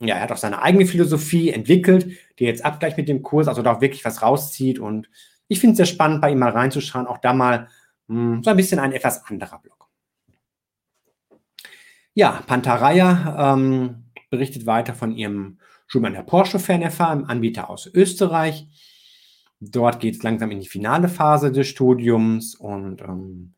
Ja, 0.00 0.16
er 0.16 0.22
hat 0.22 0.32
auch 0.32 0.38
seine 0.38 0.62
eigene 0.62 0.86
Philosophie 0.86 1.50
entwickelt, 1.50 2.10
die 2.38 2.44
jetzt 2.44 2.64
abgleicht 2.64 2.96
mit 2.96 3.08
dem 3.08 3.22
Kurs, 3.22 3.48
also 3.48 3.60
da 3.60 3.74
auch 3.74 3.80
wirklich 3.82 4.04
was 4.04 4.22
rauszieht. 4.22 4.78
Und 4.78 5.10
ich 5.46 5.60
finde 5.60 5.72
es 5.72 5.76
sehr 5.76 5.86
spannend, 5.86 6.22
bei 6.22 6.30
ihm 6.30 6.38
mal 6.38 6.50
reinzuschauen, 6.50 7.06
auch 7.06 7.18
da 7.18 7.34
mal 7.34 7.68
mh, 8.08 8.36
hm, 8.36 8.42
so 8.42 8.50
ein 8.50 8.56
bisschen 8.56 8.78
ein 8.78 8.92
etwas 8.92 9.26
anderer 9.26 9.58
Blog. 9.58 9.88
Ja, 12.14 12.42
Pantaraya 12.46 13.54
ähm, 13.54 14.04
berichtet 14.30 14.66
weiter 14.66 14.94
von 14.94 15.14
ihrem 15.14 15.58
Schumann 15.86 16.14
der 16.14 16.22
Porsche 16.22 16.58
Fernerfahr, 16.58 17.10
einem 17.10 17.26
Anbieter 17.26 17.68
aus 17.68 17.86
Österreich. 17.86 18.66
Dort 19.60 20.00
geht 20.00 20.16
es 20.16 20.22
langsam 20.22 20.50
in 20.50 20.60
die 20.60 20.68
finale 20.68 21.08
Phase 21.08 21.52
des 21.52 21.68
Studiums 21.68 22.54
und 22.54 23.02
ähm, 23.02 23.54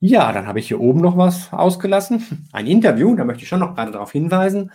ja, 0.00 0.32
dann 0.32 0.46
habe 0.46 0.58
ich 0.58 0.68
hier 0.68 0.80
oben 0.80 1.00
noch 1.00 1.16
was 1.16 1.52
ausgelassen. 1.52 2.48
Ein 2.52 2.66
Interview, 2.66 3.14
da 3.14 3.24
möchte 3.24 3.44
ich 3.44 3.48
schon 3.48 3.60
noch 3.60 3.74
gerade 3.74 3.92
darauf 3.92 4.12
hinweisen. 4.12 4.72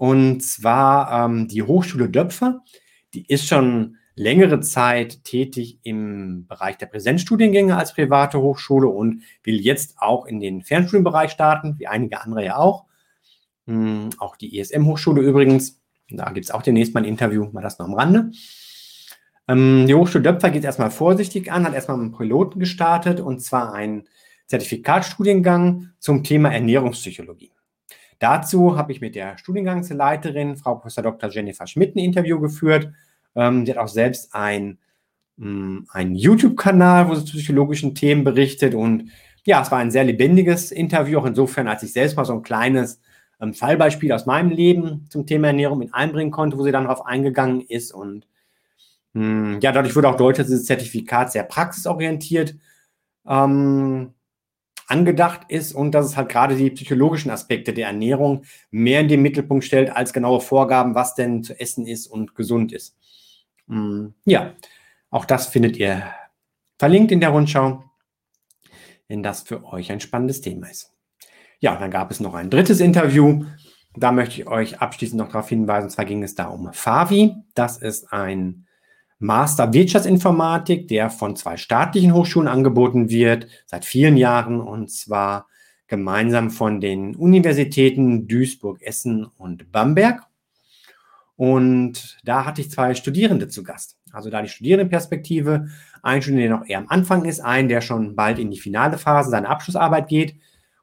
Und 0.00 0.40
zwar 0.42 1.26
ähm, 1.26 1.46
die 1.46 1.62
Hochschule 1.62 2.08
Döpfer, 2.08 2.62
die 3.12 3.26
ist 3.26 3.46
schon 3.46 3.98
längere 4.14 4.60
Zeit 4.60 5.24
tätig 5.24 5.78
im 5.82 6.46
Bereich 6.46 6.78
der 6.78 6.86
Präsenzstudiengänge 6.86 7.76
als 7.76 7.92
private 7.92 8.40
Hochschule 8.40 8.88
und 8.88 9.24
will 9.42 9.60
jetzt 9.60 9.98
auch 9.98 10.24
in 10.24 10.40
den 10.40 10.62
Fernstudienbereich 10.62 11.32
starten, 11.32 11.78
wie 11.78 11.86
einige 11.86 12.22
andere 12.22 12.42
ja 12.42 12.56
auch. 12.56 12.86
Hm, 13.66 14.08
auch 14.16 14.36
die 14.36 14.58
ESM-Hochschule 14.58 15.20
übrigens. 15.20 15.82
Da 16.08 16.30
gibt 16.30 16.46
es 16.46 16.50
auch 16.50 16.62
demnächst 16.62 16.94
mal 16.94 17.00
ein 17.00 17.06
Interview, 17.06 17.50
mal 17.52 17.60
das 17.60 17.78
noch 17.78 17.84
am 17.84 17.92
Rande. 17.92 18.30
Ähm, 19.48 19.84
die 19.86 19.94
Hochschule 19.94 20.24
Döpfer 20.24 20.48
geht 20.48 20.64
erstmal 20.64 20.90
vorsichtig 20.90 21.52
an, 21.52 21.66
hat 21.66 21.74
erstmal 21.74 22.00
einen 22.00 22.16
Piloten 22.16 22.58
gestartet 22.58 23.20
und 23.20 23.42
zwar 23.42 23.74
einen 23.74 24.08
Zertifikatstudiengang 24.46 25.90
zum 25.98 26.24
Thema 26.24 26.50
Ernährungspsychologie. 26.54 27.52
Dazu 28.20 28.76
habe 28.76 28.92
ich 28.92 29.00
mit 29.00 29.14
der 29.14 29.38
Studiengangsleiterin, 29.38 30.56
Frau 30.56 30.76
Prof. 30.76 30.94
Dr. 30.94 31.30
Jennifer 31.30 31.66
Schmidt, 31.66 31.96
ein 31.96 32.00
Interview 32.00 32.38
geführt. 32.38 32.92
Ähm, 33.34 33.64
sie 33.64 33.72
hat 33.72 33.78
auch 33.78 33.88
selbst 33.88 34.34
ein, 34.34 34.78
mm, 35.38 35.78
einen 35.88 36.14
YouTube-Kanal, 36.14 37.08
wo 37.08 37.14
sie 37.14 37.24
zu 37.24 37.38
psychologischen 37.38 37.94
Themen 37.94 38.22
berichtet. 38.22 38.74
Und 38.74 39.10
ja, 39.46 39.62
es 39.62 39.70
war 39.70 39.78
ein 39.78 39.90
sehr 39.90 40.04
lebendiges 40.04 40.70
Interview, 40.70 41.18
auch 41.18 41.24
insofern, 41.24 41.66
als 41.66 41.82
ich 41.82 41.94
selbst 41.94 42.16
mal 42.16 42.26
so 42.26 42.34
ein 42.34 42.42
kleines 42.42 43.00
ähm, 43.40 43.54
Fallbeispiel 43.54 44.12
aus 44.12 44.26
meinem 44.26 44.50
Leben 44.50 45.06
zum 45.08 45.26
Thema 45.26 45.48
Ernährung 45.48 45.78
mit 45.78 45.94
einbringen 45.94 46.30
konnte, 46.30 46.58
wo 46.58 46.62
sie 46.62 46.72
dann 46.72 46.84
darauf 46.84 47.06
eingegangen 47.06 47.62
ist. 47.62 47.90
Und 47.90 48.26
mh, 49.14 49.24
mm, 49.56 49.60
ja, 49.62 49.72
dadurch 49.72 49.96
wurde 49.96 50.10
auch 50.10 50.16
deutlich, 50.16 50.44
dass 50.44 50.48
dieses 50.48 50.66
Zertifikat 50.66 51.32
sehr 51.32 51.44
praxisorientiert 51.44 52.54
ähm, 53.26 54.12
angedacht 54.90 55.42
ist 55.48 55.72
und 55.72 55.92
dass 55.92 56.06
es 56.06 56.16
halt 56.16 56.28
gerade 56.28 56.56
die 56.56 56.70
psychologischen 56.70 57.30
Aspekte 57.30 57.72
der 57.72 57.88
Ernährung 57.88 58.42
mehr 58.70 59.00
in 59.00 59.08
den 59.08 59.22
Mittelpunkt 59.22 59.64
stellt 59.64 59.94
als 59.94 60.12
genaue 60.12 60.40
Vorgaben, 60.40 60.94
was 60.94 61.14
denn 61.14 61.42
zu 61.42 61.58
essen 61.58 61.86
ist 61.86 62.06
und 62.06 62.34
gesund 62.34 62.72
ist. 62.72 62.96
Mm, 63.66 64.08
ja, 64.24 64.54
auch 65.10 65.24
das 65.24 65.46
findet 65.46 65.76
ihr 65.76 66.02
verlinkt 66.78 67.12
in 67.12 67.20
der 67.20 67.30
Rundschau, 67.30 67.84
wenn 69.08 69.22
das 69.22 69.42
für 69.42 69.64
euch 69.64 69.92
ein 69.92 70.00
spannendes 70.00 70.40
Thema 70.40 70.68
ist. 70.68 70.92
Ja, 71.58 71.76
dann 71.76 71.90
gab 71.90 72.10
es 72.10 72.20
noch 72.20 72.34
ein 72.34 72.48
drittes 72.48 72.80
Interview. 72.80 73.44
Da 73.94 74.12
möchte 74.12 74.40
ich 74.40 74.46
euch 74.46 74.80
abschließend 74.80 75.18
noch 75.18 75.28
darauf 75.28 75.48
hinweisen. 75.48 75.86
Und 75.86 75.90
zwar 75.90 76.04
ging 76.04 76.22
es 76.22 76.34
da 76.34 76.46
um 76.46 76.72
Favi. 76.72 77.34
Das 77.54 77.76
ist 77.76 78.12
ein 78.12 78.66
Master 79.20 79.74
Wirtschaftsinformatik, 79.74 80.88
der 80.88 81.10
von 81.10 81.36
zwei 81.36 81.58
staatlichen 81.58 82.14
Hochschulen 82.14 82.48
angeboten 82.48 83.10
wird, 83.10 83.48
seit 83.66 83.84
vielen 83.84 84.16
Jahren, 84.16 84.60
und 84.60 84.90
zwar 84.90 85.46
gemeinsam 85.86 86.50
von 86.50 86.80
den 86.80 87.14
Universitäten 87.14 88.28
Duisburg, 88.28 88.80
Essen 88.80 89.26
und 89.36 89.70
Bamberg. 89.70 90.22
Und 91.36 92.18
da 92.24 92.46
hatte 92.46 92.62
ich 92.62 92.70
zwei 92.70 92.94
Studierende 92.94 93.48
zu 93.48 93.62
Gast. 93.62 93.98
Also 94.10 94.30
da 94.30 94.40
die 94.40 94.48
Studierendenperspektive, 94.48 95.68
ein 96.02 96.22
Studierender, 96.22 96.48
der 96.48 96.58
noch 96.58 96.68
eher 96.68 96.78
am 96.78 96.88
Anfang 96.88 97.26
ist, 97.26 97.40
ein, 97.40 97.68
der 97.68 97.82
schon 97.82 98.16
bald 98.16 98.38
in 98.38 98.50
die 98.50 98.58
finale 98.58 98.96
Phase 98.96 99.30
seiner 99.30 99.50
Abschlussarbeit 99.50 100.08
geht, 100.08 100.34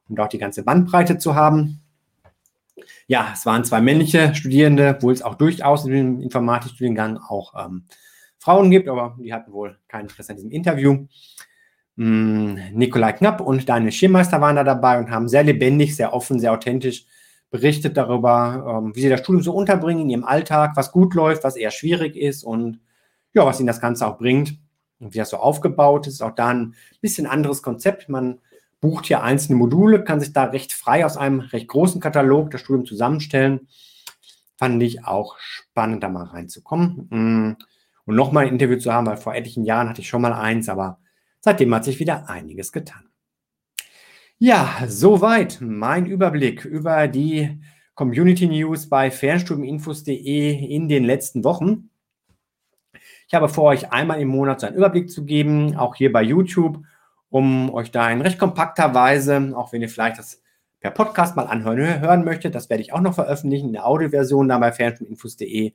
um 0.07 0.15
dort 0.15 0.33
die 0.33 0.37
ganze 0.37 0.63
Bandbreite 0.63 1.17
zu 1.17 1.33
haben. 1.33 1.81
Ja, 3.07 3.31
es 3.33 3.47
waren 3.47 3.63
zwei 3.63 3.81
männliche 3.81 4.35
Studierende, 4.35 4.95
obwohl 4.95 5.13
es 5.13 5.23
auch 5.23 5.35
durchaus 5.35 5.85
im 5.85 6.21
Informatikstudiengang 6.21 7.17
auch 7.17 7.65
ähm, 7.65 7.85
Frauen 8.47 8.71
gibt, 8.71 8.87
aber 8.87 9.17
die 9.19 9.33
hatten 9.33 9.51
wohl 9.51 9.77
kein 9.89 10.03
Interesse 10.03 10.29
an 10.29 10.37
diesem 10.37 10.51
Interview. 10.51 11.05
Hm, 11.97 12.57
Nikolai 12.71 13.11
Knapp 13.11 13.41
und 13.41 13.67
Daniel 13.67 13.91
Schirmeister 13.91 14.39
waren 14.39 14.55
da 14.55 14.63
dabei 14.63 14.99
und 14.99 15.11
haben 15.11 15.27
sehr 15.27 15.43
lebendig, 15.43 15.97
sehr 15.97 16.13
offen, 16.13 16.39
sehr 16.39 16.53
authentisch 16.53 17.05
berichtet 17.49 17.97
darüber, 17.97 18.79
ähm, 18.85 18.95
wie 18.95 19.01
sie 19.01 19.09
das 19.09 19.19
Studium 19.19 19.43
so 19.43 19.51
unterbringen 19.51 20.03
in 20.03 20.09
ihrem 20.11 20.23
Alltag, 20.23 20.77
was 20.77 20.93
gut 20.93 21.13
läuft, 21.13 21.43
was 21.43 21.57
eher 21.57 21.71
schwierig 21.71 22.15
ist 22.15 22.45
und 22.45 22.79
ja, 23.33 23.45
was 23.45 23.59
ihnen 23.59 23.67
das 23.67 23.81
Ganze 23.81 24.07
auch 24.07 24.17
bringt 24.17 24.57
und 24.99 25.13
wie 25.13 25.17
das 25.17 25.31
so 25.31 25.37
aufgebaut 25.37 26.07
ist. 26.07 26.21
Auch 26.21 26.31
da 26.33 26.47
ein 26.47 26.73
bisschen 27.01 27.27
anderes 27.27 27.61
Konzept. 27.61 28.07
Man 28.07 28.39
bucht 28.79 29.07
hier 29.07 29.23
einzelne 29.23 29.57
Module, 29.57 30.05
kann 30.05 30.21
sich 30.21 30.31
da 30.31 30.45
recht 30.45 30.71
frei 30.71 31.05
aus 31.05 31.17
einem 31.17 31.41
recht 31.41 31.67
großen 31.67 31.99
Katalog 31.99 32.51
das 32.51 32.61
Studium 32.61 32.85
zusammenstellen. 32.85 33.67
Fand 34.55 34.81
ich 34.81 35.03
auch 35.03 35.37
spannend, 35.37 36.01
da 36.01 36.07
mal 36.07 36.27
reinzukommen. 36.27 37.57
Und 38.07 38.15
nochmal 38.15 38.45
ein 38.45 38.53
Interview 38.53 38.77
zu 38.77 38.91
haben, 38.91 39.05
weil 39.05 39.17
vor 39.17 39.35
etlichen 39.35 39.65
Jahren 39.65 39.89
hatte 39.89 40.01
ich 40.01 40.07
schon 40.07 40.21
mal 40.21 40.33
eins, 40.33 40.69
aber 40.69 40.99
seitdem 41.41 41.75
hat 41.75 41.83
sich 41.83 41.99
wieder 41.99 42.29
einiges 42.29 42.71
getan. 42.71 43.03
Ja, 44.39 44.85
soweit 44.87 45.59
mein 45.61 46.05
Überblick 46.05 46.63
über 46.63 47.07
die 47.07 47.59
Community 47.95 48.47
News 48.47 48.87
bei 48.87 49.11
fernstudieninfos.de 49.11 50.65
in 50.67 50.87
den 50.87 51.03
letzten 51.03 51.43
Wochen. 51.43 51.89
Ich 53.27 53.33
habe 53.33 53.49
vor, 53.49 53.65
euch 53.65 53.91
einmal 53.91 54.21
im 54.21 54.29
Monat 54.29 54.61
so 54.61 54.67
einen 54.67 54.77
Überblick 54.77 55.09
zu 55.09 55.25
geben, 55.25 55.75
auch 55.75 55.95
hier 55.95 56.13
bei 56.13 56.21
YouTube, 56.21 56.81
um 57.29 57.73
euch 57.73 57.91
da 57.91 58.09
in 58.09 58.21
recht 58.21 58.39
kompakter 58.39 58.93
Weise, 58.93 59.51
auch 59.53 59.73
wenn 59.73 59.81
ihr 59.81 59.89
vielleicht 59.89 60.17
das 60.17 60.41
per 60.79 60.91
Podcast 60.91 61.35
mal 61.35 61.47
anhören 61.47 61.99
hören 61.99 62.23
möchtet, 62.23 62.55
das 62.55 62.69
werde 62.69 62.83
ich 62.83 62.93
auch 62.93 63.01
noch 63.01 63.15
veröffentlichen 63.15 63.67
in 63.67 63.73
der 63.73 63.85
Audioversion 63.85 64.47
da 64.47 64.59
bei 64.59 64.71
fernstudieninfos.de 64.71 65.73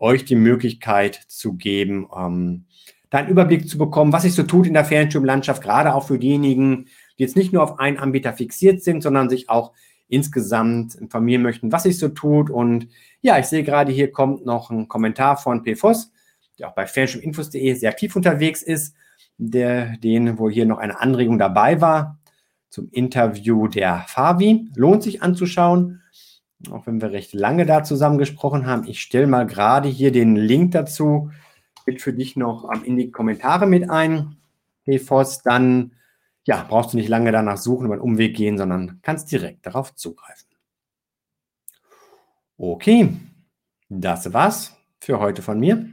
euch 0.00 0.24
die 0.24 0.34
Möglichkeit 0.34 1.14
zu 1.28 1.54
geben, 1.54 2.08
ähm, 2.16 2.64
da 3.10 3.18
einen 3.18 3.28
Überblick 3.28 3.68
zu 3.68 3.76
bekommen, 3.76 4.12
was 4.12 4.22
sich 4.22 4.34
so 4.34 4.42
tut 4.44 4.66
in 4.66 4.74
der 4.74 4.84
Fernstudiumlandschaft, 4.84 5.62
gerade 5.62 5.94
auch 5.94 6.06
für 6.06 6.18
diejenigen, 6.18 6.86
die 7.18 7.22
jetzt 7.22 7.36
nicht 7.36 7.52
nur 7.52 7.62
auf 7.62 7.78
einen 7.78 7.98
Anbieter 7.98 8.32
fixiert 8.32 8.82
sind, 8.82 9.02
sondern 9.02 9.28
sich 9.28 9.50
auch 9.50 9.72
insgesamt 10.08 10.94
informieren 10.94 11.42
möchten, 11.42 11.72
was 11.72 11.84
sich 11.84 11.98
so 11.98 12.08
tut. 12.08 12.50
Und 12.50 12.88
ja, 13.20 13.38
ich 13.38 13.46
sehe 13.46 13.62
gerade, 13.62 13.92
hier 13.92 14.10
kommt 14.10 14.44
noch 14.44 14.70
ein 14.70 14.88
Kommentar 14.88 15.36
von 15.36 15.64
PFOS, 15.64 16.12
der 16.58 16.68
auch 16.68 16.74
bei 16.74 16.86
fernstudiuminfos.de 16.86 17.74
sehr 17.74 17.90
aktiv 17.90 18.14
unterwegs 18.16 18.62
ist, 18.62 18.94
der, 19.38 19.96
den, 19.98 20.38
wo 20.38 20.50
hier 20.50 20.66
noch 20.66 20.78
eine 20.78 21.00
Anregung 21.00 21.38
dabei 21.38 21.80
war 21.80 22.18
zum 22.68 22.88
Interview 22.90 23.66
der 23.66 24.04
Fabi. 24.06 24.68
Lohnt 24.74 25.02
sich 25.02 25.22
anzuschauen, 25.22 26.02
auch 26.70 26.86
wenn 26.86 27.00
wir 27.00 27.12
recht 27.12 27.32
lange 27.32 27.66
da 27.66 27.82
zusammen 27.82 28.18
gesprochen 28.18 28.66
haben. 28.66 28.86
Ich 28.86 29.00
stelle 29.00 29.26
mal 29.26 29.46
gerade 29.46 29.88
hier 29.88 30.12
den 30.12 30.36
Link 30.36 30.72
dazu 30.72 31.30
mit 31.86 32.02
für 32.02 32.12
dich 32.12 32.36
noch 32.36 32.70
in 32.84 32.96
die 32.96 33.10
Kommentare 33.10 33.66
mit 33.66 33.88
ein. 33.88 34.36
PFOS, 34.84 35.42
dann 35.42 35.92
ja, 36.44 36.64
brauchst 36.68 36.92
du 36.92 36.96
nicht 36.96 37.08
lange 37.08 37.32
danach 37.32 37.58
suchen, 37.58 37.86
über 37.86 37.94
einen 37.94 38.02
Umweg 38.02 38.36
gehen, 38.36 38.58
sondern 38.58 39.00
kannst 39.02 39.30
direkt 39.30 39.66
darauf 39.66 39.94
zugreifen. 39.94 40.48
Okay, 42.56 43.16
das 43.88 44.32
war's 44.32 44.76
für 45.00 45.18
heute 45.18 45.42
von 45.42 45.58
mir. 45.58 45.86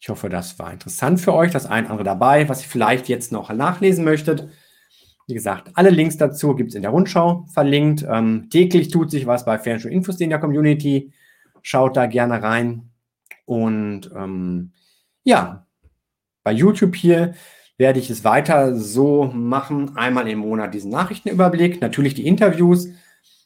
Ich 0.00 0.08
hoffe, 0.08 0.28
das 0.28 0.58
war 0.58 0.72
interessant 0.72 1.20
für 1.20 1.34
euch, 1.34 1.50
das 1.50 1.66
ein 1.66 1.84
oder 1.84 1.92
andere 1.92 2.04
dabei, 2.04 2.48
was 2.48 2.62
ihr 2.62 2.68
vielleicht 2.68 3.08
jetzt 3.08 3.32
noch 3.32 3.52
nachlesen 3.52 4.04
möchtet. 4.04 4.48
Wie 5.28 5.34
gesagt, 5.34 5.70
alle 5.74 5.90
Links 5.90 6.16
dazu 6.16 6.54
gibt 6.54 6.70
es 6.70 6.74
in 6.74 6.80
der 6.80 6.90
Rundschau 6.90 7.44
verlinkt. 7.52 8.04
Ähm, 8.10 8.48
täglich 8.50 8.88
tut 8.88 9.10
sich 9.10 9.26
was 9.26 9.44
bei 9.44 9.58
Fernstuhl-Infos 9.58 10.18
in 10.20 10.30
der 10.30 10.38
Community. 10.38 11.12
Schaut 11.60 11.98
da 11.98 12.06
gerne 12.06 12.42
rein. 12.42 12.90
Und 13.44 14.10
ähm, 14.16 14.72
ja, 15.24 15.66
bei 16.44 16.52
YouTube 16.52 16.96
hier 16.96 17.34
werde 17.76 17.98
ich 17.98 18.08
es 18.08 18.24
weiter 18.24 18.74
so 18.74 19.24
machen. 19.24 19.98
Einmal 19.98 20.26
im 20.28 20.38
Monat 20.38 20.72
diesen 20.72 20.90
Nachrichtenüberblick, 20.90 21.82
natürlich 21.82 22.14
die 22.14 22.26
Interviews, 22.26 22.88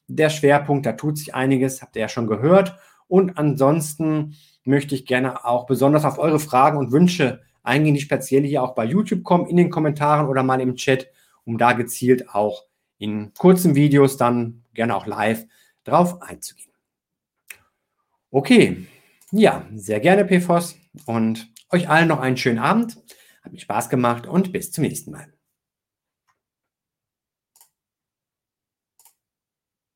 der 0.07 0.31
Schwerpunkt, 0.31 0.87
da 0.87 0.93
tut 0.93 1.19
sich 1.19 1.35
einiges, 1.35 1.83
habt 1.83 1.97
ihr 1.97 2.03
ja 2.03 2.09
schon 2.09 2.29
gehört. 2.29 2.77
Und 3.09 3.39
ansonsten 3.39 4.37
möchte 4.65 4.95
ich 4.95 5.05
gerne 5.05 5.45
auch 5.45 5.67
besonders 5.67 6.05
auf 6.05 6.21
eure 6.21 6.39
Fragen 6.39 6.79
und 6.79 6.93
Wünsche 6.93 7.41
eingehen, 7.65 7.95
die 7.95 8.01
speziell 8.01 8.45
hier 8.45 8.63
auch 8.63 8.77
bei 8.77 8.85
YouTube 8.85 9.25
kommen, 9.25 9.49
in 9.49 9.57
den 9.57 9.71
Kommentaren 9.71 10.29
oder 10.29 10.45
mal 10.45 10.61
im 10.61 10.77
Chat, 10.77 11.09
um 11.45 11.59
da 11.59 11.73
gezielt 11.73 12.29
auch 12.31 12.65
in 12.99 13.33
kurzen 13.35 13.75
Videos 13.75 14.17
dann 14.17 14.65
gerne 14.75 14.97
auch 14.97 15.07
live 15.07 15.45
drauf 15.85 16.23
einzugehen. 16.23 16.73
Okay, 18.31 18.87
ja, 19.33 19.67
sehr 19.75 20.01
gerne 20.01 20.25
PFOS 20.25 20.77
und 21.07 21.53
euch 21.71 21.89
allen 21.89 22.09
noch 22.09 22.21
einen 22.21 22.37
schönen 22.37 22.59
Abend. 22.59 22.97
Hat 23.43 23.53
mir 23.53 23.59
Spaß 23.59 23.89
gemacht 23.89 24.27
und 24.27 24.53
bis 24.53 24.71
zum 24.71 24.83
nächsten 24.83 25.11
Mal. 25.11 25.32